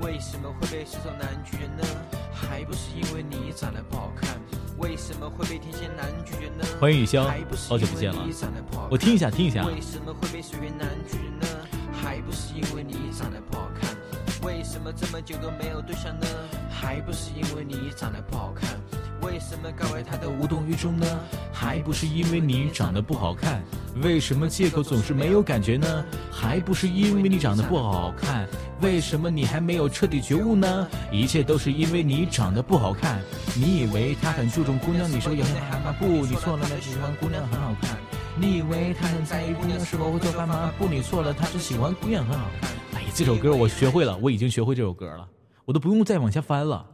[0.00, 1.84] 为什么会被射手男拒绝呢？
[2.32, 4.40] 还不是因为你长得不好看。
[4.78, 6.64] 为什么会被天蝎男拒绝呢？
[6.80, 7.22] 欢迎雨潇，
[7.68, 8.26] 好久不见了。
[8.90, 9.64] 我听一下，听一下。
[9.66, 11.46] 为什么会被水月男拒绝呢？
[11.92, 13.96] 还不是因为你长得不好看。
[14.42, 16.26] 为什么这么久都没有对象呢？
[16.68, 18.68] 还不是因为你长得不好看。
[19.22, 21.06] 为什么告白他都无动于衷呢？
[21.52, 23.62] 还不是因为你长得不好看。
[24.02, 26.04] 为什么借口总是没有感觉呢？
[26.30, 28.48] 还不是因为你长得不好看。
[28.80, 30.88] 为什么你还没有彻底觉悟呢？
[31.12, 33.20] 一切都是因为你长得不好看。
[33.54, 35.94] 你以为他很注重姑娘，你说也很喊吗？
[35.98, 37.96] 不，你错了，他喜欢姑娘很好看。
[38.34, 40.72] 你以为他很在意姑娘是否会做饭吗？
[40.78, 42.70] 不，你错了，他是喜欢姑娘很好看。
[42.94, 45.28] 哎呀，这首歌我学会了，我已经学会这首歌了，
[45.64, 46.84] 我都不用再往下翻了。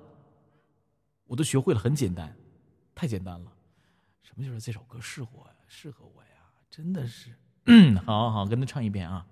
[1.29, 2.35] 我都学会了，很简单，
[2.95, 3.53] 太简单了。
[4.23, 5.55] 什么就是这首歌适合我呀？
[5.69, 6.29] 适合我呀？
[6.69, 7.31] 真的是，
[7.67, 9.25] 嗯，好好好，跟他唱一遍啊！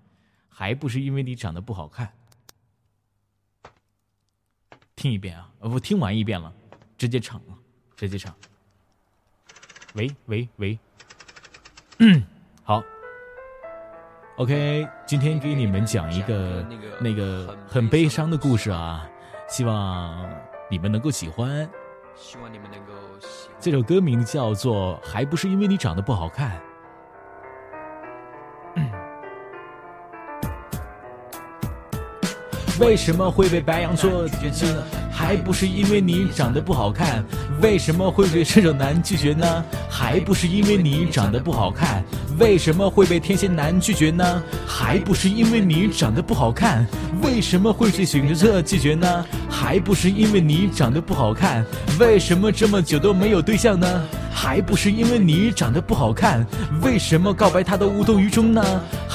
[0.49, 2.13] 还不是因为你长得不好看。
[4.95, 5.53] 听一遍啊！
[5.59, 6.53] 我听完一遍了，
[6.97, 7.59] 直接唱啊！
[7.97, 8.35] 直接唱。
[9.95, 10.79] 喂喂喂，
[11.99, 12.23] 嗯，
[12.63, 12.83] 好。
[14.37, 16.63] OK，今天给你们讲一个
[17.01, 19.09] 那个很悲伤的故事啊，
[19.49, 20.31] 希望
[20.71, 21.67] 你们能够喜欢。
[22.19, 23.57] 希望你们能够喜欢。
[23.61, 26.61] 这首歌名叫做还不是因为你长得不好看。
[32.79, 37.25] 为什么会被白羊座拒绝呢还不是因为你长得不好看？
[37.63, 39.65] 为什么会被射手男拒绝呢？
[39.89, 42.05] 还不是因为你长得不好看？
[42.39, 44.43] 为什么会被天蝎男拒绝呢？
[44.67, 46.87] 还不是因为你长得不好看。
[47.23, 49.25] 为什么会被水瓶座拒绝呢？
[49.49, 51.65] 还不是因为你长得不好看。
[51.99, 54.03] 为什么这么久都没有对象呢？
[54.31, 56.47] 还不是因为你长得不好看。
[56.83, 58.63] 为什么告白他都无动于衷呢？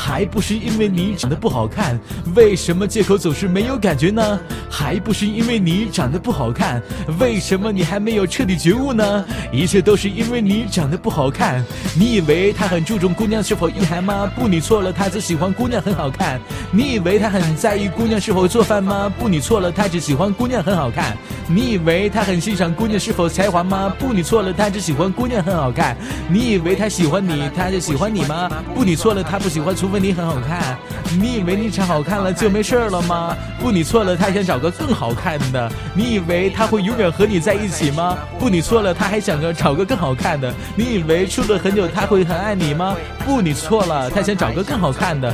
[0.02, 2.00] 还不是因为你长得不好看。
[2.36, 4.40] 为什么借口总是没有感觉呢？
[4.68, 6.82] 还不是因为你长得不好看。
[7.20, 9.24] 为什么你还没有彻底觉悟呢？
[9.52, 11.64] 一切都是因为你长得不好看。
[11.96, 14.28] 你以为他很注重姑娘是否意涵吗？
[14.36, 16.42] 不，你错了，他只喜欢姑娘很好看。
[16.72, 19.08] 你以为他很在意姑娘是否做饭吗？
[19.20, 21.16] 不，你错了，他只喜欢姑娘很好看。
[21.48, 23.94] 你以为他很欣赏姑娘是否才华吗？
[24.00, 25.96] 不，你错了，他只喜欢姑娘很好看。
[26.28, 28.50] 你以为他喜欢你，他就喜欢你吗？
[28.74, 30.78] 不，你错了，他不喜欢，除问你很好看。
[31.20, 33.36] 你以为你长好看了就没事了吗？
[33.60, 35.70] 不，你错了，他想找个更好看的。
[35.94, 38.18] 你以为他会永远和你在一起吗？
[38.40, 40.54] 不，你错了，他还想着找个更好看的。
[40.78, 42.96] 你以为处了很久他会很爱你吗？
[43.26, 45.34] 不，你错了，他想找个更好看的。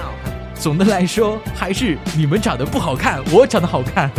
[0.55, 4.11] 总的来说，还是你们长得不好看，我长得好看。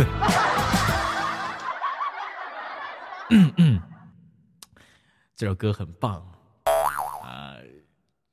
[3.31, 3.81] 嗯嗯，
[5.35, 7.53] 这首歌很棒啊、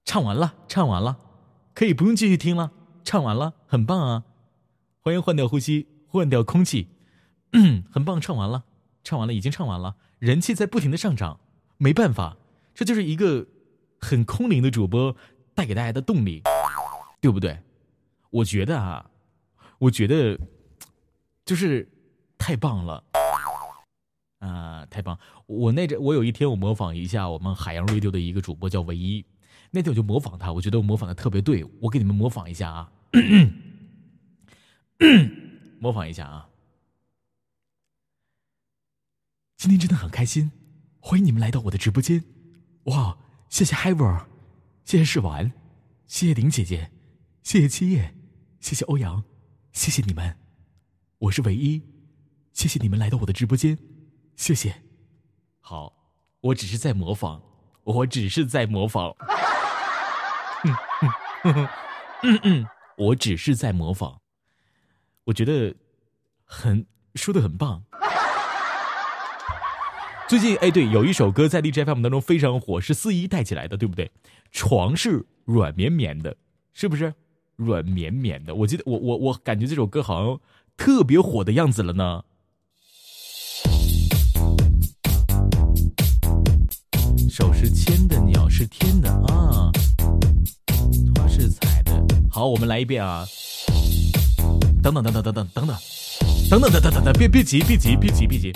[0.04, 1.14] 唱完了，唱完了，
[1.76, 2.72] 可以不用继续听了，
[3.04, 4.24] 唱完了，很棒啊！
[5.02, 6.88] 欢迎换掉呼吸，换掉空气，
[7.52, 8.64] 嗯， 很棒，唱完了，
[9.04, 11.38] 唱完了，已经唱完了，人气在不停的上涨，
[11.76, 12.38] 没办法，
[12.74, 13.46] 这就是一个
[14.00, 15.14] 很空灵的主播
[15.54, 16.42] 带给大家的动力，
[17.20, 17.58] 对不对？
[18.30, 19.10] 我觉得啊，
[19.76, 20.40] 我觉得
[21.44, 21.86] 就是
[22.38, 23.04] 太棒了。
[24.38, 25.18] 啊、太棒！
[25.46, 29.24] 我那阵我有一天我模仿一下我们海洋 radio 的一个主播叫唯一，
[29.70, 32.92] 那天我就模仿他，我觉得我模仿的特别对，我给你们模仿一下啊，
[35.78, 36.48] 模仿一下啊。
[39.56, 40.50] 今天真的很开心，
[41.00, 42.22] 欢迎你们来到我的直播间。
[42.84, 43.18] 哇，
[43.48, 44.26] 谢谢 Hiver，
[44.84, 45.52] 谢谢试玩，
[46.06, 46.90] 谢谢林姐姐，
[47.42, 48.14] 谢谢七叶，
[48.60, 49.24] 谢谢欧阳，
[49.72, 50.36] 谢谢你们，
[51.18, 51.82] 我是唯一，
[52.52, 53.76] 谢谢你们来到我的直播间。
[54.36, 54.82] 谢谢。
[55.60, 55.92] 好，
[56.40, 57.42] 我只是在模仿，
[57.82, 59.14] 我只是在模仿。
[60.68, 61.68] 嗯嗯
[62.22, 62.66] 嗯嗯，
[62.96, 64.20] 我只是在模仿。
[65.24, 65.74] 我觉得
[66.44, 67.82] 很说的很棒。
[70.28, 74.10] 最近哎，对，有一首歌在荔枝 FM 当中非常火，是四一带起来的，对不对？
[74.50, 76.36] 床是软绵绵的，
[76.72, 77.14] 是不是？
[77.56, 80.40] 软绵绵的，我记得我我我感觉这首歌好像
[80.76, 82.24] 特别火的样子了呢。
[87.30, 89.70] 手是牵的，鸟是天的啊，
[92.36, 93.26] 好，我们来一遍啊！
[94.82, 95.66] 等等等等等等等等
[96.50, 98.52] 等等等等等等，别别急，别急，别急，别急！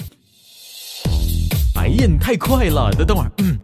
[1.77, 2.91] 哎呀，你太快了！
[2.93, 3.59] 等等会儿，嗯，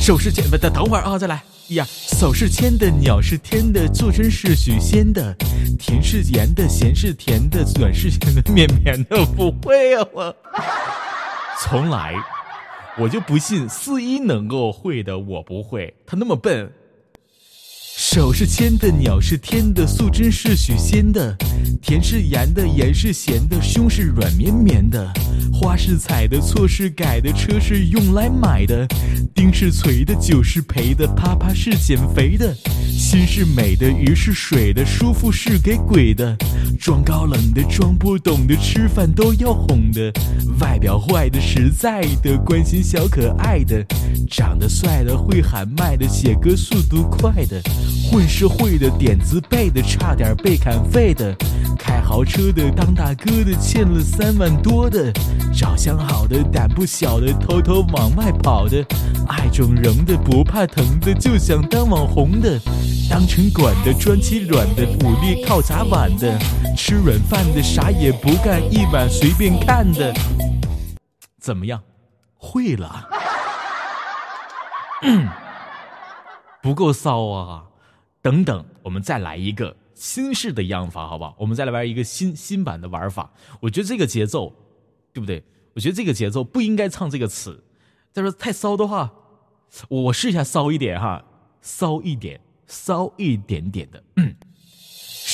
[0.00, 1.86] 手是牵，不等等会儿啊，再来呀！
[1.88, 5.32] 手是牵的，鸟是天的，做真是许仙的，
[5.78, 10.36] 甜是盐的，咸是甜的，软是咸的，绵绵的，不会啊我。
[11.60, 12.14] 从来。
[12.98, 15.94] 我就不信四一能够会的，我不会。
[16.04, 16.68] 他那么笨。
[17.96, 21.32] 手是牵的，鸟是天的，素贞是许仙的，
[21.80, 25.12] 甜是盐的，盐是咸的，胸是软绵绵的，
[25.52, 28.84] 花是采的，错是改的，车是用来买的，
[29.32, 32.52] 丁是锤的，酒是赔的，啪啪是减肥的，
[32.90, 36.36] 心是美的，鱼是水的，舒服是给鬼的，
[36.80, 40.12] 装高冷的，装不懂的，吃饭都要哄的，
[40.58, 43.84] 外表坏的，实在的，关心小可爱的，
[44.28, 47.62] 长得帅的，会喊麦的，写歌速度快的。
[48.10, 51.34] 混社会的，点子背的，差点被砍废的，
[51.78, 55.12] 开豪车的，当大哥的，欠了三万多的，
[55.52, 58.84] 长相好的，胆不小的，偷偷往外跑的，
[59.26, 62.60] 爱整容的，不怕疼的，就想当网红的，
[63.10, 66.38] 当城管的，专欺软的，武力靠砸碗的，
[66.76, 70.14] 吃软饭的，啥也不干，一碗随便看的，
[71.40, 71.80] 怎么样？
[72.36, 73.08] 会了。
[76.62, 77.64] 不够骚啊！
[78.24, 81.36] 等等，我们再来一个新式的样法，好不好？
[81.38, 83.30] 我们再来玩一个新新版的玩法。
[83.60, 84.50] 我觉得这个节奏，
[85.12, 85.44] 对不对？
[85.74, 87.62] 我觉得这个节奏不应该唱这个词。
[88.12, 89.12] 再说太骚的话，
[89.90, 91.22] 我试一下骚一点哈，
[91.60, 94.02] 骚一点，骚一点点的。
[94.16, 94.34] 嗯，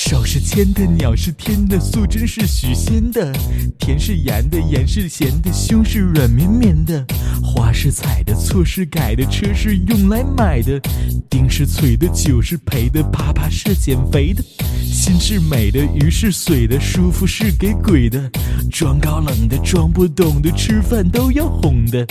[0.03, 3.31] 手是牵的，鸟是天的，素贞是许仙的，
[3.77, 7.05] 甜是盐的，盐是咸的，胸是软绵绵的，
[7.43, 10.81] 花是采的，错是改的，车是用来买的，
[11.29, 14.43] 丁是催的，酒是陪的，啪啪是减肥的，
[14.83, 18.29] 心是美的，鱼是水的，舒服是给鬼的，
[18.71, 22.05] 装高冷的，装不懂的，吃饭都要哄的，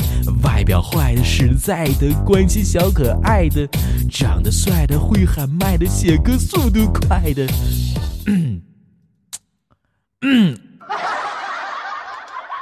[0.45, 3.69] 外表坏的，实在的，关心小可爱的，
[4.09, 7.47] 长得帅的，会喊麦的，写歌速度快的。
[8.27, 8.62] 嗯，
[10.23, 10.59] 嗯，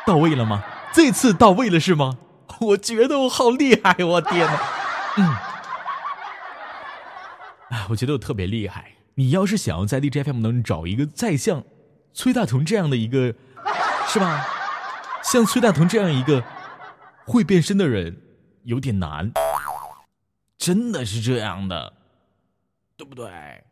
[0.06, 0.62] 到位了吗？
[0.92, 2.18] 这次到位了是吗？
[2.60, 4.60] 我觉得我好厉害，我天哪！
[5.16, 5.24] 嗯，
[7.70, 8.92] 哎，我觉得我特别厉害。
[9.14, 11.64] 你要是想要在 DJFM 能找一个再像
[12.14, 13.34] 崔大同这样的一个，
[14.08, 14.46] 是吧？
[15.22, 16.42] 像崔大同这样一个
[17.26, 18.16] 会变身的人，
[18.62, 19.32] 有点难，
[20.56, 21.92] 真的是这样的，
[22.96, 23.64] 对不对？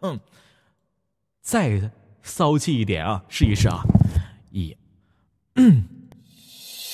[0.00, 0.20] 嗯，
[1.40, 1.90] 再
[2.22, 3.82] 骚气一点啊，试一试啊，
[4.50, 4.76] 一，
[5.54, 5.84] 嗯，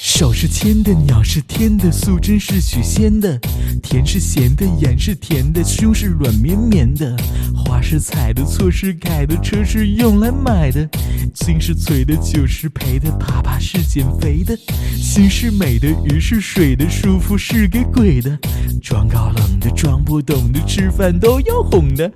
[0.04, 3.38] 手是牵的，鸟是天的，素贞是许仙的，
[3.84, 7.16] 甜是咸的，盐是甜的，胸是软绵绵的，
[7.54, 10.84] 花是采的，错是改的，车是用来买的，
[11.32, 14.56] 金是翠的，酒是陪的，啪啪是减肥的，
[14.96, 18.36] 心是美的，鱼是水的，舒服是给鬼的，
[18.82, 22.10] 装高冷的，装不懂的，吃饭都要哄的。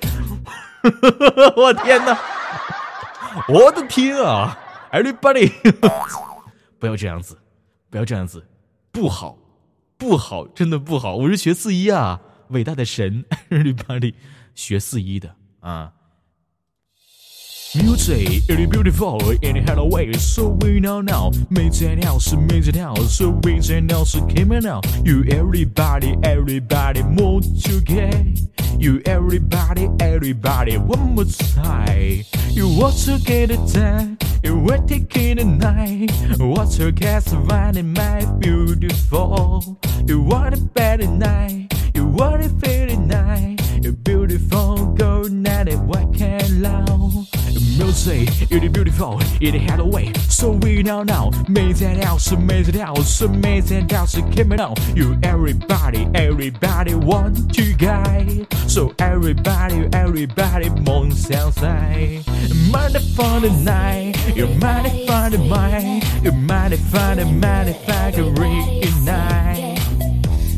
[1.57, 2.19] 我天哪！
[3.47, 4.59] 我的天啊
[4.91, 5.53] ！Everybody，
[6.81, 7.39] 不要这样子，
[7.97, 8.45] 不要这样子，
[8.93, 9.39] 不好，
[9.97, 11.17] 不好，真的不好。
[11.17, 12.21] 我是学四一啊，
[12.51, 14.13] 伟大的神，Everybody，
[14.55, 15.95] 学四一的啊。
[17.73, 21.33] Music it is beautiful in a hello way, so we know now.
[21.49, 24.83] 没在鸟是没在鸟，so we 在鸟是 coming now.
[25.03, 28.47] You everybody, everybody, more to get.
[28.79, 32.27] You everybody, everybody, one more time.
[32.53, 34.19] You want to get it done.
[34.49, 39.79] We're taking the night, what's her guess running my beautiful?
[40.07, 46.15] You want a better night, you want a better night, you beautiful girl, not What
[46.15, 46.89] can love?
[46.89, 47.46] loud.
[47.79, 47.87] Love.
[47.87, 50.13] Music, it is beautiful, it had a way.
[50.29, 51.31] So we know now.
[51.49, 54.75] 没在料是没在料是没在料是 coming on.
[54.95, 58.47] You everybody, everybody want to guy.
[58.69, 62.23] So everybody, everybody 梦想在。
[62.71, 69.79] Mighty for the night, you mighty for the mind, you mighty for the mighty factory night.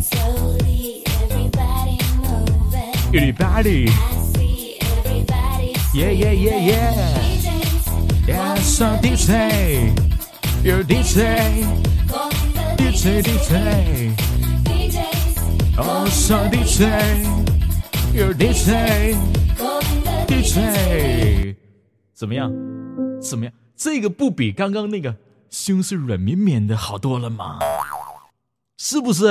[0.02, 2.94] Slowly, everybody moving.
[3.14, 4.17] Everybody, I see everybody.
[5.94, 7.18] Yeah, yeah, yeah, yeah.
[8.26, 9.92] Yeah, so DJ,
[10.62, 11.64] you DJ,
[12.76, 14.14] DJ, DJ.
[15.78, 17.24] Oh, so DJ,
[18.12, 19.16] you're DJ,
[20.26, 21.56] DJ.
[22.14, 22.52] 怎么样？
[23.20, 23.54] 怎么样？
[23.76, 25.16] 这个不比刚刚那个
[25.50, 27.60] 胸是软绵绵的好多了吗？
[28.76, 29.28] 是不是？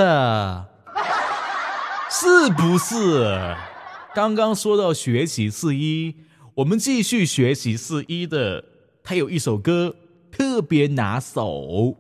[2.09, 3.55] 是不是？
[4.15, 6.15] 刚刚说到学习四一，
[6.57, 8.63] 我们继续学习四一的。
[9.03, 9.95] 他有一首歌
[10.31, 11.95] 特别拿手，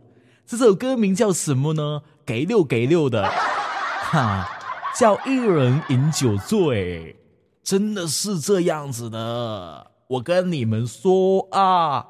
[0.47, 2.01] 这首歌名叫什么呢？
[2.25, 3.29] 给六给六的，
[4.01, 4.49] 哈，
[4.95, 7.15] 叫一人饮酒醉，
[7.63, 9.91] 真的是这样子的。
[10.07, 12.07] 我跟你们说啊，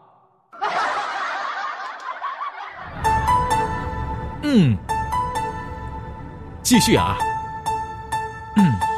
[4.44, 4.78] 嗯，
[6.64, 7.18] 继续啊。
[8.56, 8.97] 嗯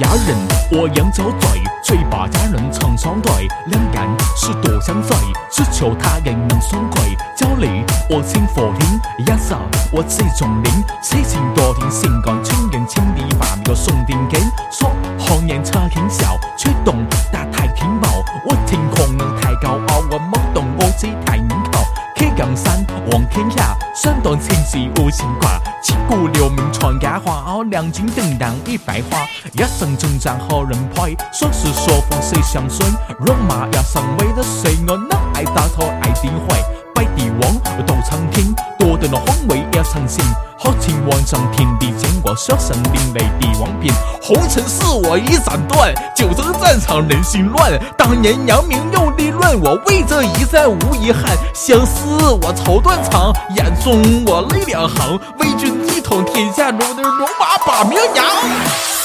[0.00, 0.36] 雅人，
[0.70, 5.14] 我扬酒醉，醉把佳人成双对，两人是多相随，
[5.50, 7.16] 只求他人能双归。
[7.36, 9.58] 交礼我请佛灵，一手
[9.92, 14.38] 我祭钟灵，痴情多天性感情人千里把那个送定给，
[14.70, 18.08] 说红颜车轻笑，吹动大太平毛，
[18.46, 21.82] 我天空能太高傲，我懵懂我只太年靠。
[22.22, 25.60] 去江山望天下，山断情丝无牵挂。
[25.82, 29.26] 千古留名传佳话，两军登堂一百花。
[29.54, 32.86] 一生征战何人陪，说是说风谁相随？
[33.26, 34.78] 戎马要上位的谁？
[34.86, 36.81] 我那爱打头爱顶坏？
[37.02, 40.24] 拜帝王斗苍天，夺得那皇位要长行。
[40.56, 43.92] 好情万丈天地间，我小神灵雷帝王篇。
[44.22, 47.72] 红尘事我已斩断，九州战场人心乱。
[47.98, 51.36] 当年扬名又立论，我为这一战无遗憾。
[51.52, 55.18] 相思我愁断肠，眼中我泪两行。
[55.40, 58.24] 为君一统天下，如的戎马把名扬。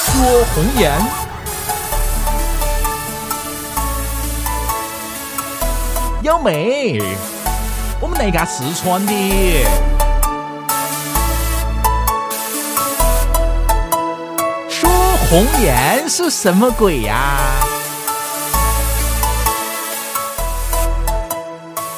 [0.06, 0.92] 说红颜。
[6.22, 7.00] 幺妹，
[8.00, 9.12] 我们那个四川的。
[14.68, 14.88] 说
[15.28, 17.40] 红颜是什么鬼呀、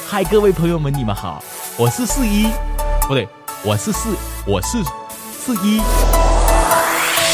[0.08, 1.44] 嗨，各位朋友们，你们好，
[1.76, 2.48] 我是四一，
[3.06, 3.28] 不对，
[3.62, 4.16] 我是四，
[4.46, 4.82] 我是
[5.38, 5.82] 四一。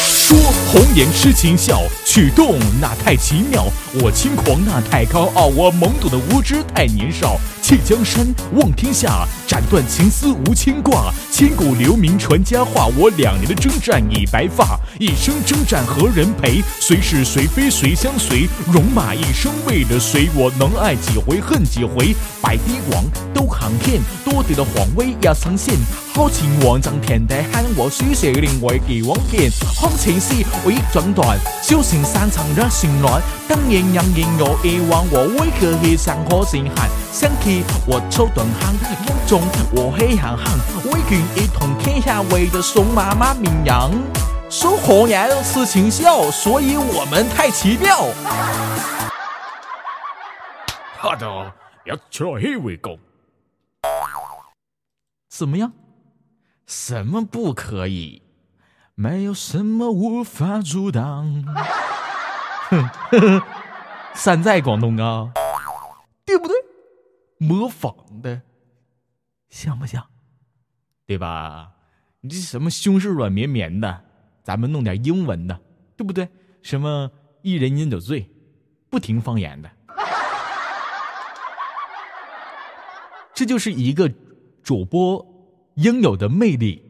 [0.05, 0.37] 说
[0.73, 3.63] 红颜痴情笑，曲动那太奇妙。
[4.01, 7.37] 我轻狂那太高傲，我懵懂的无知太年少。
[7.67, 11.13] 弃江山望天下，斩断情丝无牵挂。
[11.29, 14.79] 千古留名传佳话，我两年的征战已白发。
[14.97, 16.63] 一生征战何人陪？
[16.79, 18.47] 谁是谁非谁相随？
[18.71, 20.29] 戎马一生为了谁？
[20.33, 22.15] 我能爱几回恨几回？
[22.41, 23.03] 百帝王
[23.33, 25.75] 都行天，多地的皇位也呈现。
[26.13, 30.33] 好情王赠天地喊我书写另外寄往前，好情丝
[30.63, 33.21] 我一转断，修行山长热心暖。
[33.45, 36.89] 当年让人有遗忘，我为何去上可心寒？
[37.11, 38.73] 想起我抽短行，
[39.05, 43.91] 梦中我黑行行，为君一统天下，为着熊妈妈名扬。
[44.49, 47.97] 说红颜痴情笑，所以我们太奇妙。
[50.97, 51.53] 好的，
[51.85, 52.97] 一出去为公。
[55.29, 55.71] 怎么样？
[56.65, 58.21] 什么不可以？
[58.95, 61.45] 没有什么无法阻挡。
[62.69, 63.43] 哼呵呵，
[64.15, 65.29] 山寨广东啊，
[66.25, 66.55] 对不对？
[67.37, 68.41] 模仿的，
[69.49, 70.05] 像不像？
[71.05, 71.71] 对吧？
[72.19, 74.03] 你这什么胸是软绵绵的，
[74.43, 75.57] 咱们弄点英文的，
[75.95, 76.27] 对不对？
[76.61, 77.09] 什么
[77.43, 78.29] 一人饮酒醉，
[78.89, 79.71] 不停方言的，
[83.33, 84.11] 这就是一个
[84.63, 85.25] 主播
[85.75, 86.83] 应有的魅力，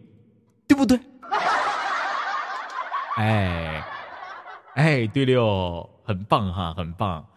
[0.67, 0.99] 对不对？
[3.17, 3.83] 哎，
[4.75, 7.27] 哎，对了，很棒哈，很棒！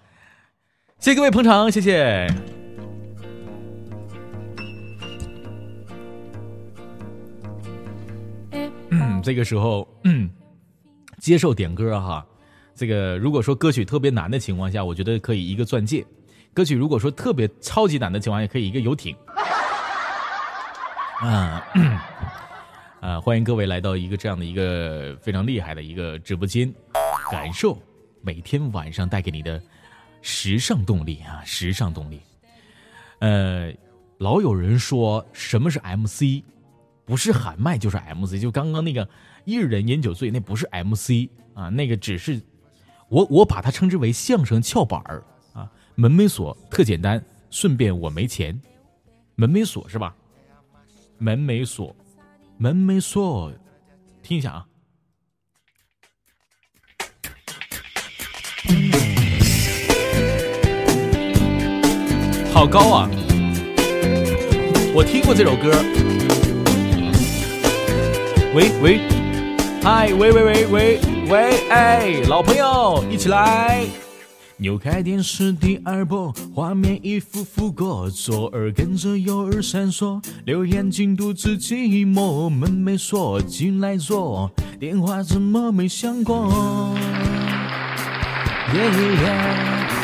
[0.98, 2.26] 谢谢各位捧场，谢谢。
[8.90, 10.28] 嗯，这个时候，嗯，
[11.18, 12.26] 接受点歌哈。
[12.74, 16.02] 这个如果说歌曲特别难的情况下，我觉得可以一个钻戒；
[16.54, 19.14] 歌曲如果说特别超级难的情况下，可以一个游艇。
[21.20, 21.62] 啊，
[23.00, 26.72] 啊，欢迎各位来到一个这样的一个非常厉害的一个直播间，
[27.30, 27.78] 感受
[28.22, 29.62] 每天晚上带给你的
[30.22, 32.18] 时尚动力啊，时尚动力。
[33.18, 33.70] 呃，
[34.16, 36.42] 老有人说什么是 MC，
[37.10, 39.08] 不是喊麦就是 MC，就刚刚那个
[39.44, 42.40] 一人饮酒醉，那不是 MC 啊，那个只是
[43.08, 47.20] 我我把它称之为相声翘板儿啊，门没锁，特简单，
[47.50, 48.56] 顺便我没钱，
[49.34, 50.14] 门没锁是吧？
[51.18, 51.96] 门没锁，
[52.58, 53.52] 门没锁，
[54.22, 54.66] 听一下啊。
[62.54, 63.10] 好高啊！
[64.94, 66.19] 我听过这首歌。
[68.52, 69.00] 喂喂，
[69.80, 73.86] 嗨，喂喂喂喂喂，哎，老朋友，一起来！
[74.56, 84.50] 扭开电视第二播，画面一幅幅过，左耳跟着右耳闪烁，留眼睛独自寂寞，门没锁，进来坐，
[84.80, 86.52] 电话怎么没响过？
[88.74, 89.60] 耶耶。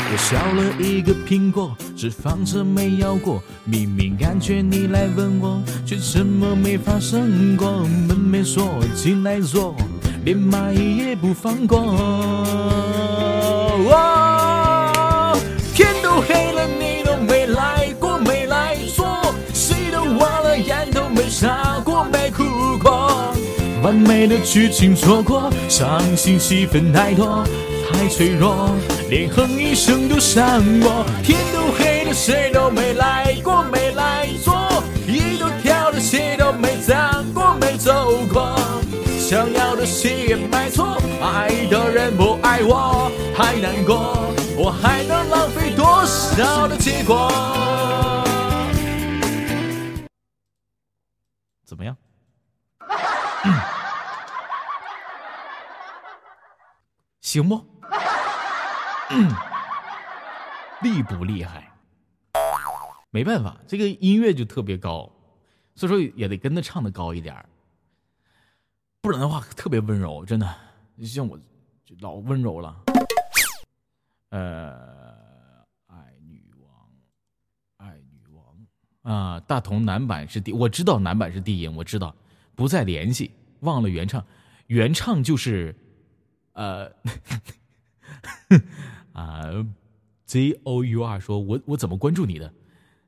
[0.09, 3.43] 我削了一个苹果，只放着没咬过。
[3.65, 7.71] 明明感觉你来吻我，却什么没发生过？
[8.07, 9.75] 门没锁，进来坐，
[10.25, 11.81] 连蚂蚁也不放过。
[15.75, 19.07] 天都黑了，你都没来过，没来坐，
[19.55, 22.45] 谁都忘了烟都没撒过，没哭
[22.83, 23.35] 过。
[23.83, 27.43] 完美的剧情错过，伤心戏份太多。
[27.97, 28.77] 太脆弱，
[29.09, 31.03] 连哼一声都伤我。
[31.25, 34.55] 天都黑了，谁都没来过，没来坐。
[35.09, 38.55] 衣都跳了，鞋都没脏过，没走过。
[39.19, 44.31] 想要的戏也买错，爱的人不爱我，还难过。
[44.59, 47.33] 我还能浪费多少的结果？
[51.65, 51.97] 怎么样？
[57.23, 57.76] 行不？
[60.83, 61.73] 厉不厉害？
[63.11, 65.11] 没办法，这个音乐就特别高，
[65.75, 67.35] 所以说也得跟着唱的高一点
[69.01, 70.55] 不然的话特别温柔，真的，
[70.97, 71.39] 你像我
[72.01, 72.77] 老温柔了。
[74.31, 76.69] 呃，爱女王，
[77.77, 78.45] 爱女王
[79.03, 82.15] 啊，大同男版是第，我知道男版是低音，我知道，
[82.57, 83.31] 不再联系，
[83.61, 84.27] 忘了原唱，
[84.67, 85.75] 原唱就是，
[86.55, 86.93] 呃。
[89.17, 89.43] 啊
[90.27, 92.53] ，Z O U R 说，我我怎么关注你的？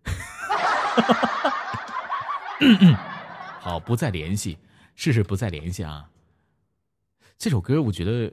[3.60, 4.56] 好，不再联系，
[4.94, 6.08] 试试不再联系啊。
[7.36, 8.32] 这首歌我觉得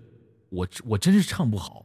[0.49, 1.84] 我我真是唱不好。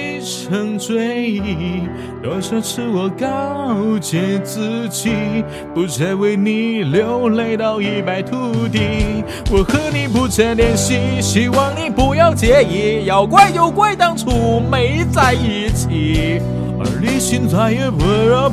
[0.21, 1.87] 成追忆；
[2.21, 5.43] 多少次我告诫自己，
[5.73, 9.23] 不再为你流泪到一败涂地。
[9.51, 13.05] 我和你不再联系，希望你不要介意。
[13.05, 16.39] 要怪就怪当初没在一起，
[16.79, 17.99] 而你现在也不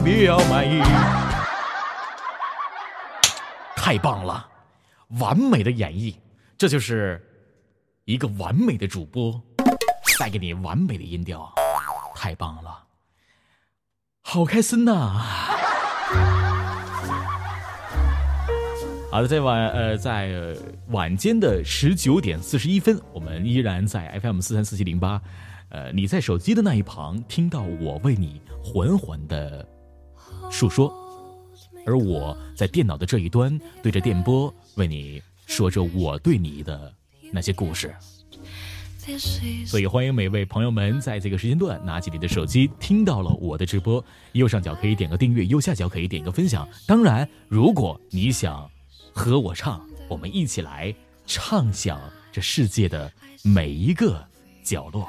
[0.02, 0.82] 必要满意。
[3.76, 4.46] 太棒了！
[5.20, 6.14] 完美的演绎，
[6.58, 7.18] 这就是
[8.04, 9.40] 一个完美的主播，
[10.20, 11.50] 带给你完美的音调，
[12.20, 12.86] 太棒了，
[14.22, 15.22] 好开心呐！
[19.12, 20.56] 好的，在晚呃在呃
[20.88, 25.22] 晚间的十九点四十一分，我们依然在 FM 四三四七零八，
[25.68, 29.64] 呃，你在手机的那一旁听到我为你缓缓的
[30.50, 30.92] 述说。
[31.86, 36.92] 而我在电脑的这一端，对着电波为你说着我对你的
[37.32, 37.94] 那些故事。
[39.64, 46.68] 所以欢迎每位朋友们在这个时间段拿起你的手机，听到了我的直播，右上角可以点个订阅，右下角可以点个分享。
[46.86, 48.70] 当然，如果你想
[49.14, 50.94] 和我唱，我们一起来
[51.26, 51.98] 畅想
[52.30, 53.10] 这世界的
[53.42, 54.22] 每一个
[54.62, 55.08] 角落。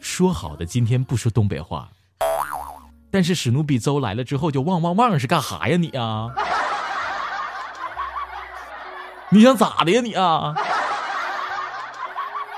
[0.00, 1.88] 说好的今天不说东北话，
[3.12, 6.28] 但是史努比周来了之后就汪汪汪是干哈呀你啊？
[9.30, 10.54] 你想咋的呀你啊？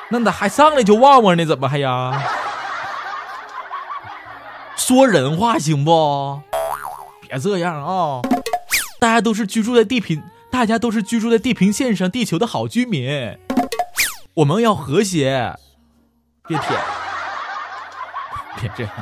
[0.09, 1.45] 那咋还上来就汪汪呢？
[1.45, 2.23] 怎么还呀？
[4.77, 6.41] 说人话行不？
[7.21, 8.21] 别这样啊！
[8.99, 10.21] 大家都是居住在地平，
[10.51, 13.39] 大家都是居住在地平线上，地球的好居民，
[14.35, 15.55] 我们要和谐，
[16.49, 16.81] 别舔。
[18.61, 18.93] 别这样，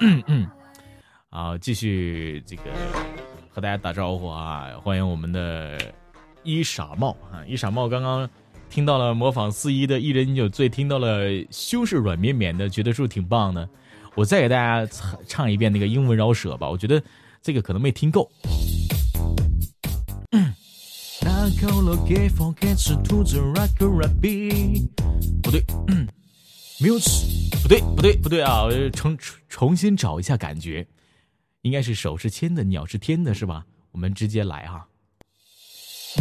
[0.00, 0.50] 嗯嗯，
[1.30, 2.62] 好，继续这个
[3.52, 4.68] 和大家打招呼啊！
[4.82, 5.76] 欢迎我们的
[6.46, 7.44] 一傻帽啊！
[7.44, 8.30] 一傻帽刚刚
[8.70, 13.68] 听到了模仿四一的《一人饮酒醉》，听到了胸是软绵绵的，觉得是不是挺棒的？
[14.14, 17.02] 我再给大家唱唱一遍那个英文饶舌吧，我觉得
[17.42, 18.30] 这个可能没听够。
[25.42, 25.64] 不对。
[26.78, 27.26] 没有吃，
[27.62, 28.64] 不对，不对，不对啊！
[28.64, 29.16] 我重
[29.48, 30.86] 重新找一下感觉，
[31.62, 33.64] 应该是手是牵的，鸟是天的，是吧？
[33.92, 34.86] 我们直接来啊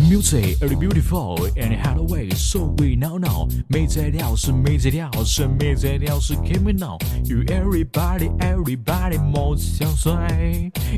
[0.01, 6.99] ！Music very beautiful and how the way so we now know，没在调是没在调是没在调是 criminal。
[7.26, 10.11] You everybody everybody 莫相随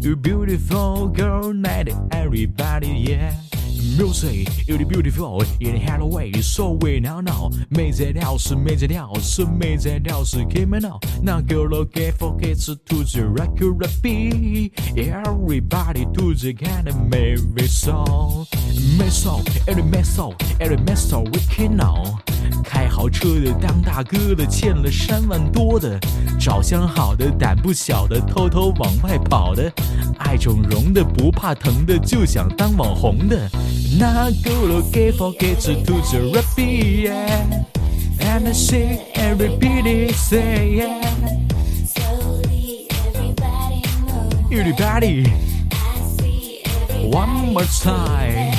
[0.01, 3.33] ，You beautiful girl night everybody yeah。
[3.97, 7.51] Music, you're beautiful in a hello way, so we now know.
[7.67, 10.99] 没在调是没在调是没在调是 criminal.
[11.23, 14.73] Now girl look focus to the record beat.
[14.95, 18.45] Everybody to the kind of maybe song.
[18.99, 22.19] 没 song, every m e song, every m e song we can know.
[22.63, 25.99] 开豪车的当大哥的欠了三万多的，
[26.39, 29.71] 长相好的胆不小的偷偷往外跑的，
[30.19, 33.49] 爱整容的不怕疼的就想当网红的。
[33.95, 37.65] 那 girl get forget to the rap yeah,
[38.19, 41.01] and I say everybody say yeah.
[44.49, 45.25] Everybody,
[47.11, 48.53] one more time.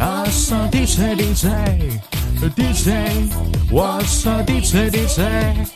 [0.00, 2.00] I saw DJ DJ
[2.40, 3.30] DJ,
[3.70, 5.68] what's up DJ DJ？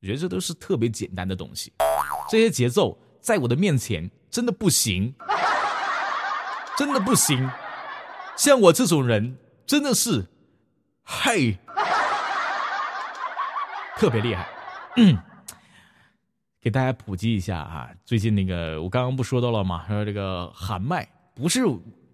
[0.00, 1.72] 我觉得这都是特别简单的东西，
[2.28, 5.14] 这些节奏在我的面前真的不行，
[6.76, 7.50] 真的不行。
[8.36, 9.36] 像我这种人
[9.66, 10.26] 真的是，
[11.04, 11.58] 嘿，
[13.96, 14.48] 特别厉害。
[14.96, 15.18] 嗯，
[16.60, 19.84] 给大家普及一下啊，最近那个我刚刚不说到了吗？
[19.88, 21.62] 说这个喊麦不是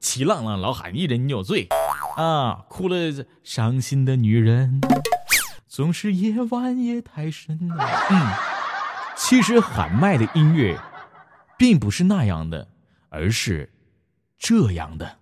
[0.01, 1.67] 齐浪浪老喊一人你有罪
[2.17, 2.97] 啊，哭了
[3.43, 4.81] 伤心的女人，
[5.67, 7.59] 总是夜晚夜太深。
[8.11, 8.33] 嗯，
[9.17, 10.79] 其实喊麦的音乐，
[11.57, 12.69] 并不是那样的，
[13.09, 13.73] 而是
[14.39, 15.19] 这样的。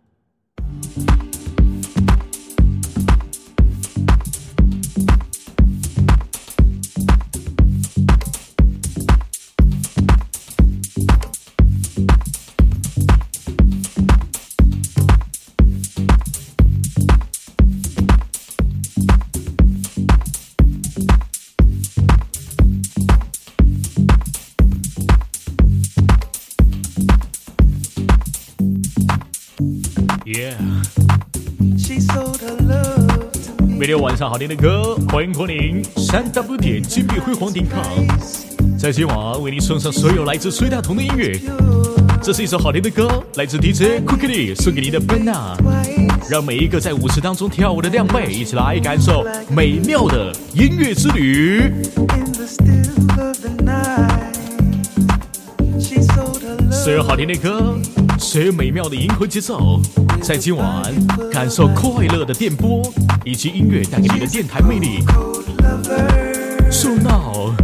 [33.87, 38.05] 每天晚上好听的歌，欢迎光临三 W 点金碧辉煌点 com，
[38.77, 41.39] 在今晚为您送上所有来自崔大同的音乐。
[42.21, 45.55] 这是一首好听的歌，来自 DJ Quickly 送给你的 Bena，
[46.29, 51.73] 让每一个在舞池当中跳舞的靓妹一起来感受美妙的音乐之旅。
[56.73, 57.79] 所有好听的歌，
[58.37, 59.81] 所有美妙的银河节奏，
[60.21, 60.93] 在今晚
[61.33, 62.83] 感受快乐的电波
[63.25, 64.99] 以及音乐带给你的电台魅力。
[66.71, 67.55] So now，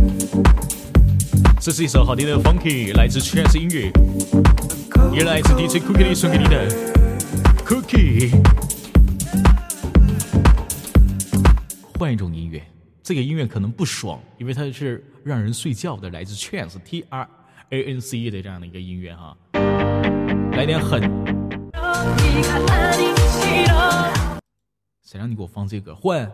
[1.61, 3.93] 这是一首好听的 Funky，来自 Chance 音乐，
[5.15, 6.66] 也来自 DJ Cookie 送给你的
[7.66, 8.31] Cookie。
[11.99, 12.62] 换一种音乐，
[13.03, 17.28] 这个音乐可能不爽，因为它是让人睡觉的，来自 Chance T R
[17.69, 19.36] A N C E 的这样的一个音乐哈。
[20.53, 21.01] 来点狠，
[25.03, 25.95] 谁让你给我放这个？
[25.95, 26.31] 换。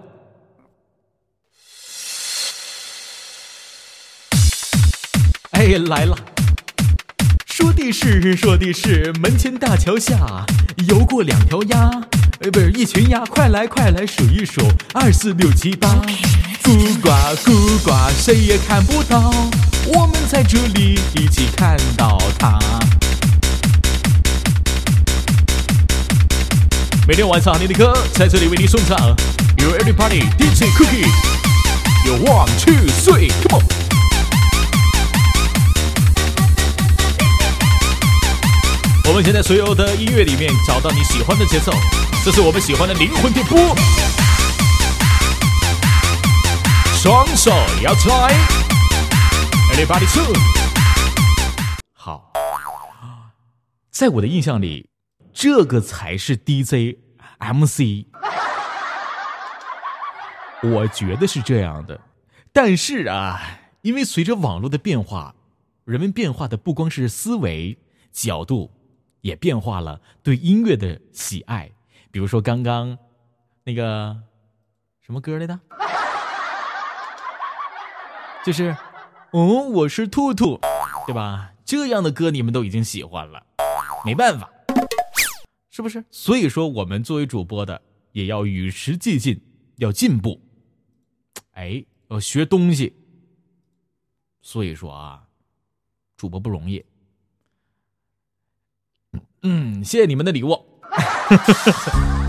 [5.52, 6.16] 哎，来了！
[7.46, 10.44] 说的是，说的是，门前大桥下
[10.88, 11.88] 游过两条鸭，
[12.40, 14.60] 呃，不是一群鸭，快来快来数一数，
[14.94, 15.88] 二四六七八，
[16.62, 17.08] 咕呱
[17.44, 19.32] 咕呱，谁也看不到，
[19.86, 22.58] 我们在这里一起看到它。
[27.08, 28.94] 每天晚上你的歌在这里为你送上
[29.56, 33.64] ，You everybody DJ Cookie，You one two three，Come on。
[39.06, 41.72] 我们先在所有的音乐里面找到你喜欢的节奏，
[42.26, 43.74] 这是我们喜欢的灵魂电波。
[46.94, 48.34] 双手摇起来
[49.72, 50.30] ，Everybody two。
[51.94, 52.30] 好，
[53.90, 54.90] 在我的印象里，
[55.40, 56.98] 这个才是 DJ
[57.38, 58.06] MC。
[60.64, 62.00] 我觉得是这样的，
[62.52, 63.40] 但是啊，
[63.82, 65.32] 因为随着网络的变化，
[65.84, 67.78] 人们变化的不光是思维
[68.10, 68.72] 角度，
[69.20, 71.70] 也变化了对音乐的喜爱。
[72.10, 72.98] 比如说刚刚
[73.62, 74.16] 那个
[75.06, 75.60] 什么歌来的，
[78.44, 78.76] 就是
[79.30, 80.58] 哦，我是兔兔，
[81.06, 81.52] 对吧？
[81.64, 83.40] 这样的歌你们都已经喜欢了，
[84.04, 84.50] 没办法，
[85.78, 86.04] 是不是？
[86.10, 87.80] 所以说，我们作为主播的
[88.10, 89.40] 也要与时俱进，
[89.76, 90.42] 要进步，
[91.52, 92.96] 哎，要学东西。
[94.42, 95.28] 所以说啊，
[96.16, 96.84] 主播不容易。
[99.42, 100.58] 嗯，谢谢你们的礼物。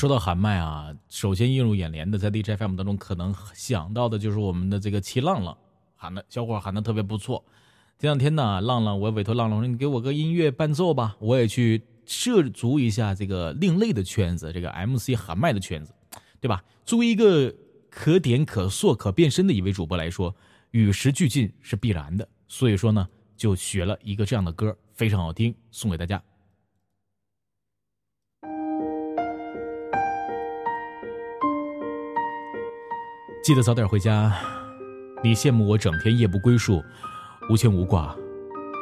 [0.00, 5.54] 说到喊麦啊，首先映入眼帘的，在 DJ FM 当中可能想到的就是我们的这个齐浪浪
[5.94, 7.44] 喊的，小伙喊的特别不错。
[7.98, 15.92] 这两天呢，浪浪我委托浪浪说你给我个音乐伴奏吧，我也去涉足一下这个另类的圈子，这个 MC 喊麦的圈子，
[16.40, 16.64] 对吧？
[16.86, 17.54] 作为一个
[17.90, 20.34] 可点可塑可变身的一位主播来说，
[20.70, 22.26] 与时俱进是必然的。
[22.48, 23.06] 所以说呢，
[23.36, 26.22] 就学了一个这样的歌，非常好听，送给大家。
[33.42, 34.32] 记得早点回家。
[35.24, 36.82] 你羡慕我整天夜不归宿，
[37.48, 38.14] 无牵无挂；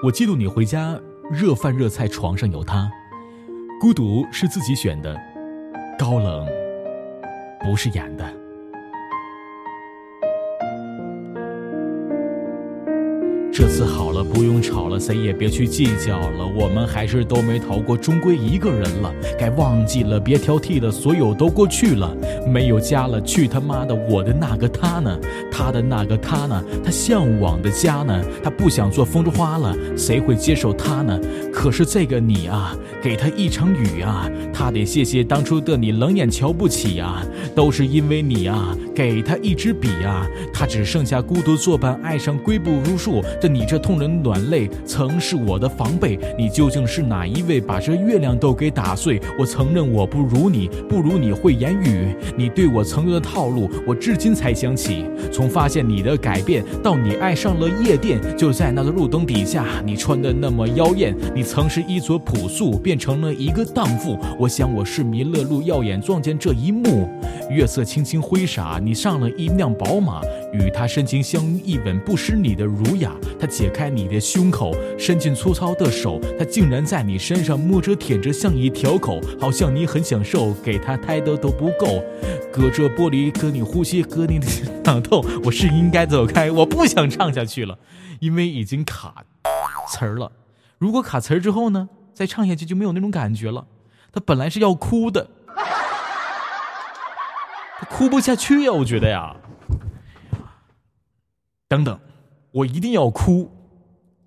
[0.03, 0.99] 我嫉妒你回家
[1.31, 2.91] 热饭热菜，床上有他。
[3.81, 5.17] 孤独是自己选的，
[5.97, 6.47] 高冷
[7.61, 8.38] 不是演的。
[13.59, 16.47] 这次好了，不用吵了，谁也别去计较了。
[16.47, 19.13] 我们还是都没逃过，终归一个人了。
[19.37, 22.17] 该忘记了，别挑剔了，所有都过去了。
[22.47, 23.93] 没有家了，去他妈的！
[23.93, 25.19] 我的那个他呢？
[25.51, 26.63] 他的那个他呢？
[26.85, 28.25] 他向往的家呢？
[28.45, 31.19] 他不想做风筝花了，谁会接受他呢？
[31.53, 37.27] 可是这个你啊，给他一场雨啊，他得谢谢当初的你冷眼瞧不起啊，
[37.57, 43.21] 都是因为你啊，给他一支笔啊，他只剩下孤独作伴，爱上归不如树。
[43.41, 46.19] 这你这痛人暖泪，曾是我的防备。
[46.37, 49.21] 你究竟是哪一位，把这月亮都给打碎？
[49.39, 52.15] 我承认我不如你，不如你会言语。
[52.37, 55.07] 你对我曾有的套路，我至今才想起。
[55.33, 61.15] 从发现你的改变，到你爱上了夜店，就在那个路灯底下，你穿的那么妖艳。
[61.35, 64.19] 你曾是衣着朴素，变成了一个荡妇。
[64.39, 67.09] 我想我是迷了路，耀眼撞见这一幕。
[67.51, 70.21] 月色轻轻挥洒，你上了一辆宝马，
[70.53, 73.13] 与他深情相拥一吻，不失你的儒雅。
[73.39, 82.03] 他解开你的胸口，伸进粗糙的手，他竟然在你身上摸着舔着，像一条狗，好像你很享受，给他太多都不够。
[82.53, 84.47] 隔着玻璃跟你呼吸，隔你的
[84.83, 87.79] 疼痛，我是应该走开，我不想唱下去了，
[88.21, 89.25] 因为已经卡
[89.89, 90.33] 词儿了。
[90.79, 93.67] 如果卡词儿之后呢，再唱下去就没有那种感觉了。
[94.11, 95.29] 他本来是要哭的，
[97.79, 99.37] 他哭不下去呀，我觉得呀。
[101.69, 102.01] 等等，
[102.51, 103.51] 我一定要哭，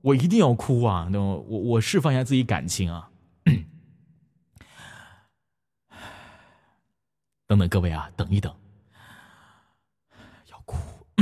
[0.01, 1.07] 我一定要哭啊！
[1.11, 3.09] 那我我释放一下自己感情啊。
[7.47, 8.55] 等等，各位啊，等一等，
[10.47, 10.77] 要哭。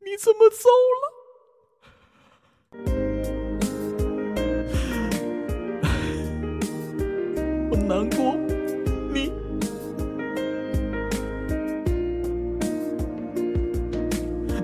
[0.00, 1.12] 你怎么走了？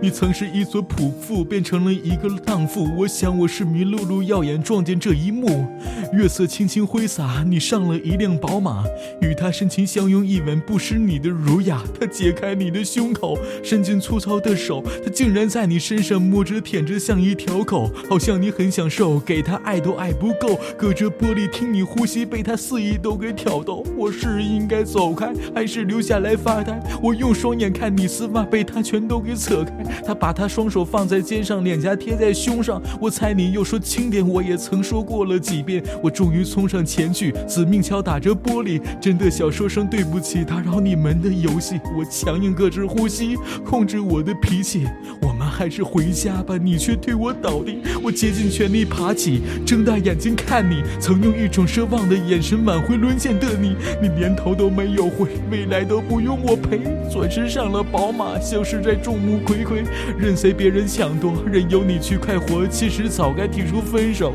[0.03, 2.89] 你曾是一所仆妇，变成了一个荡妇。
[2.99, 5.65] 我想我是迷路路，耀眼撞见这一幕。
[6.13, 8.85] 月色轻轻挥洒，你上了一辆宝马，
[9.23, 11.83] 与他深情相拥一吻，不失你的儒雅。
[11.99, 20.61] 他解开你的胸口，伸进粗糙的手，他竟然在你身上摸着舔着，像一条狗，好像你很享受，给他爱都爱不够。
[20.77, 23.83] 隔着玻璃听你呼吸，被他肆意都给挑逗。
[23.97, 26.79] 我是应该走开，还是留下来发呆？
[27.03, 30.03] 我用双眼看你丝袜，被他全都给扯开。
[30.05, 32.83] 他把他双手放在肩上，脸颊贴在胸上。
[33.01, 35.83] 我猜你又说轻点，我也曾说过了几遍。
[36.03, 41.81] 我终于冲上前去，死命敲打着玻璃，真的想说声对不起，打扰你们的游戏。
[41.97, 44.87] 我强硬克制呼吸，控制我的脾气。
[45.21, 47.79] 我们还是回家吧，你却推我倒地。
[48.03, 53.77] 我竭尽全力爬起，睁大眼睛看你，曾用一种奢望的眼神挽回沦陷的你。
[54.03, 56.81] 你连头都没有回，未来都不用我陪。
[57.13, 59.85] 转身上了宝马，消失在众目睽睽，
[60.19, 62.67] 任随别人抢夺，任由你去快活。
[62.67, 64.33] 其实早该提出分手，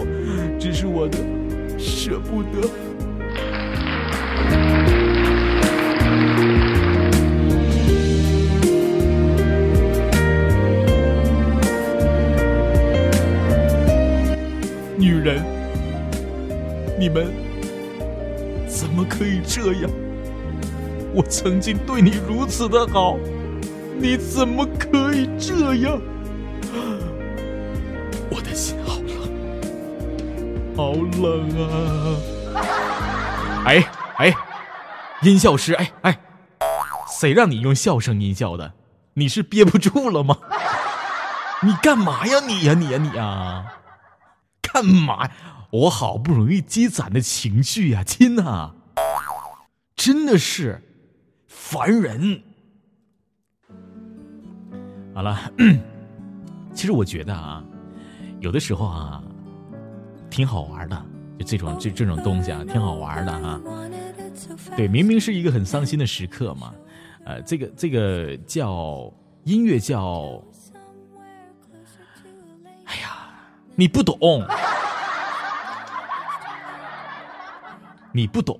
[0.60, 1.18] 只是我的
[1.88, 2.70] 舍不得。
[14.98, 15.42] 女人，
[17.00, 17.32] 你们
[18.68, 19.90] 怎么可以这样？
[21.14, 23.18] 我曾经对你如此的好，
[23.98, 26.02] 你怎么可以这样？
[30.78, 31.50] 好冷
[32.54, 33.66] 啊！
[33.66, 33.84] 哎
[34.18, 34.32] 哎，
[35.24, 36.20] 音效师，哎哎，
[37.20, 38.72] 谁让你用笑声音效的？
[39.16, 40.38] 你是憋不住了吗？
[41.64, 43.66] 你干嘛呀你呀你呀你呀？
[44.62, 45.28] 干嘛？
[45.72, 48.72] 我好不容易积攒的情绪呀，亲呐，
[49.96, 50.80] 真的是
[51.48, 52.44] 烦人。
[55.16, 55.52] 好了，
[56.72, 57.64] 其实我觉得啊，
[58.40, 59.24] 有的时候啊，
[60.30, 61.06] 挺好玩的，
[61.40, 63.60] 就这种这这种东西啊，挺好玩的啊。
[64.76, 66.74] 对，明明是一个很伤心的时刻嘛，
[67.26, 69.12] 呃，这个这个叫
[69.44, 70.42] 音乐叫，
[72.86, 73.30] 哎呀，
[73.76, 74.18] 你不懂。
[78.14, 78.60] 你不懂，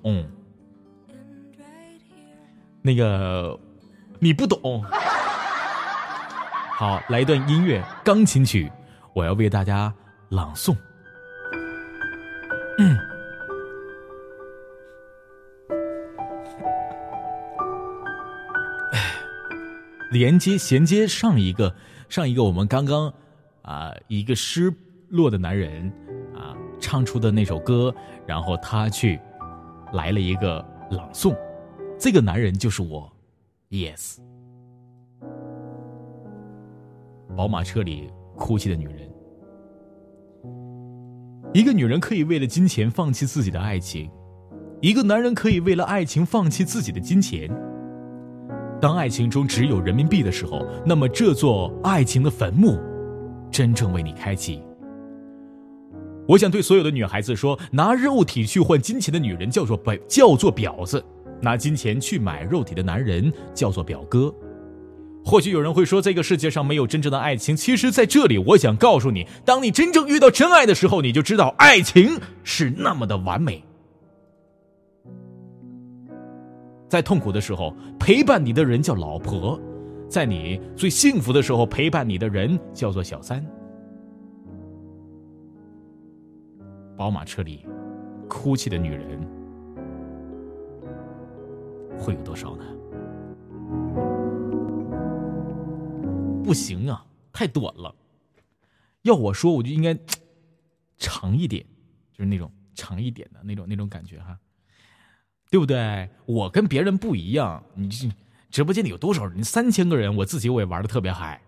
[2.80, 3.58] 那个
[4.20, 4.84] 你不懂。
[6.70, 8.70] 好，来一段音乐钢琴曲，
[9.12, 9.92] 我要为大家
[10.28, 10.76] 朗诵。
[12.78, 12.96] 嗯，
[20.10, 21.74] 连接衔接上一个
[22.08, 23.12] 上一个我们刚刚
[23.62, 24.72] 啊、一个失
[25.08, 25.92] 落的男人
[26.34, 27.94] 啊唱出的那首歌，
[28.26, 29.20] 然后他去。
[29.94, 31.34] 来了一个朗诵，
[31.98, 33.10] 这个男人就是我
[33.70, 34.18] ，yes。
[37.34, 39.07] 宝马车里哭泣的女人，
[41.54, 44.10] 一个女人可以为了金钱放弃自己的爱情，
[44.82, 47.48] 一个男人可以为了爱情放弃自己的金钱。
[48.78, 52.78] 当爱情中只有人民币的时候，那么这座爱情的坟墓，
[53.50, 54.62] 真正为你开启。
[56.28, 61.00] 我想对所有的女孩子说：拿肉体去换金钱的女人叫做婊，叫做婊子；
[61.40, 64.32] 拿金钱去买肉体的男人叫做表哥。
[65.28, 67.54] 或许有人会说，这个世界上没有真正的爱情。
[67.54, 73.62] 其实，在这里，我想告诉你，当你真正遇到真爱的时候，你就知道爱情是那么的完美。
[76.88, 79.60] 在痛苦的时候，陪伴你的人叫老婆；
[80.08, 83.44] 在你最幸福的时候，陪伴你的人叫做小三。
[86.96, 87.66] 宝马车里
[88.26, 89.20] 哭泣的女人
[91.98, 92.64] 会有多少呢？
[96.48, 97.94] 不行啊，太短了。
[99.02, 99.94] 要我说，我就应该
[100.96, 101.62] 长一点，
[102.10, 104.38] 就是那种长一点的那种那种感觉哈，
[105.50, 106.08] 对不对？
[106.24, 108.08] 我跟别人不一样，你这
[108.50, 109.44] 直播间里有多少人？
[109.44, 111.38] 三千个人，我自己我也玩的特别嗨。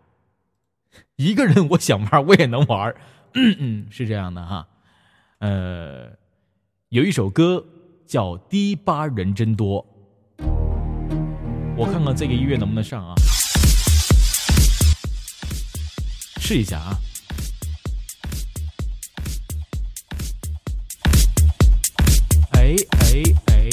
[1.16, 2.94] 一个人我想玩我也能玩，
[3.32, 4.68] 嗯嗯，是这样的哈。
[5.38, 6.10] 呃，
[6.90, 7.64] 有一首歌
[8.06, 9.82] 叫《低八人真多》，
[11.74, 13.14] 我看看这个音乐能不能上啊？
[16.50, 16.98] 试一下啊。
[22.50, 23.68] 哎哎哎，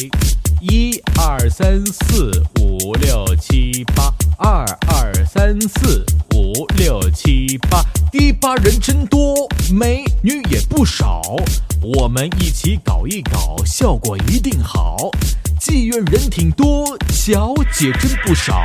[0.61, 6.05] 一二三四五六七八，二二三四
[6.35, 11.23] 五六七八，第八人真多，美女也不少，
[11.81, 15.09] 我们一起搞一搞，效果一定好。
[15.67, 18.55] 妓院人挺多，小姐真不少，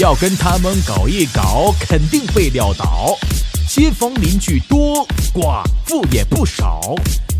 [0.00, 3.16] 要跟他们搞一搞，肯定被撂倒。
[3.68, 6.96] 街坊邻居多，寡妇也不少。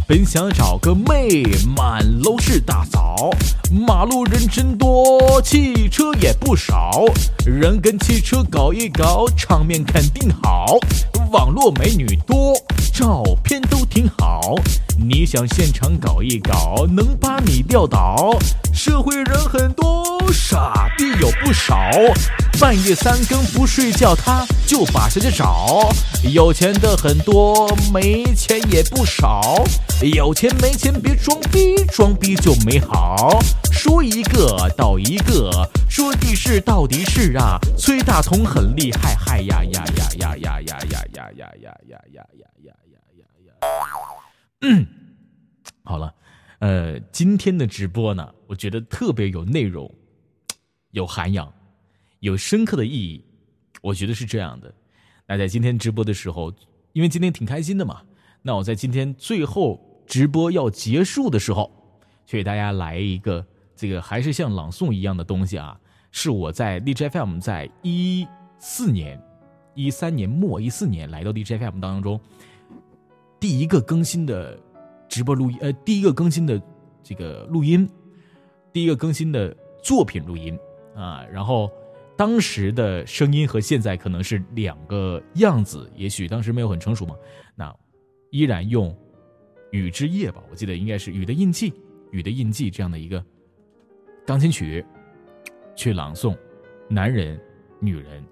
[0.07, 1.43] 本想找个妹，
[1.77, 3.29] 满楼是大嫂。
[3.73, 7.05] 马路人真多，汽车也不少。
[7.45, 10.79] 人跟汽车搞一搞，场面肯定好。
[11.33, 12.55] 网络美女多，
[12.97, 14.55] 照片都挺好。
[14.99, 18.35] 你想现场搞一搞，能把你撂倒。
[18.73, 21.91] 社会人很多，傻逼有不少。
[22.59, 25.91] 半夜三更不睡觉，他就把谁家找。
[26.23, 29.63] 有钱的很多，没钱也不少。
[30.15, 33.39] 有钱没钱别装逼，装逼就没好。
[33.71, 35.51] 说一个到一个，
[35.87, 37.59] 说的是到底是啊。
[37.77, 42.36] 崔大同很厉害，嗨呀呀呀呀呀呀呀呀呀呀呀呀！
[45.85, 46.15] 好了，
[46.59, 49.93] 呃，今天的直播呢，我觉得特别有内容，
[50.91, 51.53] 有涵养，
[52.21, 53.25] 有深刻的意义。
[53.83, 54.75] 我觉得是这样的。
[55.27, 56.53] 那在今天直播的时候，
[56.93, 58.03] 因为今天挺开心的嘛，
[58.43, 61.71] 那我在今天最后直播要结束的时候，
[62.27, 65.79] 去给大家来一个这个还是像朗诵一样的东西啊，
[66.11, 68.27] 是我在荔枝 FM 在一
[68.59, 69.23] 四年、
[69.75, 72.21] 一三年末、一四年来到荔枝 FM 当中
[73.41, 74.59] 第一个更新的
[75.09, 76.61] 直播录音，呃，第一个更新的
[77.03, 77.89] 这个录音，
[78.73, 80.59] 第一个更新的作品录音
[80.95, 81.71] 啊，然后。
[82.19, 87.15] 当时的声音和现在可能是两个样子，也许当时没有很成熟嘛。
[87.55, 87.71] 那
[88.31, 88.91] 依然用
[89.71, 91.71] 《雨之夜》吧，我记得应该是《雨的印记》，
[92.13, 93.23] 《雨的印记》这样的一个
[94.27, 94.83] 钢琴曲
[95.75, 96.35] 去朗诵
[96.89, 97.39] 男人、
[97.81, 98.25] 女人。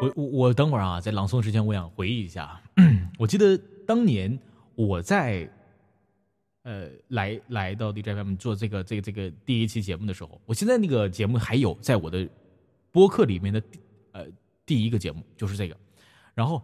[0.00, 2.60] 我我我等会儿啊，在朗诵之前，我想回忆一下。
[3.18, 3.56] 我记得
[3.86, 4.38] 当年
[4.74, 5.48] 我在
[6.62, 12.28] 呃来来到 DJ FM 做这个这个这个第一期节目的时候，我现在那个节目还有在我的
[12.90, 13.62] 播客里面的
[14.12, 14.26] 呃
[14.66, 15.76] 第一个节目就是这个，
[16.34, 16.60] 然后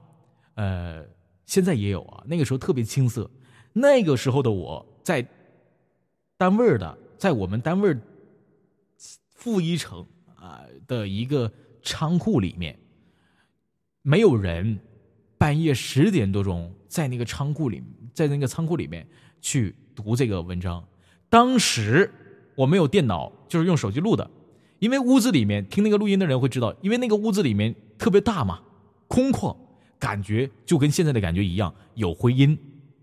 [0.54, 1.04] 呃
[1.46, 2.24] 现在也有啊。
[2.26, 3.30] 那个时候特别青涩，
[3.72, 5.26] 那个时候的我在
[6.36, 7.96] 单位的，在我们单位
[9.34, 10.04] 负一层
[10.34, 11.50] 啊的一个
[11.82, 12.76] 仓库里面。
[14.02, 14.78] 没有人，
[15.36, 17.82] 半夜十点多钟在那个仓库里，
[18.14, 19.06] 在那个仓库里面
[19.40, 20.82] 去读这个文章。
[21.28, 22.10] 当时
[22.54, 24.28] 我没有电脑，就是用手机录的。
[24.78, 28.60] 因为屋子里面听那个录音的人会知道，因为那个屋子里面特别大嘛，
[29.06, 29.54] 空旷，
[29.98, 32.58] 感觉就跟现在的感觉一样，有回音，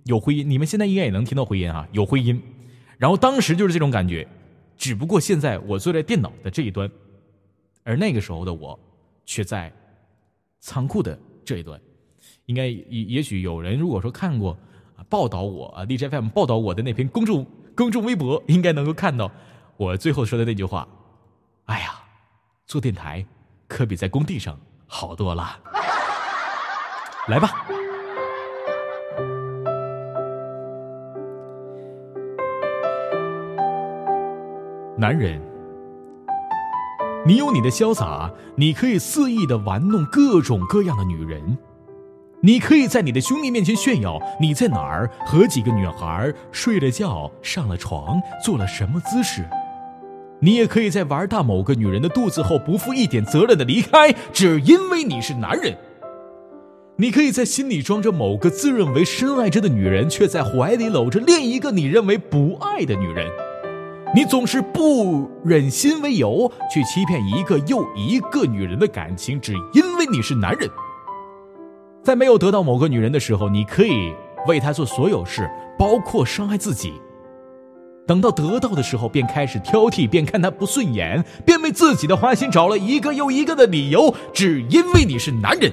[0.05, 0.49] 有回音。
[0.49, 2.41] 你们现在应该也能听到回音啊，有回音。
[2.97, 4.27] 然后当时就是这种感觉，
[4.75, 6.89] 只不过现在我坐在电脑的这一端，
[7.83, 8.79] 而那个时候的我
[9.27, 9.71] 却在。
[10.59, 11.79] 仓库的这一段，
[12.45, 14.57] 应该也也许有人如果说看过
[14.95, 19.31] 啊报道我啊 DJFM 报道我的那篇公众公众微博，应该能够看到
[19.77, 20.87] 我最后说的那句话。
[21.65, 21.93] 哎呀，
[22.65, 23.25] 做电台
[23.67, 25.59] 可比在工地上好多了。
[27.27, 27.67] 来吧，
[34.97, 35.56] 男人。
[37.27, 41.57] 你有你的潇洒，你可以肆意的玩弄各种各样的女人，
[42.39, 49.45] 你可以在你的兄弟面前炫耀你在哪儿和几个女孩睡了觉、上了床、做了什么姿势，
[50.39, 55.77] 你也可以在玩大某个女人的肚子后不负一点责任的离开，只因为你是男人。
[56.95, 63.27] 你可以在心里装着某个自认为深爱着的女人，却在怀里搂着另一个你认为不爱的女人。
[64.15, 70.69] 你总是不忍心为由去欺骗一个又一个女人的感情，只因为你是男人。
[72.03, 74.13] 在没有得到某个女人的时候，你可以
[74.47, 76.93] 为她做所有事，包括伤害自己。
[78.07, 85.71] 等到得到的时候，便开始挑剔，便看她不顺眼，便为自己的花心找了一个又一个的理由，只因为你是男人。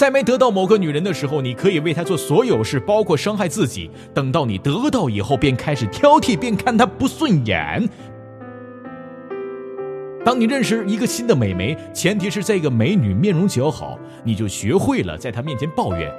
[0.00, 3.90] 在没得到某个女人的时候，你可以为她做所有事，包括伤害自己。
[4.14, 7.86] 等到你得到以后，便开始挑剔，便看她不顺眼。
[10.24, 16.10] 当你认识一个新的美眉，前提是这个美女面容姣好，你就学会了在她面前抱怨，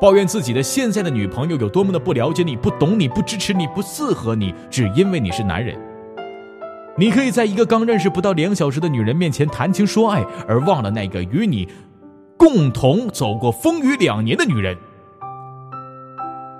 [0.00, 5.76] 抱怨自己的现在的女朋友有多么的不了解你、不懂你、不支持你、不适合你，只因为你是男人。
[6.96, 11.66] 你可以在一个刚认识不到两小时的女人面前谈情说爱，而忘了那个与你
[12.36, 14.76] 共同走过风雨两年的女人。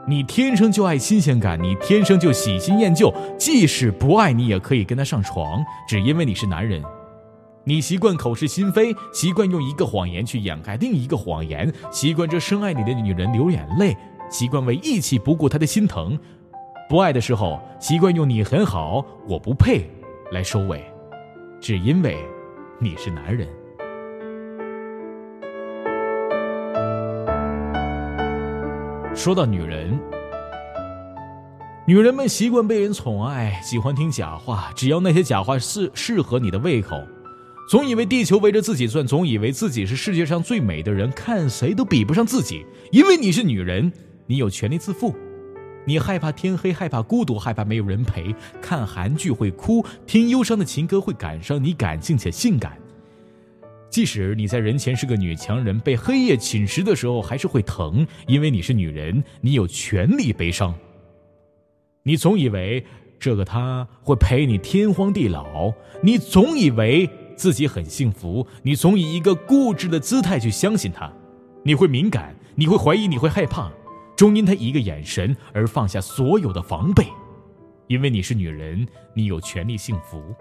[0.07, 6.83] 你天生就爱新鲜感，你天生就喜新厌旧，即使不爱你，也可以跟他上床，只因为你是男人。
[7.65, 13.97] 你习惯口是心非，习惯用一个谎言去掩盖另一个谎言，习惯着深爱你的女人流眼泪，
[14.29, 16.19] 习惯为义气不顾她的心疼，
[16.87, 19.91] 不爱的时候习惯用“你很好，我不配”
[20.33, 20.85] 来收尾，
[21.59, 22.19] 只因为
[22.79, 23.49] 你是男人。
[29.15, 29.97] 说到女人，
[31.87, 37.01] 女人们习惯被人宠爱，喜欢听假话，只要那些假话适适合你的胃口，
[37.71, 42.67] 总以为地球围着自己转，总以为自己是世界上最美的人，看谁都比不上自己。
[42.91, 43.91] 因为你是女人，
[44.27, 45.15] 你有权利自负。
[45.87, 48.35] 你害怕天黑，害怕孤独，害怕没有人陪。
[48.61, 51.63] 看韩剧会哭，听忧伤的情歌会感伤。
[51.63, 52.77] 你感性且性感。
[53.95, 60.75] 即使你在人前是个女强人，被黑夜侵蚀的时候还是会疼，因为你是女人，你有权利悲伤。
[62.03, 62.85] 你总以为
[63.21, 65.73] 这个他会陪你天荒地老，
[66.03, 71.13] 你总以为自己很幸福，你总以一个固执的姿态去相信他，
[71.63, 73.71] 你会敏感，你会怀疑，你会害怕，
[74.17, 77.07] 终因他一个眼神而放下所有的防备，
[77.87, 78.85] 因为你是女人，
[79.15, 80.35] 你有权利幸福。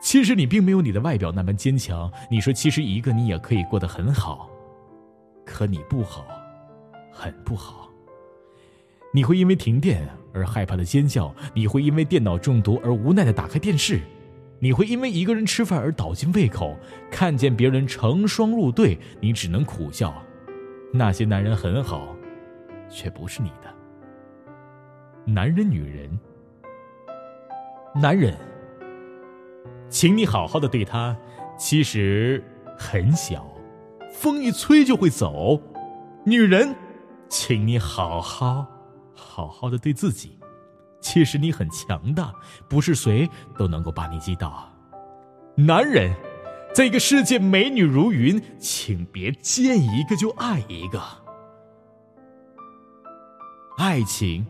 [0.00, 2.10] 其实你并没有你的外表那么坚强。
[2.30, 4.48] 你说，其实一个你也可以过得很好，
[5.44, 6.24] 可你不好，
[7.12, 7.88] 很不好。
[9.12, 14.00] 你会因为停电而害怕的尖叫，你会因为电脑中毒而无奈的打开电视，
[14.58, 16.76] 你会因为一个人吃饭而倒尽胃口。
[17.10, 20.14] 看见别人成双入对，你只能苦笑。
[20.92, 22.16] 那些男人很好，
[22.88, 23.72] 却不是你的。
[25.24, 26.18] 男人，女人，
[28.00, 28.34] 男人。
[29.90, 31.16] 请你好好的对他，
[31.58, 32.42] 其实
[32.78, 33.44] 很小，
[34.12, 35.60] 风一吹就会走。
[36.24, 36.74] 女人，
[37.28, 38.64] 请你好好
[39.12, 40.38] 好好的对自己，
[41.00, 42.32] 其实你很强大，
[42.68, 44.72] 不是谁都能够把你击倒。
[45.56, 46.14] 男人，
[46.72, 51.02] 这个世界美女如云，请别见一个就爱一个。
[53.76, 54.46] 爱情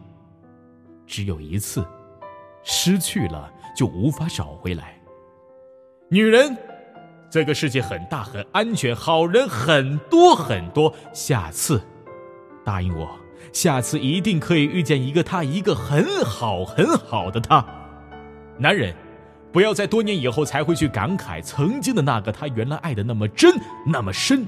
[1.07, 1.83] 只有一次，
[2.63, 5.00] 失去了就无法找回来。
[6.13, 6.57] 女人，
[7.31, 10.93] 这个世界很大很安全，好人很多很多。
[11.13, 11.81] 下次，
[12.65, 13.09] 答应我，
[13.53, 17.65] 下次一定可以遇见一个他，一个很好很好的他。
[18.59, 18.93] 男人，
[19.53, 23.55] 不要在多年以后才会去感慨曾经的那个他，原来爱的那么真
[23.87, 24.45] 那么深。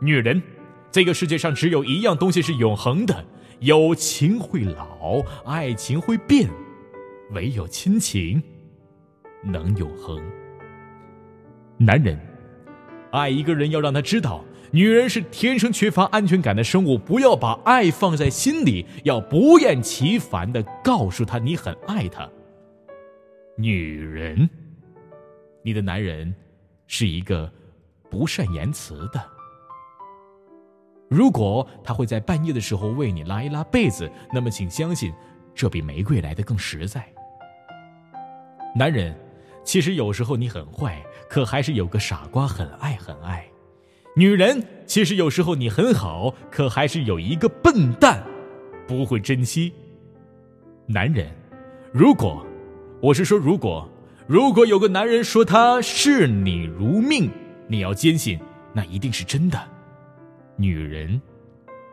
[0.00, 0.40] 女人，
[0.92, 3.24] 这个世界上只有一样东西是永恒的，
[3.58, 6.48] 友情会老，爱情会变，
[7.32, 8.40] 唯有亲情
[9.42, 10.22] 能永恒。
[11.80, 12.18] 男人
[13.12, 16.98] 爱一个人，要让他知道，女人是天生缺乏安全感的生物。
[16.98, 22.28] 不要把爱放在心里，要不厌其烦的告诉他你很爱他。
[23.56, 24.50] 女人，
[25.62, 26.34] 你的男人
[26.88, 27.50] 是一个
[28.10, 29.24] 不善言辞的。
[31.08, 35.12] 如果他会在半夜的时候为你拉一拉被子，那么请相信，
[35.54, 37.06] 这比玫瑰来的更实在。
[38.74, 39.16] 男人。
[39.68, 43.46] 其实有时候你很坏，可还是有个傻瓜很爱很爱。
[44.16, 48.24] 女人，其实有时候你很好，可还是有一个笨蛋
[48.86, 49.70] 不会珍惜。
[50.86, 51.30] 男人，
[51.92, 52.42] 如果
[53.02, 53.86] 我是说如果，
[54.26, 57.30] 如果有个男人说他视你如命，
[57.66, 58.40] 你要坚信
[58.72, 59.60] 那一定是真的。
[60.56, 61.20] 女人，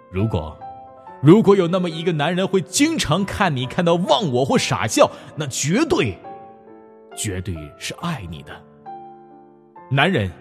[0.10, 0.58] 如果
[1.22, 6.18] 如果有那么一个男人会经常看你看到忘我或傻笑，那绝对。
[7.16, 8.52] 绝对是爱你的
[9.90, 10.32] 男人，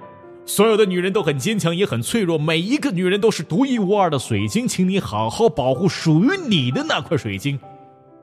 [0.46, 2.36] 所有的女人都很坚强，也很脆弱。
[2.38, 7.58] 每一个女人都是独一无二的水晶，请你好好保护属于你的那块水晶。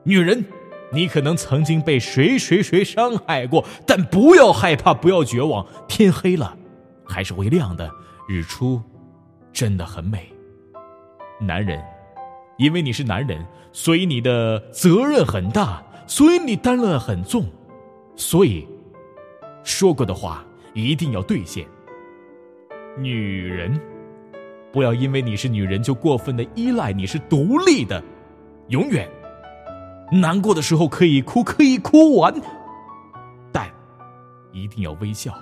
[0.04, 0.44] 女人，
[0.92, 5.64] 你可能曾经被谁谁谁伤害过，但不要害怕，不要绝望。
[5.86, 6.56] 天黑了，
[7.04, 7.90] 还是会亮的。
[8.28, 8.80] 日出
[9.52, 10.32] 真的很美。
[11.40, 11.82] 男人，
[12.58, 17.46] 因为你是男人，所以你的责任很大，所以你担任很重，
[18.22, 18.66] 所以
[19.64, 21.66] 说过的话一定要兑现。
[22.96, 23.78] 女人，
[24.70, 28.00] 不要因为你是女人就过分的依赖，你是独立的，
[28.68, 29.10] 永远
[30.12, 32.32] 难过的时候可以哭，可以哭完，
[33.50, 33.68] 但
[34.52, 35.34] 一定要微笑。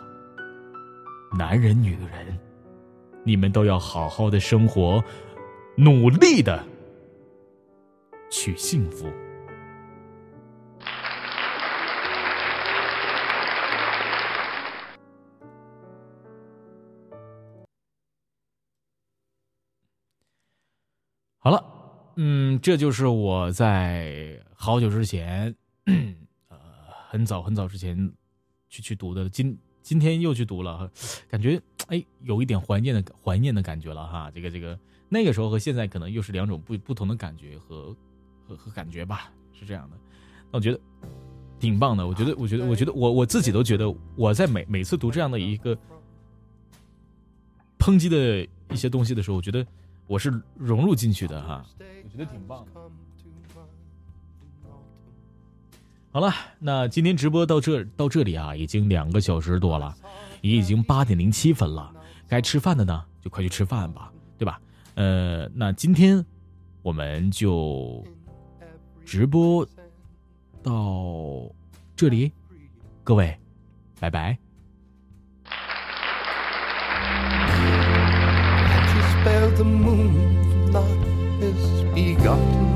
[1.38, 2.38] 男人、女人，
[3.24, 5.04] 你们都要好好的生活，
[5.76, 6.64] 努力的
[8.30, 9.06] 去幸福。
[21.42, 21.64] 好了，
[22.16, 25.54] 嗯，这就是我在好久之前，
[26.48, 26.58] 呃，
[27.08, 28.12] 很早很早之前
[28.68, 30.90] 去去读的，今今天又去读了，
[31.30, 34.30] 感觉哎有一点怀念的怀念的感觉了哈。
[34.34, 37.96] 这个这个那个时候和现在可能又是两种不不同的感觉和
[38.46, 39.96] 和和感觉吧，是这样的。
[40.52, 40.78] 那我觉得
[41.58, 45.74] 挺棒的，我觉得我觉得我觉得我我自己都觉得我在每每次读这样的一个
[47.78, 49.66] 抨击的一些东西的时候，我觉得。
[50.10, 52.80] 我是融入进去的哈，我觉得挺棒的。
[56.10, 59.94] 好了，那今天直播到这到这里啊，已经两个小时多了，
[60.40, 61.94] 也已经八点零七分了。
[62.26, 64.60] 该吃饭的呢，就快去吃饭吧，对吧？
[64.96, 66.26] 呃，那今天
[66.82, 68.04] 我们就
[69.04, 69.64] 直播
[70.60, 71.48] 到
[71.94, 72.32] 这里，
[73.04, 73.38] 各位，
[74.00, 74.36] 拜拜。
[79.20, 80.98] Spare the moon not
[81.40, 82.68] misbegotten.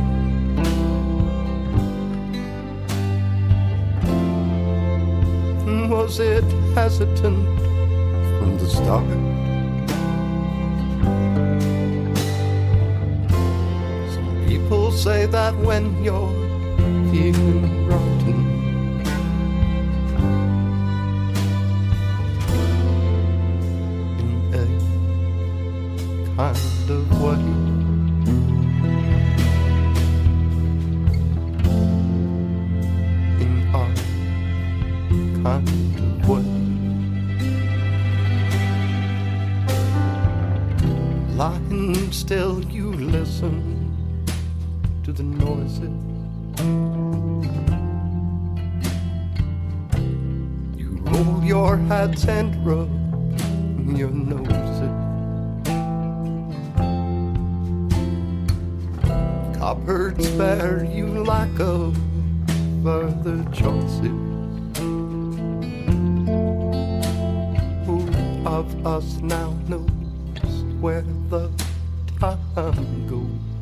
[5.89, 7.49] Was it hesitant
[8.37, 9.09] from the start?
[14.13, 16.35] Some people say that when you're
[17.11, 18.24] feeling rotten,
[26.37, 27.35] kind of way.
[33.41, 33.95] In our
[35.45, 35.69] kind
[36.01, 36.45] of way.
[41.37, 43.55] Lying still, you listen
[45.05, 45.83] to the noises.
[50.77, 52.91] You roll your heads and rub
[53.97, 54.64] your noses.
[59.75, 61.99] Cupboards spare you lack of
[62.85, 64.03] further choices.
[67.85, 68.09] Who
[68.47, 71.51] of us now knows where the
[72.21, 73.54] time goes?